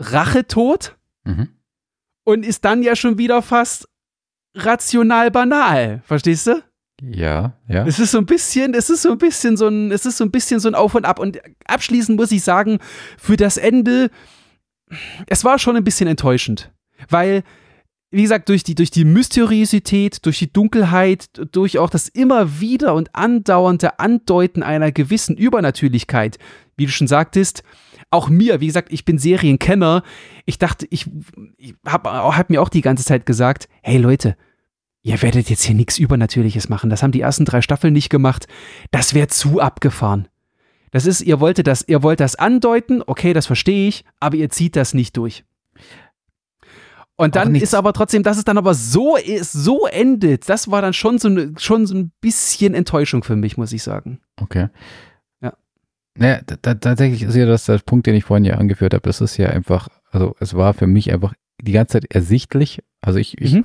Rachetod 0.00 0.96
Mhm. 1.24 1.48
und 2.24 2.44
ist 2.44 2.64
dann 2.64 2.82
ja 2.82 2.96
schon 2.96 3.18
wieder 3.18 3.42
fast 3.42 3.88
rational 4.54 5.30
banal. 5.30 6.02
Verstehst 6.04 6.46
du? 6.48 6.62
Ja, 7.00 7.54
ja. 7.68 7.86
Es 7.86 7.98
ist 7.98 8.10
so 8.12 8.18
ein 8.18 8.26
bisschen, 8.26 8.74
es 8.74 8.90
ist 8.90 9.02
so 9.02 9.12
ein 9.12 9.18
bisschen 9.18 9.56
so 9.56 9.66
ein, 9.68 9.90
es 9.92 10.06
ist 10.06 10.16
so 10.18 10.24
ein 10.24 10.30
bisschen 10.30 10.60
so 10.60 10.68
ein 10.68 10.74
Auf 10.74 10.94
und 10.94 11.04
Ab. 11.04 11.18
Und 11.18 11.38
abschließend 11.66 12.16
muss 12.18 12.30
ich 12.32 12.42
sagen, 12.44 12.78
für 13.18 13.36
das 13.36 13.56
Ende, 13.56 14.10
es 15.26 15.44
war 15.44 15.58
schon 15.58 15.76
ein 15.76 15.84
bisschen 15.84 16.06
enttäuschend. 16.08 16.70
Weil, 17.08 17.42
wie 18.12 18.22
gesagt, 18.22 18.50
durch 18.50 18.62
die, 18.62 18.74
durch 18.74 18.90
die 18.90 19.06
Mysteriosität, 19.06 20.24
durch 20.26 20.38
die 20.38 20.52
Dunkelheit, 20.52 21.30
durch 21.50 21.78
auch 21.78 21.90
das 21.90 22.08
immer 22.08 22.60
wieder 22.60 22.94
und 22.94 23.14
andauernde 23.14 23.98
Andeuten 23.98 24.62
einer 24.62 24.92
gewissen 24.92 25.36
Übernatürlichkeit, 25.36 26.38
wie 26.76 26.86
du 26.86 26.92
schon 26.92 27.08
sagtest, 27.08 27.62
auch 28.10 28.28
mir, 28.28 28.60
wie 28.60 28.66
gesagt, 28.66 28.92
ich 28.92 29.06
bin 29.06 29.18
Serienkenner, 29.18 30.02
ich 30.44 30.58
dachte, 30.58 30.86
ich, 30.90 31.06
ich 31.56 31.74
habe 31.86 32.10
hab 32.10 32.50
mir 32.50 32.60
auch 32.60 32.68
die 32.68 32.82
ganze 32.82 33.04
Zeit 33.04 33.24
gesagt, 33.24 33.68
hey 33.82 33.96
Leute, 33.96 34.36
ihr 35.02 35.20
werdet 35.22 35.48
jetzt 35.48 35.64
hier 35.64 35.74
nichts 35.74 35.98
Übernatürliches 35.98 36.68
machen. 36.68 36.90
Das 36.90 37.02
haben 37.02 37.12
die 37.12 37.22
ersten 37.22 37.46
drei 37.46 37.62
Staffeln 37.62 37.94
nicht 37.94 38.10
gemacht. 38.10 38.46
Das 38.90 39.14
wäre 39.14 39.28
zu 39.28 39.60
abgefahren. 39.60 40.28
Das 40.90 41.06
ist, 41.06 41.22
ihr 41.22 41.40
wolltet 41.40 41.66
das, 41.66 41.88
ihr 41.88 42.02
wollt 42.02 42.20
das 42.20 42.36
andeuten, 42.36 43.02
okay, 43.06 43.32
das 43.32 43.46
verstehe 43.46 43.88
ich, 43.88 44.04
aber 44.20 44.36
ihr 44.36 44.50
zieht 44.50 44.76
das 44.76 44.92
nicht 44.92 45.16
durch. 45.16 45.44
Und 47.22 47.36
dann 47.36 47.54
ist 47.54 47.74
aber 47.74 47.92
trotzdem, 47.92 48.22
dass 48.22 48.36
es 48.38 48.44
dann 48.44 48.58
aber 48.58 48.74
so 48.74 49.16
ist, 49.16 49.52
so 49.52 49.86
endet, 49.86 50.48
das 50.48 50.70
war 50.70 50.82
dann 50.82 50.92
schon 50.92 51.18
so, 51.18 51.28
ne, 51.28 51.52
schon 51.58 51.86
so 51.86 51.94
ein 51.94 52.10
bisschen 52.20 52.74
Enttäuschung 52.74 53.22
für 53.22 53.36
mich, 53.36 53.56
muss 53.56 53.72
ich 53.72 53.82
sagen. 53.82 54.20
Okay. 54.40 54.68
Ja. 55.40 55.52
Naja, 56.16 56.40
tatsächlich 56.62 57.22
ist 57.22 57.34
ja 57.36 57.46
das 57.46 57.64
der 57.66 57.78
Punkt, 57.78 58.06
den 58.06 58.14
ich 58.14 58.24
vorhin 58.24 58.44
ja 58.44 58.54
angeführt 58.56 58.92
habe. 58.94 59.02
Das 59.02 59.20
ist 59.20 59.36
ja 59.36 59.48
einfach, 59.50 59.88
also 60.10 60.34
es 60.40 60.54
war 60.54 60.74
für 60.74 60.86
mich 60.86 61.12
einfach 61.12 61.34
die 61.60 61.72
ganze 61.72 62.00
Zeit 62.00 62.12
ersichtlich. 62.14 62.82
Also 63.00 63.18
ich, 63.18 63.40
ich 63.40 63.54
Mhm. 63.54 63.64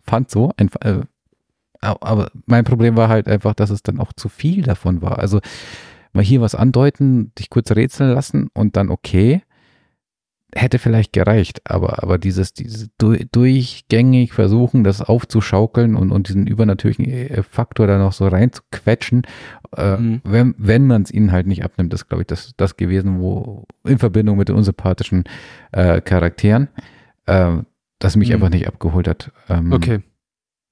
fand 0.00 0.30
so, 0.30 0.52
ein, 0.56 0.70
äh, 0.82 1.02
aber 1.80 2.30
mein 2.46 2.64
Problem 2.64 2.96
war 2.96 3.08
halt 3.08 3.28
einfach, 3.28 3.54
dass 3.54 3.70
es 3.70 3.82
dann 3.82 3.98
auch 4.00 4.12
zu 4.12 4.28
viel 4.28 4.62
davon 4.62 5.02
war. 5.02 5.18
Also 5.18 5.40
mal 6.12 6.24
hier 6.24 6.40
was 6.40 6.54
andeuten, 6.54 7.32
dich 7.38 7.50
kurz 7.50 7.70
rätseln 7.72 8.12
lassen 8.12 8.48
und 8.54 8.76
dann 8.76 8.88
okay, 8.90 9.42
hätte 10.54 10.78
vielleicht 10.78 11.12
gereicht, 11.12 11.60
aber, 11.64 12.02
aber 12.02 12.16
dieses, 12.18 12.54
dieses 12.54 12.88
du- 12.98 13.16
durchgängig 13.32 14.32
versuchen, 14.32 14.82
das 14.82 15.02
aufzuschaukeln 15.02 15.94
und, 15.94 16.10
und 16.10 16.28
diesen 16.28 16.46
übernatürlichen 16.46 17.04
äh, 17.04 17.42
Faktor 17.42 17.86
da 17.86 17.98
noch 17.98 18.12
so 18.12 18.26
reinzuquetschen, 18.26 19.22
äh, 19.76 19.96
Mhm. 19.98 20.20
wenn, 20.24 20.54
wenn 20.56 20.86
man 20.86 21.02
es 21.02 21.10
ihnen 21.12 21.32
halt 21.32 21.46
nicht 21.46 21.64
abnimmt, 21.64 21.92
ist, 21.92 22.08
glaube 22.08 22.22
ich, 22.22 22.26
das, 22.28 22.52
das 22.56 22.76
gewesen, 22.76 23.20
wo 23.20 23.66
in 23.84 23.98
Verbindung 23.98 24.38
mit 24.38 24.48
den 24.48 24.56
unsympathischen 24.56 25.24
äh, 25.72 26.00
Charakteren, 26.00 26.68
äh, 27.26 27.56
das 27.98 28.16
mich 28.16 28.28
Mhm. 28.30 28.34
einfach 28.36 28.48
nicht 28.50 28.66
abgeholt 28.66 29.06
hat. 29.08 29.30
Ähm, 29.50 29.72
Okay. 29.72 30.00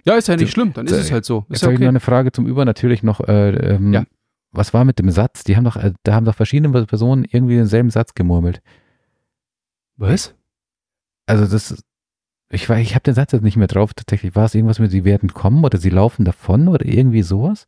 Ja, 0.06 0.14
ist 0.14 0.28
ja 0.28 0.36
nicht 0.36 0.46
So- 0.46 0.52
schlimm, 0.52 0.72
dann 0.72 0.86
ist 0.86 0.92
so- 0.94 0.98
es 1.00 1.12
halt 1.12 1.24
so. 1.24 1.40
Ist 1.40 1.46
Jetzt 1.50 1.62
ja 1.62 1.66
habe 1.66 1.74
ich 1.74 1.80
noch 1.80 1.84
okay. 1.86 1.88
eine 1.88 2.00
Frage 2.00 2.32
zum 2.32 2.46
Übernatürlich 2.46 3.02
noch. 3.02 3.20
Äh, 3.20 3.50
ähm, 3.74 3.92
Ja. 3.92 4.04
Was 4.52 4.72
war 4.72 4.84
mit 4.86 4.98
dem 5.00 5.10
Satz? 5.10 5.44
Die 5.44 5.54
haben 5.56 5.64
doch, 5.64 5.76
äh, 5.76 5.92
da 6.04 6.14
haben 6.14 6.24
doch 6.24 6.34
verschiedene 6.36 6.86
Personen 6.86 7.26
irgendwie 7.30 7.56
denselben 7.56 7.90
Satz 7.90 8.14
gemurmelt. 8.14 8.62
Was? 9.96 10.34
Also 11.26 11.46
das, 11.46 11.82
ich 12.50 12.68
war, 12.68 12.78
ich 12.78 12.94
habe 12.94 13.02
den 13.02 13.14
Satz 13.14 13.32
jetzt 13.32 13.42
nicht 13.42 13.56
mehr 13.56 13.66
drauf. 13.66 13.94
Tatsächlich 13.94 14.34
war 14.36 14.44
es 14.44 14.54
irgendwas 14.54 14.78
mit, 14.78 14.90
sie 14.90 15.04
werden 15.04 15.32
kommen 15.34 15.64
oder 15.64 15.78
sie 15.78 15.90
laufen 15.90 16.24
davon 16.24 16.68
oder 16.68 16.84
irgendwie 16.86 17.22
sowas. 17.22 17.66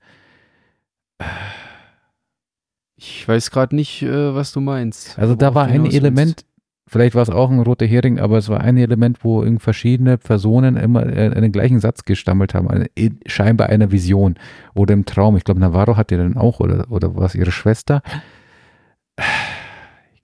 Ich 2.97 3.27
weiß 3.27 3.51
gerade 3.51 3.75
nicht, 3.75 4.03
äh, 4.03 4.35
was 4.35 4.53
du 4.53 4.61
meinst. 4.61 5.19
Also 5.19 5.35
da 5.35 5.55
war 5.55 5.67
ein. 5.67 5.87
Element, 5.87 6.45
vielleicht 6.87 7.15
war 7.15 7.23
es 7.23 7.31
auch 7.31 7.51
ein 7.51 7.61
roter 7.61 7.87
Hering, 7.87 8.19
aber 8.19 8.39
es 8.39 8.49
war 8.49 8.61
ein 8.61 8.77
Element, 8.77 9.25
wo 9.25 9.43
irgend 9.43 9.63
verschiedene 9.63 10.19
Personen 10.19 10.77
immer 10.77 11.07
äh, 11.07 11.41
den 11.41 11.53
gleichen 11.53 11.81
Satz 11.81 12.05
gestammelt 12.05 12.55
haben, 12.55 12.69
eine, 12.69 12.87
in- 12.95 13.21
scheinbar 13.27 13.69
eine 13.69 13.91
Vision 13.93 14.37
oder 14.75 14.95
im 14.95 15.05
Traum. 15.05 15.37
Ich 15.37 15.45
glaube, 15.45 15.61
Navarro 15.61 15.97
hat 15.97 16.11
den 16.11 16.19
dann 16.19 16.37
auch 16.37 16.61
oder, 16.61 16.91
oder 16.91 17.15
war 17.17 17.27
es 17.27 17.35
ihre 17.35 17.53
Schwester? 17.53 18.03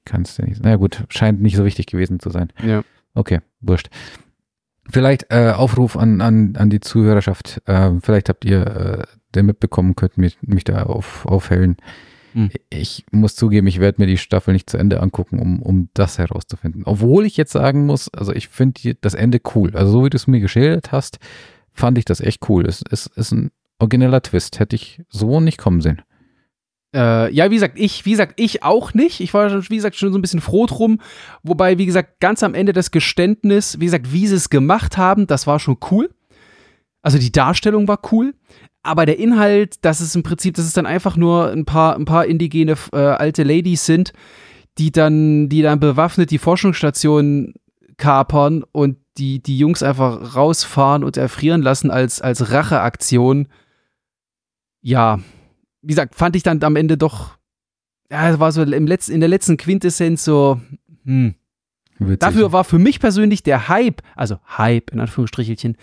Ich 0.06 0.12
kann 0.12 0.22
es 0.22 0.36
dir 0.36 0.44
nicht 0.44 0.60
Na 0.62 0.76
gut, 0.76 1.04
scheint 1.08 1.40
nicht 1.40 1.56
so 1.56 1.64
wichtig 1.64 1.86
gewesen 1.86 2.20
zu 2.20 2.30
sein. 2.30 2.52
Ja. 2.62 2.84
Okay, 3.14 3.40
wurscht. 3.60 3.88
Vielleicht 4.90 5.26
äh, 5.30 5.52
Aufruf 5.56 5.96
an, 5.96 6.20
an, 6.20 6.56
an 6.56 6.68
die 6.68 6.80
Zuhörerschaft. 6.80 7.62
Ähm, 7.66 8.02
vielleicht 8.02 8.28
habt 8.28 8.44
ihr 8.44 8.66
äh, 8.66 9.02
den 9.34 9.46
mitbekommen, 9.46 9.96
könnt 9.96 10.18
mich, 10.18 10.36
mich 10.42 10.64
da 10.64 10.82
auf, 10.82 11.24
aufhellen. 11.24 11.76
Hm. 12.34 12.50
Ich 12.68 13.06
muss 13.12 13.34
zugeben, 13.34 13.66
ich 13.66 13.80
werde 13.80 14.02
mir 14.02 14.06
die 14.06 14.18
Staffel 14.18 14.52
nicht 14.52 14.68
zu 14.68 14.76
Ende 14.76 15.00
angucken, 15.00 15.38
um, 15.38 15.62
um 15.62 15.88
das 15.94 16.18
herauszufinden. 16.18 16.82
Obwohl 16.84 17.24
ich 17.24 17.36
jetzt 17.36 17.52
sagen 17.52 17.86
muss, 17.86 18.12
also 18.12 18.32
ich 18.32 18.48
finde 18.48 18.94
das 19.00 19.14
Ende 19.14 19.40
cool. 19.54 19.74
Also 19.74 19.92
so 19.92 20.04
wie 20.04 20.10
du 20.10 20.16
es 20.16 20.26
mir 20.26 20.40
geschildert 20.40 20.92
hast, 20.92 21.18
fand 21.72 21.96
ich 21.96 22.04
das 22.04 22.20
echt 22.20 22.48
cool. 22.48 22.66
Es, 22.66 22.82
es 22.90 23.06
ist 23.06 23.32
ein 23.32 23.52
origineller 23.78 24.20
Twist. 24.20 24.58
Hätte 24.58 24.76
ich 24.76 25.02
so 25.08 25.40
nicht 25.40 25.58
kommen 25.58 25.80
sehen. 25.80 26.02
Äh, 26.94 27.32
ja, 27.34 27.50
wie 27.50 27.56
gesagt, 27.56 27.78
ich, 27.78 28.04
wie 28.04 28.12
gesagt, 28.12 28.34
ich 28.40 28.62
auch 28.62 28.94
nicht. 28.94 29.20
Ich 29.20 29.34
war, 29.34 29.50
schon, 29.50 29.68
wie 29.68 29.76
gesagt, 29.76 29.96
schon 29.96 30.12
so 30.12 30.18
ein 30.18 30.22
bisschen 30.22 30.40
froh 30.40 30.66
drum. 30.66 31.00
Wobei, 31.42 31.76
wie 31.76 31.86
gesagt, 31.86 32.20
ganz 32.20 32.42
am 32.42 32.54
Ende 32.54 32.72
das 32.72 32.92
Geständnis, 32.92 33.80
wie 33.80 33.86
gesagt, 33.86 34.12
wie 34.12 34.26
sie 34.26 34.36
es 34.36 34.48
gemacht 34.48 34.96
haben, 34.96 35.26
das 35.26 35.46
war 35.46 35.58
schon 35.58 35.78
cool. 35.90 36.10
Also 37.02 37.18
die 37.18 37.32
Darstellung 37.32 37.88
war 37.88 37.98
cool. 38.12 38.34
Aber 38.84 39.06
der 39.06 39.18
Inhalt, 39.18 39.76
das 39.82 40.00
ist 40.00 40.14
im 40.14 40.22
Prinzip, 40.22 40.54
das 40.54 40.66
ist 40.66 40.76
dann 40.76 40.86
einfach 40.86 41.16
nur 41.16 41.50
ein 41.50 41.64
paar, 41.64 41.96
ein 41.96 42.04
paar 42.04 42.26
indigene 42.26 42.76
äh, 42.92 42.96
alte 42.98 43.42
Ladies 43.42 43.86
sind, 43.86 44.12
die 44.78 44.92
dann, 44.92 45.48
die 45.48 45.62
dann 45.62 45.80
bewaffnet 45.80 46.30
die 46.30 46.38
Forschungsstation 46.38 47.54
kapern 47.96 48.62
und 48.72 48.98
die, 49.16 49.42
die 49.42 49.58
Jungs 49.58 49.82
einfach 49.82 50.36
rausfahren 50.36 51.02
und 51.02 51.16
erfrieren 51.16 51.62
lassen 51.62 51.90
als, 51.90 52.20
als 52.20 52.52
Racheaktion. 52.52 53.48
Ja, 54.82 55.20
wie 55.84 55.92
gesagt, 55.92 56.14
fand 56.14 56.34
ich 56.36 56.42
dann 56.42 56.62
am 56.62 56.76
Ende 56.76 56.96
doch, 56.96 57.36
ja, 58.10 58.38
war 58.40 58.52
so 58.52 58.62
im 58.62 58.86
letzten, 58.86 59.12
in 59.12 59.20
der 59.20 59.28
letzten 59.28 59.56
Quintessenz 59.56 60.24
so, 60.24 60.60
hm. 61.04 61.34
Witzig. 61.98 62.18
Dafür 62.18 62.52
war 62.52 62.64
für 62.64 62.80
mich 62.80 62.98
persönlich 62.98 63.44
der 63.44 63.68
Hype, 63.68 64.02
also 64.16 64.38
Hype 64.58 64.90
in 64.90 64.98
Anführungsstrichelchen, 64.98 65.76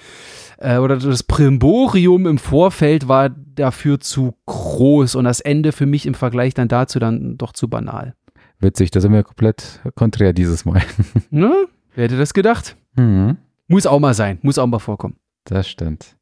äh, 0.57 0.77
oder 0.77 0.97
das 0.97 1.23
Primborium 1.23 2.27
im 2.27 2.37
Vorfeld 2.37 3.07
war 3.07 3.29
dafür 3.29 4.01
zu 4.01 4.35
groß 4.45 5.15
und 5.15 5.23
das 5.23 5.39
Ende 5.39 5.71
für 5.71 5.85
mich 5.85 6.05
im 6.05 6.13
Vergleich 6.13 6.53
dann 6.53 6.67
dazu 6.67 6.99
dann 6.99 7.37
doch 7.37 7.53
zu 7.53 7.69
banal. 7.69 8.13
Witzig, 8.59 8.91
da 8.91 8.99
sind 8.99 9.13
wir 9.13 9.23
komplett 9.23 9.79
konträr 9.95 10.33
dieses 10.33 10.65
Mal. 10.65 10.81
Ne? 11.29 11.67
Wer 11.95 12.05
hätte 12.05 12.17
das 12.17 12.33
gedacht? 12.33 12.75
Mhm. 12.95 13.37
Muss 13.67 13.85
auch 13.85 13.99
mal 13.99 14.13
sein, 14.13 14.37
muss 14.41 14.57
auch 14.57 14.67
mal 14.67 14.79
vorkommen. 14.79 15.15
Das 15.45 15.69
stimmt. 15.69 16.17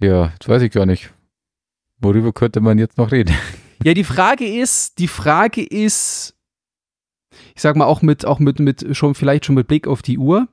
Ja, 0.00 0.26
jetzt 0.32 0.48
weiß 0.48 0.62
ich 0.62 0.70
gar 0.70 0.86
nicht. 0.86 1.12
Worüber 2.02 2.32
könnte 2.32 2.60
man 2.60 2.78
jetzt 2.78 2.98
noch 2.98 3.12
reden? 3.12 3.34
Ja, 3.84 3.94
die 3.94 4.04
Frage 4.04 4.44
ist, 4.46 4.98
die 4.98 5.08
Frage 5.08 5.62
ist, 5.64 6.34
ich 7.54 7.62
sag 7.62 7.76
mal 7.76 7.86
auch 7.86 8.02
mit, 8.02 8.24
auch 8.24 8.38
mit, 8.38 8.58
mit 8.60 8.96
schon 8.96 9.14
vielleicht 9.14 9.46
schon 9.46 9.54
mit 9.54 9.68
Blick 9.68 9.86
auf 9.86 10.02
die 10.02 10.18
Uhr. 10.18 10.48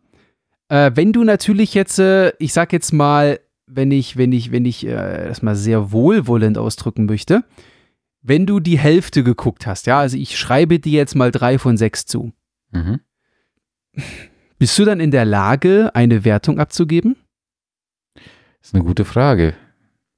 Äh, 0.70 0.92
wenn 0.96 1.12
du 1.14 1.24
natürlich 1.24 1.74
jetzt, 1.74 2.00
äh, 2.00 2.32
ich 2.40 2.54
sag 2.54 2.72
jetzt 2.72 2.92
mal, 2.94 3.40
wenn 3.66 3.92
ich, 3.92 4.18
wenn 4.18 4.32
ich, 4.32 4.52
wenn 4.52 4.66
ich 4.66 4.86
äh, 4.86 5.28
das 5.28 5.42
mal 5.42 5.56
sehr 5.56 5.92
wohlwollend 5.92 6.58
ausdrücken 6.58 7.06
möchte, 7.06 7.44
wenn 8.22 8.46
du 8.46 8.60
die 8.60 8.78
Hälfte 8.80 9.24
geguckt 9.24 9.66
hast, 9.68 9.88
ja, 9.88 10.00
also 10.00 10.18
ich 10.18 10.38
schreibe 10.38 10.80
dir 10.80 10.94
jetzt 10.94 11.16
mal 11.16 11.32
drei 11.32 11.58
von 11.58 11.78
sechs 11.78 12.06
zu, 12.06 12.32
Mhm. 12.72 13.00
bist 14.60 14.78
du 14.78 14.86
dann 14.86 15.00
in 15.00 15.10
der 15.12 15.26
Lage, 15.26 15.92
eine 15.96 16.24
Wertung 16.26 16.60
abzugeben? 16.60 17.16
Das 18.14 18.70
ist 18.70 18.76
eine 18.76 18.84
gute 18.84 19.06
Frage. 19.06 19.56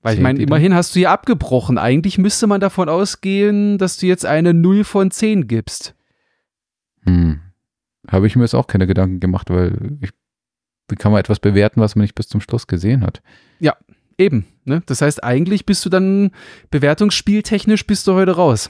Weil 0.01 0.15
ich 0.15 0.21
meine, 0.21 0.41
immerhin 0.41 0.73
hast 0.73 0.95
du 0.95 0.99
ja 0.99 1.13
abgebrochen. 1.13 1.77
Eigentlich 1.77 2.17
müsste 2.17 2.47
man 2.47 2.59
davon 2.59 2.89
ausgehen, 2.89 3.77
dass 3.77 3.97
du 3.97 4.07
jetzt 4.07 4.25
eine 4.25 4.53
0 4.53 4.83
von 4.83 5.11
10 5.11 5.47
gibst. 5.47 5.95
Hm. 7.03 7.39
Habe 8.07 8.27
ich 8.27 8.35
mir 8.35 8.43
jetzt 8.43 8.55
auch 8.55 8.67
keine 8.67 8.87
Gedanken 8.87 9.19
gemacht, 9.19 9.49
weil 9.51 9.97
ich, 10.01 10.09
wie 10.89 10.95
kann 10.95 11.11
man 11.11 11.19
etwas 11.19 11.39
bewerten, 11.39 11.81
was 11.81 11.95
man 11.95 12.01
nicht 12.01 12.15
bis 12.15 12.27
zum 12.27 12.41
Schluss 12.41 12.65
gesehen 12.65 13.03
hat? 13.03 13.21
Eben, 14.17 14.45
ne? 14.65 14.81
Das 14.85 15.01
heißt, 15.01 15.23
eigentlich 15.23 15.65
bist 15.65 15.85
du 15.85 15.89
dann 15.89 16.31
bewertungsspieltechnisch 16.71 17.85
bist 17.85 18.07
du 18.07 18.13
heute 18.13 18.35
raus. 18.35 18.69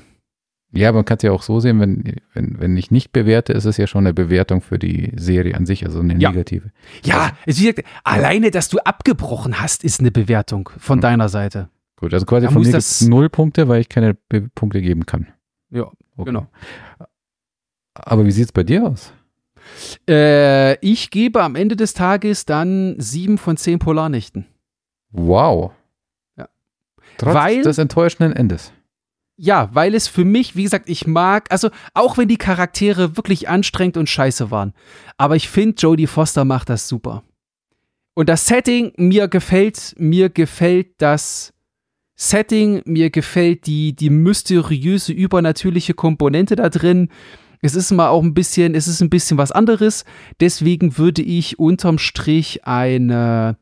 Ja, 0.73 0.91
man 0.93 1.03
kann 1.03 1.17
es 1.17 1.23
ja 1.23 1.31
auch 1.31 1.41
so 1.43 1.59
sehen, 1.59 1.79
wenn, 1.81 2.15
wenn, 2.33 2.59
wenn 2.59 2.77
ich 2.77 2.91
nicht 2.91 3.11
bewerte, 3.11 3.51
ist 3.51 3.65
es 3.65 3.75
ja 3.77 3.87
schon 3.87 4.05
eine 4.05 4.13
Bewertung 4.13 4.61
für 4.61 4.79
die 4.79 5.11
Serie 5.17 5.55
an 5.55 5.65
sich, 5.65 5.85
also 5.85 5.99
eine 5.99 6.17
Ja. 6.17 6.29
negative. 6.31 6.71
Ja, 7.03 7.31
es 7.45 7.59
wie 7.59 7.65
gesagt, 7.71 7.87
alleine, 8.05 8.51
dass 8.51 8.69
du 8.69 8.77
abgebrochen 8.79 9.59
hast, 9.59 9.83
ist 9.83 9.99
eine 9.99 10.11
Bewertung 10.11 10.69
von 10.77 10.97
Hm. 10.97 11.01
deiner 11.01 11.27
Seite. 11.29 11.67
Gut, 11.97 12.13
also 12.13 12.25
quasi 12.25 12.45
Da 12.47 12.53
von 12.53 12.61
mir 12.61 12.71
das- 12.71 12.99
gibt's 12.99 13.01
null 13.09 13.29
Punkte, 13.29 13.67
weil 13.67 13.81
ich 13.81 13.89
keine 13.89 14.13
Be 14.13 14.49
Punkte 14.55 14.81
geben 14.81 15.05
kann. 15.05 15.27
Ja, 15.71 15.83
Okay. 16.15 16.25
genau. 16.25 16.47
Aber 17.93 18.25
wie 18.25 18.31
sieht 18.31 18.45
es 18.45 18.51
bei 18.53 18.63
dir 18.63 18.85
aus? 18.87 19.11
Äh, 20.09 20.75
ich 20.79 21.11
gebe 21.11 21.43
am 21.43 21.55
Ende 21.55 21.75
des 21.75 21.93
Tages 21.93 22.45
dann 22.45 22.95
sieben 22.97 23.37
von 23.37 23.57
zehn 23.57 23.77
Polarnächten. 23.79 24.45
Wow. 25.11 25.71
Ja. 26.37 26.47
Trotz 27.17 27.35
Weil- 27.35 27.61
des 27.63 27.77
enttäuschenden 27.77 28.33
Endes. 28.35 28.71
Ja, 29.37 29.69
weil 29.73 29.95
es 29.95 30.07
für 30.07 30.25
mich, 30.25 30.55
wie 30.55 30.63
gesagt, 30.63 30.87
ich 30.89 31.07
mag, 31.07 31.51
also 31.51 31.69
auch 31.93 32.17
wenn 32.17 32.27
die 32.27 32.37
Charaktere 32.37 33.17
wirklich 33.17 33.49
anstrengend 33.49 33.97
und 33.97 34.09
scheiße 34.09 34.51
waren, 34.51 34.73
aber 35.17 35.35
ich 35.35 35.49
finde, 35.49 35.81
Jodie 35.81 36.07
Foster 36.07 36.45
macht 36.45 36.69
das 36.69 36.87
super. 36.87 37.23
Und 38.13 38.29
das 38.29 38.45
Setting, 38.45 38.93
mir 38.97 39.27
gefällt, 39.27 39.95
mir 39.97 40.29
gefällt 40.29 41.01
das 41.01 41.53
Setting, 42.15 42.81
mir 42.85 43.09
gefällt 43.09 43.65
die, 43.65 43.95
die 43.95 44.11
mysteriöse, 44.11 45.11
übernatürliche 45.11 45.95
Komponente 45.95 46.55
da 46.55 46.69
drin. 46.69 47.09
Es 47.61 47.73
ist 47.73 47.91
mal 47.91 48.09
auch 48.09 48.21
ein 48.21 48.35
bisschen, 48.35 48.75
es 48.75 48.87
ist 48.87 49.01
ein 49.01 49.09
bisschen 49.09 49.37
was 49.37 49.51
anderes. 49.51 50.05
Deswegen 50.39 50.97
würde 50.99 51.21
ich 51.23 51.57
unterm 51.57 51.97
Strich 51.97 52.65
eine, 52.65 53.57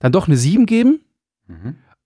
dann 0.00 0.12
doch 0.12 0.26
eine 0.26 0.36
7 0.36 0.66
geben. 0.66 1.00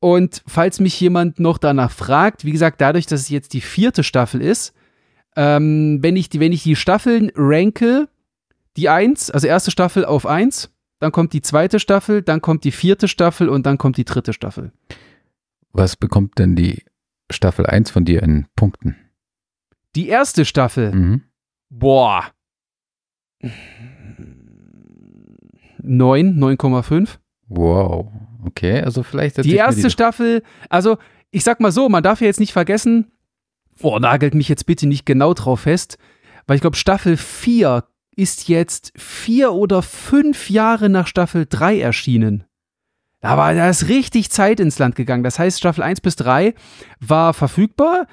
Und 0.03 0.43
falls 0.49 0.81
mich 0.81 1.01
jemand 1.01 1.39
noch 1.39 1.59
danach 1.59 1.93
fragt, 1.93 2.45
wie 2.45 2.51
gesagt, 2.51 2.81
dadurch, 2.81 3.07
dass 3.07 3.21
es 3.21 3.29
jetzt 3.29 3.53
die 3.53 3.61
vierte 3.61 4.03
Staffel 4.03 4.41
ist, 4.43 4.75
ähm, 5.37 5.99
wenn, 6.03 6.17
ich 6.17 6.29
die, 6.29 6.41
wenn 6.41 6.51
ich 6.51 6.65
die 6.65 6.75
Staffeln 6.75 7.31
ranke, 7.37 8.09
die 8.77 8.89
1, 8.89 9.31
also 9.31 9.47
erste 9.47 9.71
Staffel 9.71 10.05
auf 10.05 10.27
1, 10.27 10.73
dann 10.99 11.13
kommt 11.13 11.33
die 11.35 11.41
zweite 11.41 11.79
Staffel, 11.79 12.21
dann 12.21 12.41
kommt 12.41 12.65
die 12.65 12.73
vierte 12.73 13.07
Staffel 13.07 13.49
und 13.49 13.65
dann 13.65 13.79
kommt 13.79 13.97
die 13.97 14.05
dritte 14.05 14.33
Staffel. 14.33 14.73
Was 15.73 15.95
bekommt 15.95 16.37
denn 16.37 16.57
die 16.57 16.83
Staffel 17.31 17.65
1 17.65 17.93
von 17.93 18.05
dir 18.05 18.25
in 18.25 18.47
Punkten? 18.57 18.97
Die 19.95 20.09
erste 20.09 20.45
Staffel, 20.45 20.93
Mhm. 20.93 21.23
boah. 21.71 22.25
9, 25.81 26.37
9,5. 26.37 27.19
Wow. 27.47 28.11
Okay, 28.45 28.81
also 28.81 29.03
vielleicht 29.03 29.45
Die 29.45 29.55
erste 29.55 29.91
Staffel, 29.91 30.43
also 30.69 30.99
ich 31.31 31.45
sag 31.45 31.61
mal 31.61 31.73
so, 31.73 31.89
man 31.89 32.03
darf 32.03 32.21
ja 32.21 32.27
jetzt 32.27 32.41
nicht 32.41 32.53
vergessen, 32.53 33.13
boah, 33.81 34.01
nagelt 34.01 34.35
mich 34.35 34.49
jetzt 34.49 34.67
bitte 34.67 34.87
nicht 34.87 35.07
genau 35.07 35.35
drauf 35.35 35.61
fest, 35.61 35.99
weil 36.47 36.57
ich 36.57 36.61
glaube, 36.61 36.77
Staffel 36.77 37.17
4 37.17 37.85
ist 38.15 38.49
jetzt 38.49 38.93
vier 38.97 39.53
oder 39.53 39.83
fünf 39.83 40.51
Jahre 40.51 40.89
nach 40.89 41.07
Staffel 41.07 41.47
3 41.49 41.81
erschienen. 41.81 42.45
Da 43.21 43.37
war 43.37 43.55
da 43.55 43.71
ist 43.71 43.89
richtig 43.89 44.31
Zeit 44.31 44.61
ins 44.61 44.79
Land 44.79 44.97
gegangen. 44.97 45.23
Das 45.23 45.39
heißt, 45.39 45.59
Staffel 45.59 45.83
1 45.83 46.01
bis 46.01 46.17
3 46.17 46.55
war 47.01 47.33
verfügbar. 47.33 48.07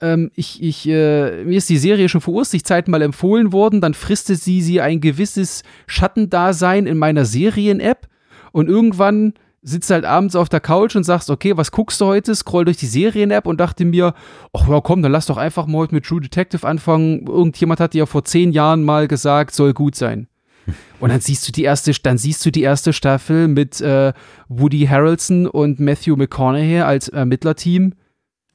Ähm, 0.00 0.30
ich, 0.34 0.62
ich, 0.62 0.88
äh, 0.88 1.44
mir 1.44 1.58
ist 1.58 1.68
die 1.68 1.76
Serie 1.76 2.08
schon 2.08 2.22
vor 2.22 2.34
Ursichtzeiten 2.34 2.90
mal 2.90 3.02
empfohlen 3.02 3.52
worden. 3.52 3.80
Dann 3.80 3.94
frisste 3.94 4.36
sie, 4.36 4.62
sie 4.62 4.80
ein 4.80 5.00
gewisses 5.00 5.64
Schattendasein 5.86 6.86
in 6.86 6.96
meiner 6.96 7.26
Serien-App. 7.26 8.08
Und 8.50 8.68
irgendwann 8.70 9.34
sitzt 9.68 9.90
halt 9.90 10.04
abends 10.04 10.34
auf 10.34 10.48
der 10.48 10.60
Couch 10.60 10.96
und 10.96 11.04
sagst, 11.04 11.30
okay, 11.30 11.56
was 11.56 11.70
guckst 11.70 12.00
du 12.00 12.06
heute? 12.06 12.34
Scroll 12.34 12.64
durch 12.64 12.78
die 12.78 12.86
Serien-App 12.86 13.46
und 13.46 13.60
dachte 13.60 13.84
mir, 13.84 14.14
ach 14.52 14.68
ja, 14.68 14.80
komm, 14.80 15.02
dann 15.02 15.12
lass 15.12 15.26
doch 15.26 15.36
einfach 15.36 15.66
mal 15.66 15.78
heute 15.78 15.94
mit 15.94 16.06
True 16.06 16.20
Detective 16.20 16.66
anfangen. 16.66 17.26
Irgendjemand 17.26 17.80
hat 17.80 17.94
dir 17.94 18.00
ja 18.00 18.06
vor 18.06 18.24
zehn 18.24 18.52
Jahren 18.52 18.84
mal 18.84 19.08
gesagt, 19.08 19.54
soll 19.54 19.74
gut 19.74 19.94
sein. 19.94 20.28
Und 21.00 21.10
dann 21.10 21.20
siehst 21.20 21.48
du 21.48 21.52
die 21.52 21.62
erste, 21.62 21.92
dann 22.02 22.18
siehst 22.18 22.44
du 22.44 22.50
die 22.50 22.62
erste 22.62 22.92
Staffel 22.92 23.48
mit 23.48 23.80
äh, 23.80 24.12
Woody 24.48 24.86
Harrelson 24.86 25.46
und 25.46 25.80
Matthew 25.80 26.16
McConaughey 26.16 26.80
als 26.80 27.08
Ermittlerteam. 27.08 27.94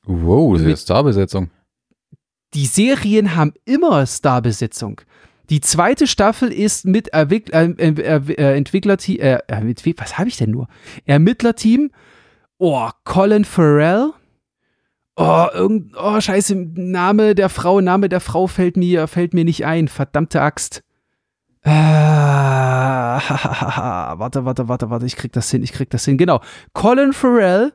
Wow, 0.06 0.58
das 0.58 0.64
ist 0.64 0.84
Starbesetzung. 0.84 1.50
Die 2.54 2.66
Serien 2.68 3.36
haben 3.36 3.54
immer 3.66 4.06
Starbesetzung. 4.06 5.02
Die 5.50 5.60
zweite 5.62 6.08
Staffel 6.08 6.52
ist 6.52 6.86
mit 6.86 7.10
Erwick 7.10 7.54
äh, 7.54 7.66
äh, 7.66 8.34
äh, 8.34 8.58
Entwicklerteam, 8.58 9.20
äh, 9.20 9.40
was 9.98 10.18
habe 10.18 10.30
ich 10.30 10.38
denn 10.38 10.52
nur? 10.52 10.68
Ermittlerteam. 11.06 11.92
Oh, 12.58 12.90
Colin 13.04 13.44
Farrell. 13.44 14.12
Oh, 15.16 15.46
irgend, 15.54 15.94
oh, 15.96 16.20
scheiße, 16.20 16.56
Name 16.56 17.36
der 17.36 17.50
Frau, 17.50 17.82
Name 17.82 18.10
der 18.10 18.20
Frau 18.20 18.48
fällt 18.48 18.78
mir, 18.78 19.08
fällt 19.08 19.34
mir 19.34 19.44
nicht 19.46 19.66
ein. 19.66 19.88
Verdammte 19.88 20.42
Axt. 20.42 20.82
Äh, 21.62 21.70
warte, 23.20 24.46
warte, 24.46 24.68
warte, 24.68 24.90
warte, 24.90 25.06
ich 25.06 25.16
krieg 25.16 25.32
das 25.34 25.52
hin, 25.52 25.62
ich 25.62 25.72
krieg 25.74 25.90
das 25.90 26.06
hin. 26.06 26.18
Genau. 26.18 26.42
Colin 26.74 27.14
Farrell, 27.14 27.74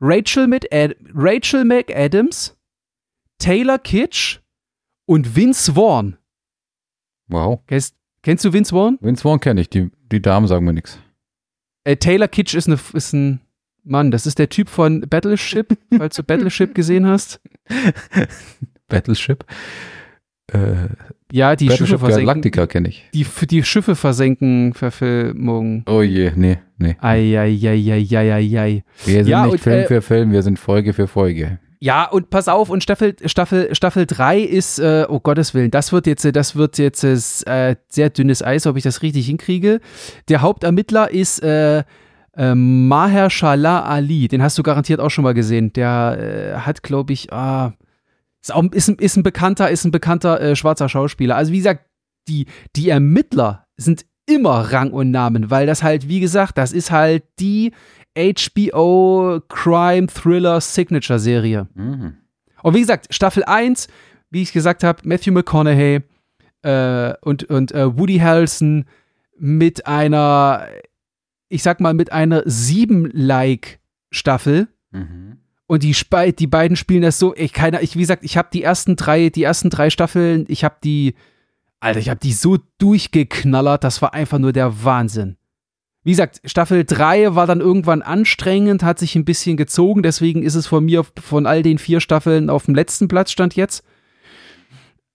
Rachel, 0.00 0.46
mit 0.46 0.72
Ad 0.72 0.96
Rachel 1.14 1.64
McAdams, 1.64 2.56
Taylor 3.38 3.78
Kitsch 3.78 4.40
und 5.06 5.36
Vince 5.36 5.74
Vaughn. 5.74 6.16
Wow. 7.28 7.60
Kennst, 7.66 7.94
kennst 8.22 8.44
du 8.44 8.52
Vince 8.52 8.74
Vaughn? 8.74 8.98
Vince 9.00 9.22
Vaughn 9.22 9.40
kenne 9.40 9.60
ich, 9.60 9.70
die, 9.70 9.90
die 10.10 10.22
Damen 10.22 10.46
sagen 10.46 10.64
mir 10.64 10.72
nichts. 10.72 10.98
Äh, 11.84 11.96
Taylor 11.96 12.28
Kitsch 12.28 12.54
ist, 12.54 12.66
eine, 12.66 12.78
ist 12.92 13.12
ein 13.12 13.40
Mann, 13.84 14.10
das 14.10 14.26
ist 14.26 14.38
der 14.38 14.48
Typ 14.48 14.68
von 14.68 15.02
Battleship, 15.02 15.76
falls 15.96 16.16
du 16.16 16.22
Battleship 16.22 16.74
gesehen 16.74 17.06
hast. 17.06 17.40
Battleship? 18.88 19.44
Äh, 20.52 20.88
ja, 21.32 21.56
die 21.56 21.70
Schiffe 21.70 21.98
versenken. 21.98 22.26
Galactica 22.26 22.66
kenne 22.66 22.88
ich. 22.88 23.04
Die, 23.14 23.26
die 23.46 23.62
Schiffe 23.64 23.96
versenken 23.96 24.74
Verfilmung. 24.74 25.82
Oh 25.86 26.02
je, 26.02 26.32
nee, 26.36 26.58
nee. 26.78 26.96
Eieieiei. 27.00 28.84
Wir 29.04 29.24
sind 29.24 29.26
ja, 29.26 29.44
nicht 29.44 29.52
und, 29.52 29.60
Film 29.60 29.80
äh, 29.80 29.86
für 29.86 30.02
Film, 30.02 30.32
wir 30.32 30.42
sind 30.42 30.58
Folge 30.58 30.92
für 30.92 31.08
Folge. 31.08 31.58
Ja, 31.84 32.06
und 32.06 32.30
pass 32.30 32.48
auf, 32.48 32.70
und 32.70 32.82
Staffel, 32.82 33.14
Staffel, 33.26 33.74
Staffel 33.74 34.06
3 34.06 34.40
ist, 34.40 34.78
äh, 34.78 35.04
oh 35.06 35.20
Gottes 35.20 35.52
Willen, 35.52 35.70
das 35.70 35.92
wird 35.92 36.06
jetzt, 36.06 36.24
das 36.24 36.56
wird 36.56 36.78
jetzt 36.78 37.04
äh, 37.04 37.76
sehr 37.88 38.08
dünnes 38.08 38.42
Eis, 38.42 38.66
ob 38.66 38.78
ich 38.78 38.84
das 38.84 39.02
richtig 39.02 39.26
hinkriege. 39.26 39.82
Der 40.30 40.40
Hauptermittler 40.40 41.10
ist 41.10 41.42
äh, 41.42 41.84
äh, 42.38 42.54
Mahershala 42.54 43.82
Ali, 43.82 44.28
den 44.28 44.42
hast 44.42 44.56
du 44.56 44.62
garantiert 44.62 44.98
auch 44.98 45.10
schon 45.10 45.24
mal 45.24 45.34
gesehen. 45.34 45.74
Der 45.74 46.54
äh, 46.56 46.60
hat, 46.60 46.82
glaube 46.82 47.12
ich, 47.12 47.30
ah, 47.34 47.74
ist, 48.40 48.54
auch, 48.54 48.64
ist, 48.72 48.88
ein, 48.88 48.94
ist 48.94 49.18
ein 49.18 49.22
bekannter, 49.22 49.68
ist 49.68 49.84
ein 49.84 49.90
bekannter 49.90 50.40
äh, 50.40 50.56
schwarzer 50.56 50.88
Schauspieler. 50.88 51.36
Also 51.36 51.52
wie 51.52 51.58
gesagt, 51.58 51.84
die, 52.28 52.46
die 52.76 52.88
Ermittler 52.88 53.66
sind 53.76 54.06
immer 54.24 54.72
Rang 54.72 54.90
und 54.90 55.10
Namen, 55.10 55.50
weil 55.50 55.66
das 55.66 55.82
halt, 55.82 56.08
wie 56.08 56.20
gesagt, 56.20 56.56
das 56.56 56.72
ist 56.72 56.90
halt 56.90 57.24
die 57.40 57.72
HBO 58.16 59.40
Crime 59.48 60.06
Thriller 60.06 60.60
Signature 60.60 61.18
Serie. 61.18 61.68
Mhm. 61.74 62.16
Und 62.62 62.74
wie 62.74 62.80
gesagt, 62.80 63.12
Staffel 63.12 63.44
1, 63.44 63.88
wie 64.30 64.42
ich 64.42 64.52
gesagt 64.52 64.84
habe, 64.84 65.00
Matthew 65.04 65.32
McConaughey 65.32 66.00
äh, 66.62 67.14
und, 67.20 67.44
und 67.44 67.72
äh, 67.72 67.96
Woody 67.96 68.18
Harrelson 68.18 68.86
mit 69.38 69.86
einer, 69.86 70.66
ich 71.48 71.62
sag 71.62 71.80
mal, 71.80 71.94
mit 71.94 72.12
einer 72.12 72.42
7-like 72.42 73.80
Staffel. 74.10 74.68
Mhm. 74.92 75.38
Und 75.66 75.82
die, 75.82 75.96
die 76.38 76.46
beiden 76.46 76.76
spielen 76.76 77.02
das 77.02 77.18
so, 77.18 77.34
ich 77.34 77.52
keine, 77.52 77.80
ich, 77.82 77.96
wie 77.96 78.00
gesagt, 78.00 78.24
ich 78.24 78.36
habe 78.36 78.48
die 78.52 78.62
ersten 78.62 78.96
drei, 78.96 79.30
die 79.30 79.42
ersten 79.42 79.70
drei 79.70 79.90
Staffeln, 79.90 80.44
ich 80.48 80.62
habe 80.62 80.76
die, 80.84 81.14
Alter, 81.80 81.98
ich 81.98 82.08
habe 82.08 82.20
die 82.20 82.32
so 82.32 82.58
durchgeknallert, 82.78 83.82
das 83.82 84.00
war 84.02 84.14
einfach 84.14 84.38
nur 84.38 84.52
der 84.52 84.84
Wahnsinn. 84.84 85.36
Wie 86.04 86.10
gesagt, 86.10 86.42
Staffel 86.44 86.84
3 86.84 87.34
war 87.34 87.46
dann 87.46 87.60
irgendwann 87.60 88.02
anstrengend, 88.02 88.82
hat 88.82 88.98
sich 88.98 89.16
ein 89.16 89.24
bisschen 89.24 89.56
gezogen, 89.56 90.02
deswegen 90.02 90.42
ist 90.42 90.54
es 90.54 90.66
von 90.66 90.84
mir 90.84 91.02
von 91.20 91.46
all 91.46 91.62
den 91.62 91.78
vier 91.78 92.00
Staffeln 92.00 92.50
auf 92.50 92.66
dem 92.66 92.74
letzten 92.74 93.08
Platz 93.08 93.32
stand 93.32 93.56
jetzt. 93.56 93.82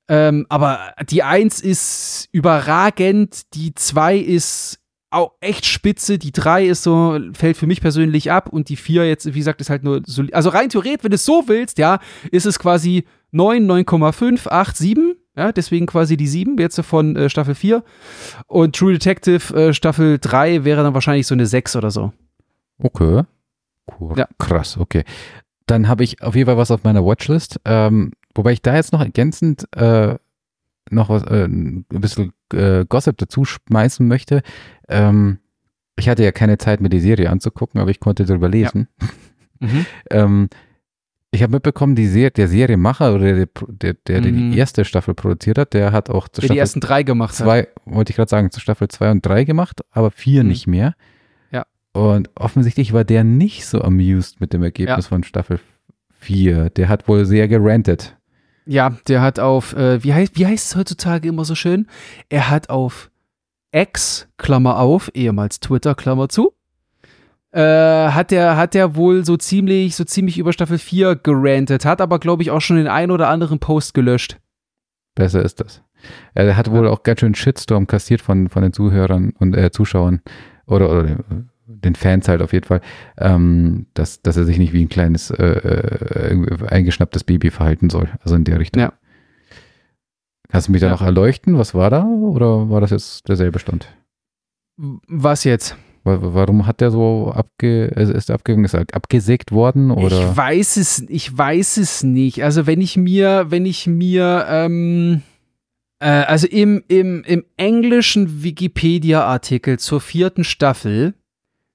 Ähm, 0.08 0.48
aber 0.50 0.80
die 1.08 1.22
1 1.22 1.62
ist 1.62 2.30
überragend, 2.32 3.54
die 3.54 3.76
2 3.76 4.18
ist 4.18 4.80
auch 5.12 5.34
echt 5.40 5.68
spitze, 5.68 6.18
die 6.18 6.32
3 6.32 6.66
ist 6.66 6.82
so, 6.82 7.20
fällt 7.34 7.58
für 7.58 7.68
mich 7.68 7.82
persönlich 7.82 8.32
ab 8.32 8.50
und 8.50 8.70
die 8.70 8.76
4 8.76 9.08
jetzt, 9.08 9.32
wie 9.34 9.40
gesagt, 9.40 9.62
ist 9.62 9.70
halt 9.70 9.84
nur 9.84 10.02
so, 10.06 10.24
also 10.32 10.50
rein 10.50 10.70
theoretisch, 10.70 11.04
wenn 11.04 11.12
du 11.12 11.16
es 11.16 11.26
so 11.26 11.44
willst, 11.48 11.78
ja, 11.78 12.00
ist 12.32 12.48
es 12.48 12.58
quasi 12.58 13.06
9, 13.32 13.70
9,5, 13.70 14.48
8, 14.48 14.76
7 14.76 15.16
ja, 15.40 15.52
deswegen 15.54 15.86
quasi 15.86 16.18
die 16.18 16.28
7 16.28 16.58
jetzt 16.58 16.80
von 16.82 17.16
äh, 17.16 17.30
Staffel 17.30 17.56
4. 17.56 17.84
Und 18.48 18.76
True 18.76 18.92
Detective 18.94 19.56
äh, 19.56 19.74
Staffel 19.74 20.20
3 20.20 20.66
wäre 20.66 20.84
dann 20.84 20.94
wahrscheinlich 20.94 21.28
so 21.28 21.34
eine 21.34 21.46
6 21.46 21.78
oder 21.78 21.92
so. 21.92 22.12
Okay. 22.78 23.24
Cool. 24.00 24.18
Ja. 24.18 24.28
Krass, 24.38 24.78
okay. 24.78 25.04
Dann 25.66 25.88
habe 25.88 26.04
ich 26.04 26.22
auf 26.22 26.36
jeden 26.36 26.48
Fall 26.48 26.58
was 26.58 26.72
auf 26.72 26.84
meiner 26.84 27.06
Watchlist. 27.06 27.60
Ähm, 27.64 28.12
wobei 28.36 28.52
ich 28.52 28.62
da 28.62 28.76
jetzt 28.76 28.92
noch 28.92 29.02
ergänzend 29.02 29.66
äh, 29.76 30.16
noch 30.92 31.10
was, 31.10 31.24
äh, 31.24 31.46
ein 31.46 31.86
bisschen 31.88 32.34
äh, 32.54 32.86
Gossip 32.86 33.18
dazu 33.18 33.46
schmeißen 33.46 34.08
möchte. 34.08 34.42
Ähm, 34.90 35.40
ich 35.98 36.10
hatte 36.10 36.24
ja 36.24 36.32
keine 36.32 36.58
Zeit, 36.58 36.82
mir 36.82 36.90
die 36.90 37.00
Serie 37.00 37.30
anzugucken, 37.30 37.80
aber 37.80 37.92
ich 37.92 38.00
konnte 38.00 38.26
darüber 38.26 38.50
lesen. 38.50 38.88
Ja. 39.00 39.68
Mhm. 39.68 39.86
ähm, 40.12 40.50
ich 41.32 41.44
habe 41.44 41.54
mitbekommen, 41.54 41.96
die 41.96 42.08
Serie, 42.08 42.32
der 42.32 42.48
Serienmacher 42.48 43.14
oder 43.14 43.34
der, 43.34 43.48
der, 43.68 43.94
der, 43.94 44.22
der 44.22 44.32
mhm. 44.32 44.52
die 44.52 44.58
erste 44.58 44.84
Staffel 44.84 45.14
produziert 45.14 45.58
hat, 45.58 45.74
der 45.74 45.92
hat 45.92 46.10
auch 46.10 46.28
zu 46.28 46.42
Staffel 46.42 46.54
die 46.54 46.60
ersten 46.60 46.80
drei 46.80 47.04
gemacht 47.04 47.36
zwei, 47.36 47.62
hat. 47.62 47.70
wollte 47.86 48.12
ich 48.12 48.16
gerade 48.16 48.30
sagen, 48.30 48.52
zu 48.52 48.60
Staffel 48.60 48.88
zwei 48.88 49.12
und 49.12 49.26
drei 49.26 49.44
gemacht, 49.44 49.82
aber 49.92 50.12
vier 50.12 50.44
mhm. 50.44 50.50
nicht 50.50 50.68
mehr. 50.68 50.96
Ja. 51.52 51.66
Und 51.94 52.30
offensichtlich 52.36 52.94
war 52.94 53.04
der 53.04 53.24
nicht 53.24 53.66
so 53.66 53.82
amused 53.82 54.42
mit 54.42 54.54
dem 54.54 54.64
Ergebnis 54.64 55.06
ja. 55.06 55.10
von 55.10 55.24
Staffel 55.24 55.60
vier. 56.20 56.70
Der 56.72 56.90
hat 56.90 57.08
wohl 57.08 57.26
sehr 57.26 57.48
gerantet. 57.48 58.18
Ja, 58.66 58.98
der 59.08 59.22
hat 59.22 59.40
auf, 59.40 59.74
äh, 59.74 60.04
wie, 60.04 60.14
heißt, 60.14 60.36
wie 60.36 60.46
heißt 60.46 60.68
es 60.68 60.76
heutzutage 60.76 61.28
immer 61.28 61.46
so 61.46 61.56
schön? 61.56 61.88
Er 62.30 62.50
hat 62.50 62.70
auf 62.70 63.10
X, 63.72 64.28
Klammer 64.38 64.80
auf, 64.80 65.12
ehemals 65.14 65.60
Twitter, 65.60 65.96
Klammer 65.96 66.30
zu, 66.30 66.54
äh, 67.52 67.62
hat 68.10 68.32
der 68.32 68.58
hat 68.58 68.74
der 68.74 68.96
wohl 68.96 69.26
so 69.26 69.38
ziemlich 69.38 69.96
so 69.96 70.04
ziemlich 70.04 70.38
über 70.38 70.54
Staffel 70.54 70.78
4 70.78 71.16
gerantet, 71.16 71.86
hat 71.86 72.02
aber 72.02 72.20
glaube 72.20 72.44
ich 72.44 72.52
auch 72.52 72.62
schon 72.62 72.78
den 72.78 72.88
ein 72.88 73.12
oder 73.12 73.28
anderen 73.30 73.60
Post 73.60 73.94
gelöscht. 73.94 74.38
Besser 75.16 75.44
ist 75.44 75.60
das. 75.60 75.82
Er 76.34 76.56
hat 76.56 76.72
wohl 76.72 76.88
auch 76.88 77.04
ganz 77.04 77.20
schön 77.20 77.36
Shitstorm 77.36 77.88
kassiert 77.88 78.22
von 78.22 78.50
von 78.50 78.62
den 78.62 78.74
Zuhörern 78.74 79.34
und 79.40 79.56
äh, 79.56 79.72
Zuschauern 79.72 80.22
oder, 80.66 80.90
oder 80.90 81.18
den 81.70 81.96
Fans 81.96 82.28
halt 82.28 82.42
auf 82.42 82.54
jeden 82.54 82.66
Fall, 82.66 82.82
ähm, 83.18 83.86
dass, 83.94 84.22
dass 84.22 84.38
er 84.38 84.46
sich 84.46 84.58
nicht 84.58 84.74
wie 84.74 84.84
ein 84.84 84.90
kleines 84.90 85.30
äh, 85.32 85.44
äh, 85.46 86.68
eingeschnapptes 86.68 87.24
Baby 87.24 87.52
verhalten 87.52 87.90
soll. 87.90 88.10
Also 88.22 88.36
in 88.36 88.44
der 88.44 88.60
Richtung. 88.60 88.82
Ja. 88.82 88.94
Kannst 90.50 90.68
du 90.68 90.72
mich 90.72 90.82
da 90.82 90.88
ja. 90.88 90.94
noch 90.94 91.02
erleuchten? 91.02 91.58
Was 91.58 91.76
war 91.76 91.90
da? 91.90 92.04
Oder 92.04 92.70
war 92.70 92.82
das 92.82 92.90
jetzt 92.90 93.28
derselbe 93.30 93.60
Stand? 93.60 93.88
Was 94.78 95.44
jetzt? 95.44 95.78
Warum 96.22 96.66
hat 96.66 96.82
der 96.82 96.92
so 96.92 97.32
abge, 97.34 97.92
also 97.96 98.14
ist 98.14 98.32
abgegangen, 98.32 98.66
ist 98.66 98.76
abgesägt 98.76 99.52
worden 99.52 99.92
oder? 99.92 100.30
Ich 100.32 100.38
weiß 100.38 100.78
es, 100.78 101.06
ich 101.08 101.38
weiß 101.38 101.78
es 101.78 102.04
nicht. 102.04 102.44
Also 102.44 102.68
wenn 102.68 102.82
ich 102.82 102.98
mir, 102.98 103.46
wenn 103.50 103.66
ich 103.66 103.88
mir, 103.88 104.46
ähm, 104.50 105.22
äh, 106.00 106.08
also 106.08 106.48
im, 106.48 106.84
im, 106.88 107.24
im 107.26 107.44
englischen 107.58 108.44
Wikipedia-Artikel 108.44 109.80
zur 109.80 110.02
vierten 110.02 110.44
Staffel 110.44 111.14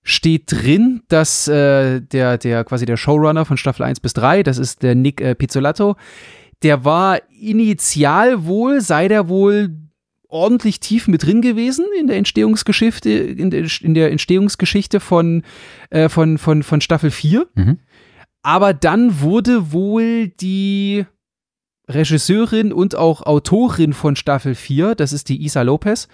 steht 0.03 0.53
drin, 0.53 1.03
dass 1.09 1.49
äh, 1.49 2.01
der, 2.01 2.39
der 2.39 2.64
quasi 2.64 2.87
der 2.87 2.97
Showrunner 2.97 3.45
von 3.45 3.57
Staffel 3.57 3.85
1 3.85 4.01
bis 4.01 4.12
3, 4.12 4.43
das 4.43 4.59
ist 4.59 4.82
der 4.82 4.95
Nick 4.95 5.20
äh, 5.20 5.35
Pizzolatto, 5.35 5.97
der 6.62 6.85
war 6.85 7.20
initial 7.41 8.45
wohl, 8.45 8.80
sei 8.80 9.09
der 9.09 9.28
wohl 9.28 9.70
ordentlich 10.35 10.80
tief 10.80 11.07
mit 11.07 11.24
drin 11.24 11.41
gewesen 11.41 11.87
in 11.99 12.09
der 12.09 12.16
Entstehungsgeschichte, 12.16 13.09
in 13.09 13.51
der, 13.51 13.66
in 13.80 13.95
der 13.95 14.11
Entstehungsgeschichte 14.11 14.99
von, 14.99 15.43
äh, 15.91 16.09
von, 16.09 16.39
von, 16.39 16.62
von 16.62 16.80
Staffel 16.80 17.11
4. 17.11 17.47
Mhm. 17.55 17.78
Aber 18.43 18.74
dann 18.74 19.20
wurde 19.20 19.72
wohl 19.72 20.28
die 20.28 21.07
Regisseurin 21.89 22.72
und 22.72 22.97
auch 22.97 23.22
Autorin 23.22 23.93
von 23.93 24.16
Staffel 24.16 24.55
4, 24.55 24.95
das 24.95 25.12
ist 25.12 25.28
die 25.28 25.45
Isa 25.45 25.62
Lopez. 25.62 26.09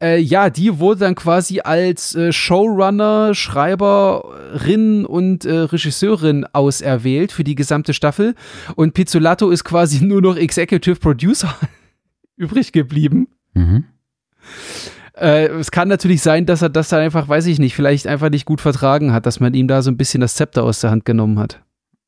Äh, 0.00 0.20
ja, 0.20 0.50
die 0.50 0.78
wurde 0.78 1.00
dann 1.00 1.14
quasi 1.14 1.60
als 1.60 2.14
äh, 2.14 2.32
Showrunner, 2.32 3.34
Schreiberin 3.34 5.04
und 5.04 5.44
äh, 5.44 5.52
Regisseurin 5.52 6.46
auserwählt 6.52 7.32
für 7.32 7.44
die 7.44 7.56
gesamte 7.56 7.92
Staffel. 7.92 8.34
Und 8.76 8.94
Pizzolato 8.94 9.50
ist 9.50 9.64
quasi 9.64 10.04
nur 10.04 10.22
noch 10.22 10.36
Executive 10.36 10.96
Producer 10.96 11.54
übrig 12.36 12.72
geblieben. 12.72 13.28
Mhm. 13.54 13.84
Äh, 15.14 15.48
es 15.48 15.70
kann 15.70 15.88
natürlich 15.88 16.22
sein, 16.22 16.46
dass 16.46 16.62
er 16.62 16.70
das 16.70 16.88
dann 16.88 17.00
einfach, 17.00 17.28
weiß 17.28 17.46
ich 17.46 17.58
nicht, 17.58 17.74
vielleicht 17.74 18.06
einfach 18.06 18.30
nicht 18.30 18.46
gut 18.46 18.60
vertragen 18.60 19.12
hat, 19.12 19.26
dass 19.26 19.40
man 19.40 19.54
ihm 19.54 19.68
da 19.68 19.82
so 19.82 19.90
ein 19.90 19.96
bisschen 19.96 20.20
das 20.20 20.34
Zepter 20.34 20.64
aus 20.64 20.80
der 20.80 20.90
Hand 20.90 21.04
genommen 21.04 21.38
hat. 21.38 21.62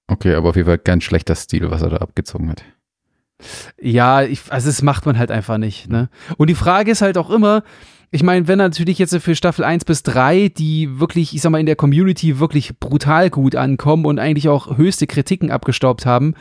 Okay, 0.06 0.34
aber 0.34 0.50
auf 0.50 0.56
jeden 0.56 0.66
Fall 0.66 0.78
ganz 0.78 1.04
schlechter 1.04 1.34
Stil, 1.34 1.70
was 1.70 1.82
er 1.82 1.90
da 1.90 1.96
abgezogen 1.98 2.50
hat. 2.50 2.64
Ja, 3.80 4.22
ich, 4.22 4.40
also 4.50 4.68
das 4.68 4.82
macht 4.82 5.04
man 5.04 5.18
halt 5.18 5.30
einfach 5.30 5.58
nicht. 5.58 5.90
Ne? 5.90 6.08
Und 6.36 6.48
die 6.48 6.54
Frage 6.54 6.90
ist 6.90 7.02
halt 7.02 7.18
auch 7.18 7.30
immer, 7.30 7.62
ich 8.10 8.22
meine, 8.22 8.46
wenn 8.46 8.58
natürlich 8.58 8.98
jetzt 8.98 9.16
für 9.16 9.34
Staffel 9.34 9.64
1 9.64 9.84
bis 9.84 10.02
3, 10.02 10.48
die 10.48 11.00
wirklich, 11.00 11.34
ich 11.34 11.40
sag 11.40 11.50
mal, 11.50 11.60
in 11.60 11.66
der 11.66 11.76
Community 11.76 12.38
wirklich 12.38 12.78
brutal 12.78 13.30
gut 13.30 13.56
ankommen 13.56 14.04
und 14.04 14.18
eigentlich 14.18 14.48
auch 14.48 14.76
höchste 14.76 15.06
Kritiken 15.06 15.50
abgestaubt 15.50 16.04
haben, 16.04 16.34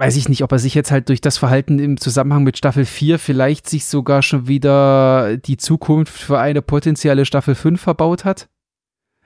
weiß 0.00 0.16
ich 0.16 0.30
nicht, 0.30 0.42
ob 0.42 0.50
er 0.50 0.58
sich 0.58 0.74
jetzt 0.74 0.90
halt 0.90 1.10
durch 1.10 1.20
das 1.20 1.36
Verhalten 1.36 1.78
im 1.78 1.98
Zusammenhang 1.98 2.42
mit 2.42 2.56
Staffel 2.56 2.86
4 2.86 3.18
vielleicht 3.18 3.68
sich 3.68 3.84
sogar 3.84 4.22
schon 4.22 4.48
wieder 4.48 5.36
die 5.36 5.58
Zukunft 5.58 6.14
für 6.14 6.38
eine 6.38 6.62
potenzielle 6.62 7.26
Staffel 7.26 7.54
5 7.54 7.78
verbaut 7.78 8.24
hat. 8.24 8.48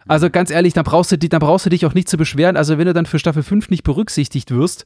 Also 0.09 0.31
ganz 0.31 0.51
ehrlich, 0.51 0.75
dann 0.75 0.83
brauchst 0.83 1.13
du, 1.13 1.17
dann 1.17 1.39
brauchst 1.39 1.65
du 1.65 1.71
dich 1.71 1.87
auch 1.87 1.95
nicht 1.95 2.09
zu 2.09 2.17
beschweren. 2.17 2.57
Also 2.57 2.77
wenn 2.77 2.87
du 2.87 2.93
dann 2.93 3.07
für 3.07 3.21
Staffel 3.21 3.45
5 3.45 3.71
nicht 3.71 3.85
berücksichtigt 3.85 4.51
wirst, 4.51 4.85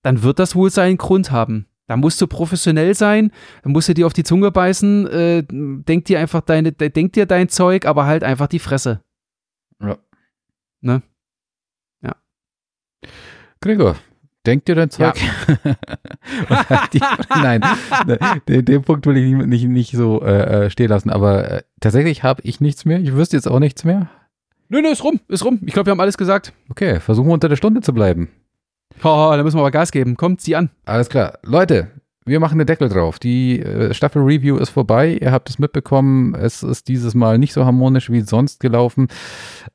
dann 0.00 0.22
wird 0.22 0.38
das 0.38 0.56
wohl 0.56 0.70
seinen 0.70 0.96
Grund 0.96 1.30
haben. 1.30 1.66
Da 1.88 1.98
musst 1.98 2.22
du 2.22 2.26
professionell 2.26 2.94
sein, 2.94 3.30
da 3.62 3.68
musst 3.68 3.90
du 3.90 3.94
dir 3.94 4.06
auf 4.06 4.14
die 4.14 4.24
Zunge 4.24 4.50
beißen, 4.50 5.06
äh, 5.08 5.44
denk 5.46 6.06
dir 6.06 6.20
einfach 6.20 6.40
deine, 6.40 6.72
denk 6.72 7.12
dir 7.12 7.26
dein 7.26 7.50
Zeug, 7.50 7.84
aber 7.84 8.06
halt 8.06 8.24
einfach 8.24 8.46
die 8.46 8.60
Fresse. 8.60 9.02
Ja. 9.82 9.98
Ne? 10.80 11.02
Ja. 12.00 12.16
Gregor, 13.60 13.96
denk 14.48 14.64
dir 14.64 14.74
dein 14.74 14.90
Zeug. 14.90 15.14
Ja. 15.62 15.76
Nein, 17.42 17.62
den, 18.48 18.64
den, 18.64 18.82
Punkt 18.82 19.06
will 19.06 19.16
ich 19.16 19.34
nicht, 19.34 19.46
nicht, 19.46 19.64
nicht 19.64 19.92
so 19.92 20.22
äh, 20.22 20.66
äh 20.66 20.70
stehen 20.70 20.88
lassen, 20.88 21.10
aber 21.10 21.50
äh, 21.50 21.62
tatsächlich 21.80 22.22
habe 22.22 22.40
ich 22.44 22.60
nichts 22.60 22.84
mehr. 22.84 22.98
Ich 22.98 23.12
wüsste 23.12 23.36
jetzt 23.36 23.46
auch 23.46 23.58
nichts 23.58 23.84
mehr. 23.84 24.08
Nö, 24.70 24.80
nö, 24.80 24.88
ist 24.88 25.04
rum, 25.04 25.20
ist 25.28 25.44
rum. 25.44 25.60
Ich 25.66 25.72
glaube, 25.72 25.86
wir 25.86 25.90
haben 25.92 26.00
alles 26.00 26.18
gesagt. 26.18 26.52
Okay, 26.70 27.00
versuchen 27.00 27.28
wir 27.28 27.34
unter 27.34 27.48
der 27.48 27.56
Stunde 27.56 27.80
zu 27.82 27.92
bleiben. 27.92 28.28
Oh, 29.00 29.32
da 29.34 29.42
müssen 29.42 29.56
wir 29.56 29.60
aber 29.60 29.70
Gas 29.70 29.92
geben. 29.92 30.16
Kommt, 30.16 30.40
zieh 30.40 30.56
an. 30.56 30.70
Alles 30.84 31.08
klar. 31.08 31.38
Leute, 31.42 31.88
wir 32.24 32.40
machen 32.40 32.58
den 32.58 32.66
Deckel 32.66 32.88
drauf. 32.88 33.18
Die 33.18 33.60
äh, 33.60 33.94
Staffel-Review 33.94 34.56
ist 34.56 34.70
vorbei. 34.70 35.18
Ihr 35.20 35.32
habt 35.32 35.48
es 35.50 35.58
mitbekommen. 35.58 36.34
Es 36.34 36.62
ist 36.62 36.88
dieses 36.88 37.14
Mal 37.14 37.38
nicht 37.38 37.52
so 37.52 37.64
harmonisch 37.64 38.10
wie 38.10 38.22
sonst 38.22 38.60
gelaufen. 38.60 39.08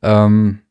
Ähm, 0.02 0.63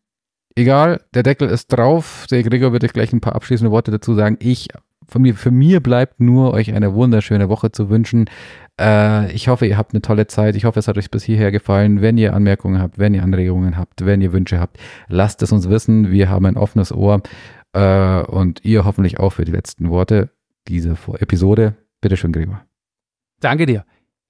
egal, 0.54 1.00
der 1.14 1.22
Deckel 1.22 1.48
ist 1.48 1.68
drauf. 1.68 2.26
Der 2.30 2.42
Gregor 2.42 2.72
wird 2.72 2.84
euch 2.84 2.92
gleich 2.92 3.12
ein 3.12 3.20
paar 3.20 3.34
abschließende 3.34 3.70
Worte 3.70 3.90
dazu 3.90 4.14
sagen. 4.14 4.36
Ich, 4.40 4.68
von 5.06 5.22
mir, 5.22 5.34
für 5.34 5.50
mir 5.50 5.80
bleibt 5.80 6.20
nur, 6.20 6.52
euch 6.52 6.72
eine 6.72 6.94
wunderschöne 6.94 7.48
Woche 7.48 7.72
zu 7.72 7.90
wünschen. 7.90 8.28
Äh, 8.80 9.32
ich 9.32 9.48
hoffe, 9.48 9.66
ihr 9.66 9.76
habt 9.76 9.92
eine 9.92 10.02
tolle 10.02 10.26
Zeit. 10.26 10.56
Ich 10.56 10.64
hoffe, 10.64 10.78
es 10.78 10.88
hat 10.88 10.98
euch 10.98 11.10
bis 11.10 11.24
hierher 11.24 11.52
gefallen. 11.52 12.00
Wenn 12.00 12.18
ihr 12.18 12.34
Anmerkungen 12.34 12.80
habt, 12.80 12.98
wenn 12.98 13.14
ihr 13.14 13.22
Anregungen 13.22 13.76
habt, 13.76 14.04
wenn 14.04 14.20
ihr 14.20 14.32
Wünsche 14.32 14.60
habt, 14.60 14.78
lasst 15.08 15.42
es 15.42 15.52
uns 15.52 15.68
wissen. 15.68 16.10
Wir 16.10 16.28
haben 16.28 16.46
ein 16.46 16.56
offenes 16.56 16.92
Ohr. 16.92 17.22
Äh, 17.72 18.22
und 18.22 18.64
ihr 18.64 18.84
hoffentlich 18.84 19.18
auch 19.18 19.30
für 19.30 19.44
die 19.44 19.52
letzten 19.52 19.90
Worte 19.90 20.30
dieser 20.68 20.96
Episode. 21.18 21.74
Bitte 22.00 22.16
schön, 22.16 22.32
Gregor. 22.32 22.62
Danke 23.40 23.66
dir. 23.66 23.84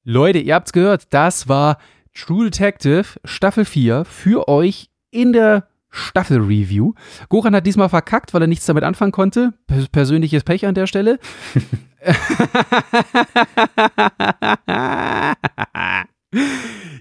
Leute, 0.05 0.39
ihr 0.39 0.55
habt's 0.55 0.73
gehört, 0.73 1.07
das 1.11 1.49
war 1.49 1.79
True 2.15 2.51
Detective 2.51 3.05
Staffel 3.25 3.65
4 3.65 4.05
für 4.05 4.49
euch 4.49 4.91
in 5.11 5.33
der 5.33 5.69
Staffel-Review. 5.93 6.95
Goran 7.29 7.55
hat 7.55 7.67
diesmal 7.67 7.89
verkackt, 7.89 8.35
weil 8.35 8.43
er 8.43 8.49
nichts 8.49 8.67
damit 8.67 8.83
anfangen 8.83 9.13
konnte. 9.13 9.53
Persönliches 9.93 10.43
Pech 10.43 10.67
an 10.67 10.75
der 10.75 10.89
Stelle. 10.89 11.19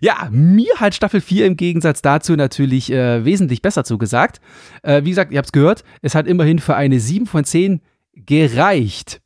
Ja, 0.03 0.27
mir 0.31 0.73
hat 0.77 0.95
Staffel 0.95 1.21
4 1.21 1.45
im 1.45 1.55
Gegensatz 1.55 2.01
dazu 2.01 2.35
natürlich 2.35 2.91
äh, 2.91 3.23
wesentlich 3.23 3.61
besser 3.61 3.83
zugesagt. 3.83 4.41
Äh, 4.81 5.03
wie 5.05 5.09
gesagt, 5.09 5.31
ihr 5.31 5.37
habt 5.37 5.45
es 5.47 5.51
gehört, 5.51 5.83
es 6.01 6.15
hat 6.15 6.25
immerhin 6.25 6.57
für 6.59 6.75
eine 6.75 6.99
7 6.99 7.27
von 7.27 7.45
10 7.45 7.81
gereicht. 8.13 9.21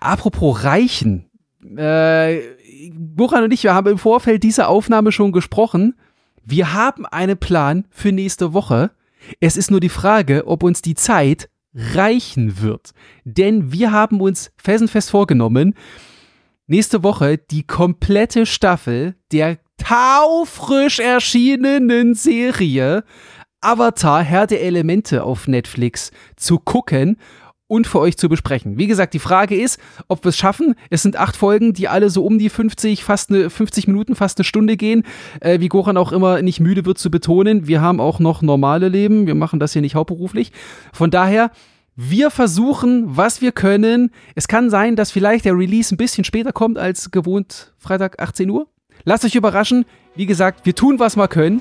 Apropos 0.00 0.64
reichen. 0.64 1.30
Äh, 1.76 2.40
Buran 2.92 3.44
und 3.44 3.52
ich, 3.52 3.62
wir 3.62 3.74
haben 3.74 3.90
im 3.90 3.98
Vorfeld 3.98 4.42
dieser 4.42 4.68
Aufnahme 4.68 5.12
schon 5.12 5.32
gesprochen. 5.32 5.94
Wir 6.44 6.74
haben 6.74 7.06
einen 7.06 7.38
Plan 7.38 7.86
für 7.90 8.12
nächste 8.12 8.52
Woche. 8.52 8.90
Es 9.40 9.56
ist 9.56 9.70
nur 9.70 9.80
die 9.80 9.88
Frage, 9.88 10.46
ob 10.46 10.62
uns 10.62 10.82
die 10.82 10.94
Zeit 10.94 11.48
reichen 11.74 12.60
wird. 12.60 12.92
Denn 13.24 13.72
wir 13.72 13.92
haben 13.92 14.20
uns 14.20 14.52
felsenfest 14.56 15.10
vorgenommen, 15.10 15.74
nächste 16.66 17.02
Woche 17.02 17.38
die 17.38 17.66
komplette 17.66 18.46
Staffel 18.46 19.16
der 19.32 19.58
taufrisch 19.78 21.00
erschienenen 21.00 22.14
Serie 22.14 23.04
Avatar 23.60 24.22
Herr 24.22 24.46
der 24.46 24.62
Elemente 24.62 25.24
auf 25.24 25.48
Netflix 25.48 26.10
zu 26.36 26.58
gucken 26.58 27.16
und 27.74 27.88
für 27.88 27.98
euch 27.98 28.16
zu 28.16 28.28
besprechen. 28.28 28.78
Wie 28.78 28.86
gesagt, 28.86 29.14
die 29.14 29.18
Frage 29.18 29.60
ist, 29.60 29.80
ob 30.06 30.24
wir 30.24 30.28
es 30.28 30.36
schaffen. 30.36 30.76
Es 30.90 31.02
sind 31.02 31.16
acht 31.16 31.36
Folgen, 31.36 31.72
die 31.72 31.88
alle 31.88 32.08
so 32.08 32.24
um 32.24 32.38
die 32.38 32.48
50, 32.48 33.02
fast 33.02 33.30
eine 33.30 33.50
50 33.50 33.88
Minuten, 33.88 34.14
fast 34.14 34.38
eine 34.38 34.44
Stunde 34.44 34.76
gehen. 34.76 35.02
Äh, 35.40 35.58
wie 35.58 35.68
Goran 35.68 35.96
auch 35.96 36.12
immer 36.12 36.40
nicht 36.40 36.60
müde 36.60 36.86
wird 36.86 36.98
zu 36.98 37.10
betonen, 37.10 37.66
wir 37.66 37.80
haben 37.80 38.00
auch 38.00 38.20
noch 38.20 38.42
normale 38.42 38.88
Leben. 38.88 39.26
Wir 39.26 39.34
machen 39.34 39.58
das 39.58 39.72
hier 39.72 39.82
nicht 39.82 39.96
hauptberuflich. 39.96 40.52
Von 40.92 41.10
daher, 41.10 41.50
wir 41.96 42.30
versuchen, 42.30 43.16
was 43.16 43.40
wir 43.40 43.50
können. 43.50 44.12
Es 44.36 44.46
kann 44.46 44.70
sein, 44.70 44.94
dass 44.94 45.10
vielleicht 45.10 45.44
der 45.44 45.58
Release 45.58 45.92
ein 45.92 45.98
bisschen 45.98 46.22
später 46.22 46.52
kommt 46.52 46.78
als 46.78 47.10
gewohnt 47.10 47.74
Freitag 47.78 48.22
18 48.22 48.50
Uhr. 48.50 48.68
Lasst 49.02 49.24
euch 49.24 49.34
überraschen. 49.34 49.84
Wie 50.14 50.26
gesagt, 50.26 50.64
wir 50.64 50.76
tun, 50.76 51.00
was 51.00 51.16
wir 51.16 51.26
können. 51.26 51.60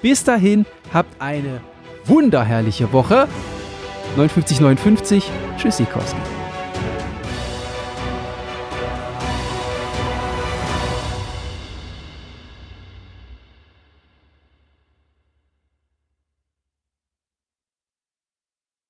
Bis 0.00 0.24
dahin, 0.24 0.64
habt 0.94 1.20
eine 1.20 1.60
wunderherrliche 2.06 2.90
Woche. 2.92 3.28
5959. 4.16 5.30
Tschüssi, 5.58 5.84
Koski. 5.84 6.41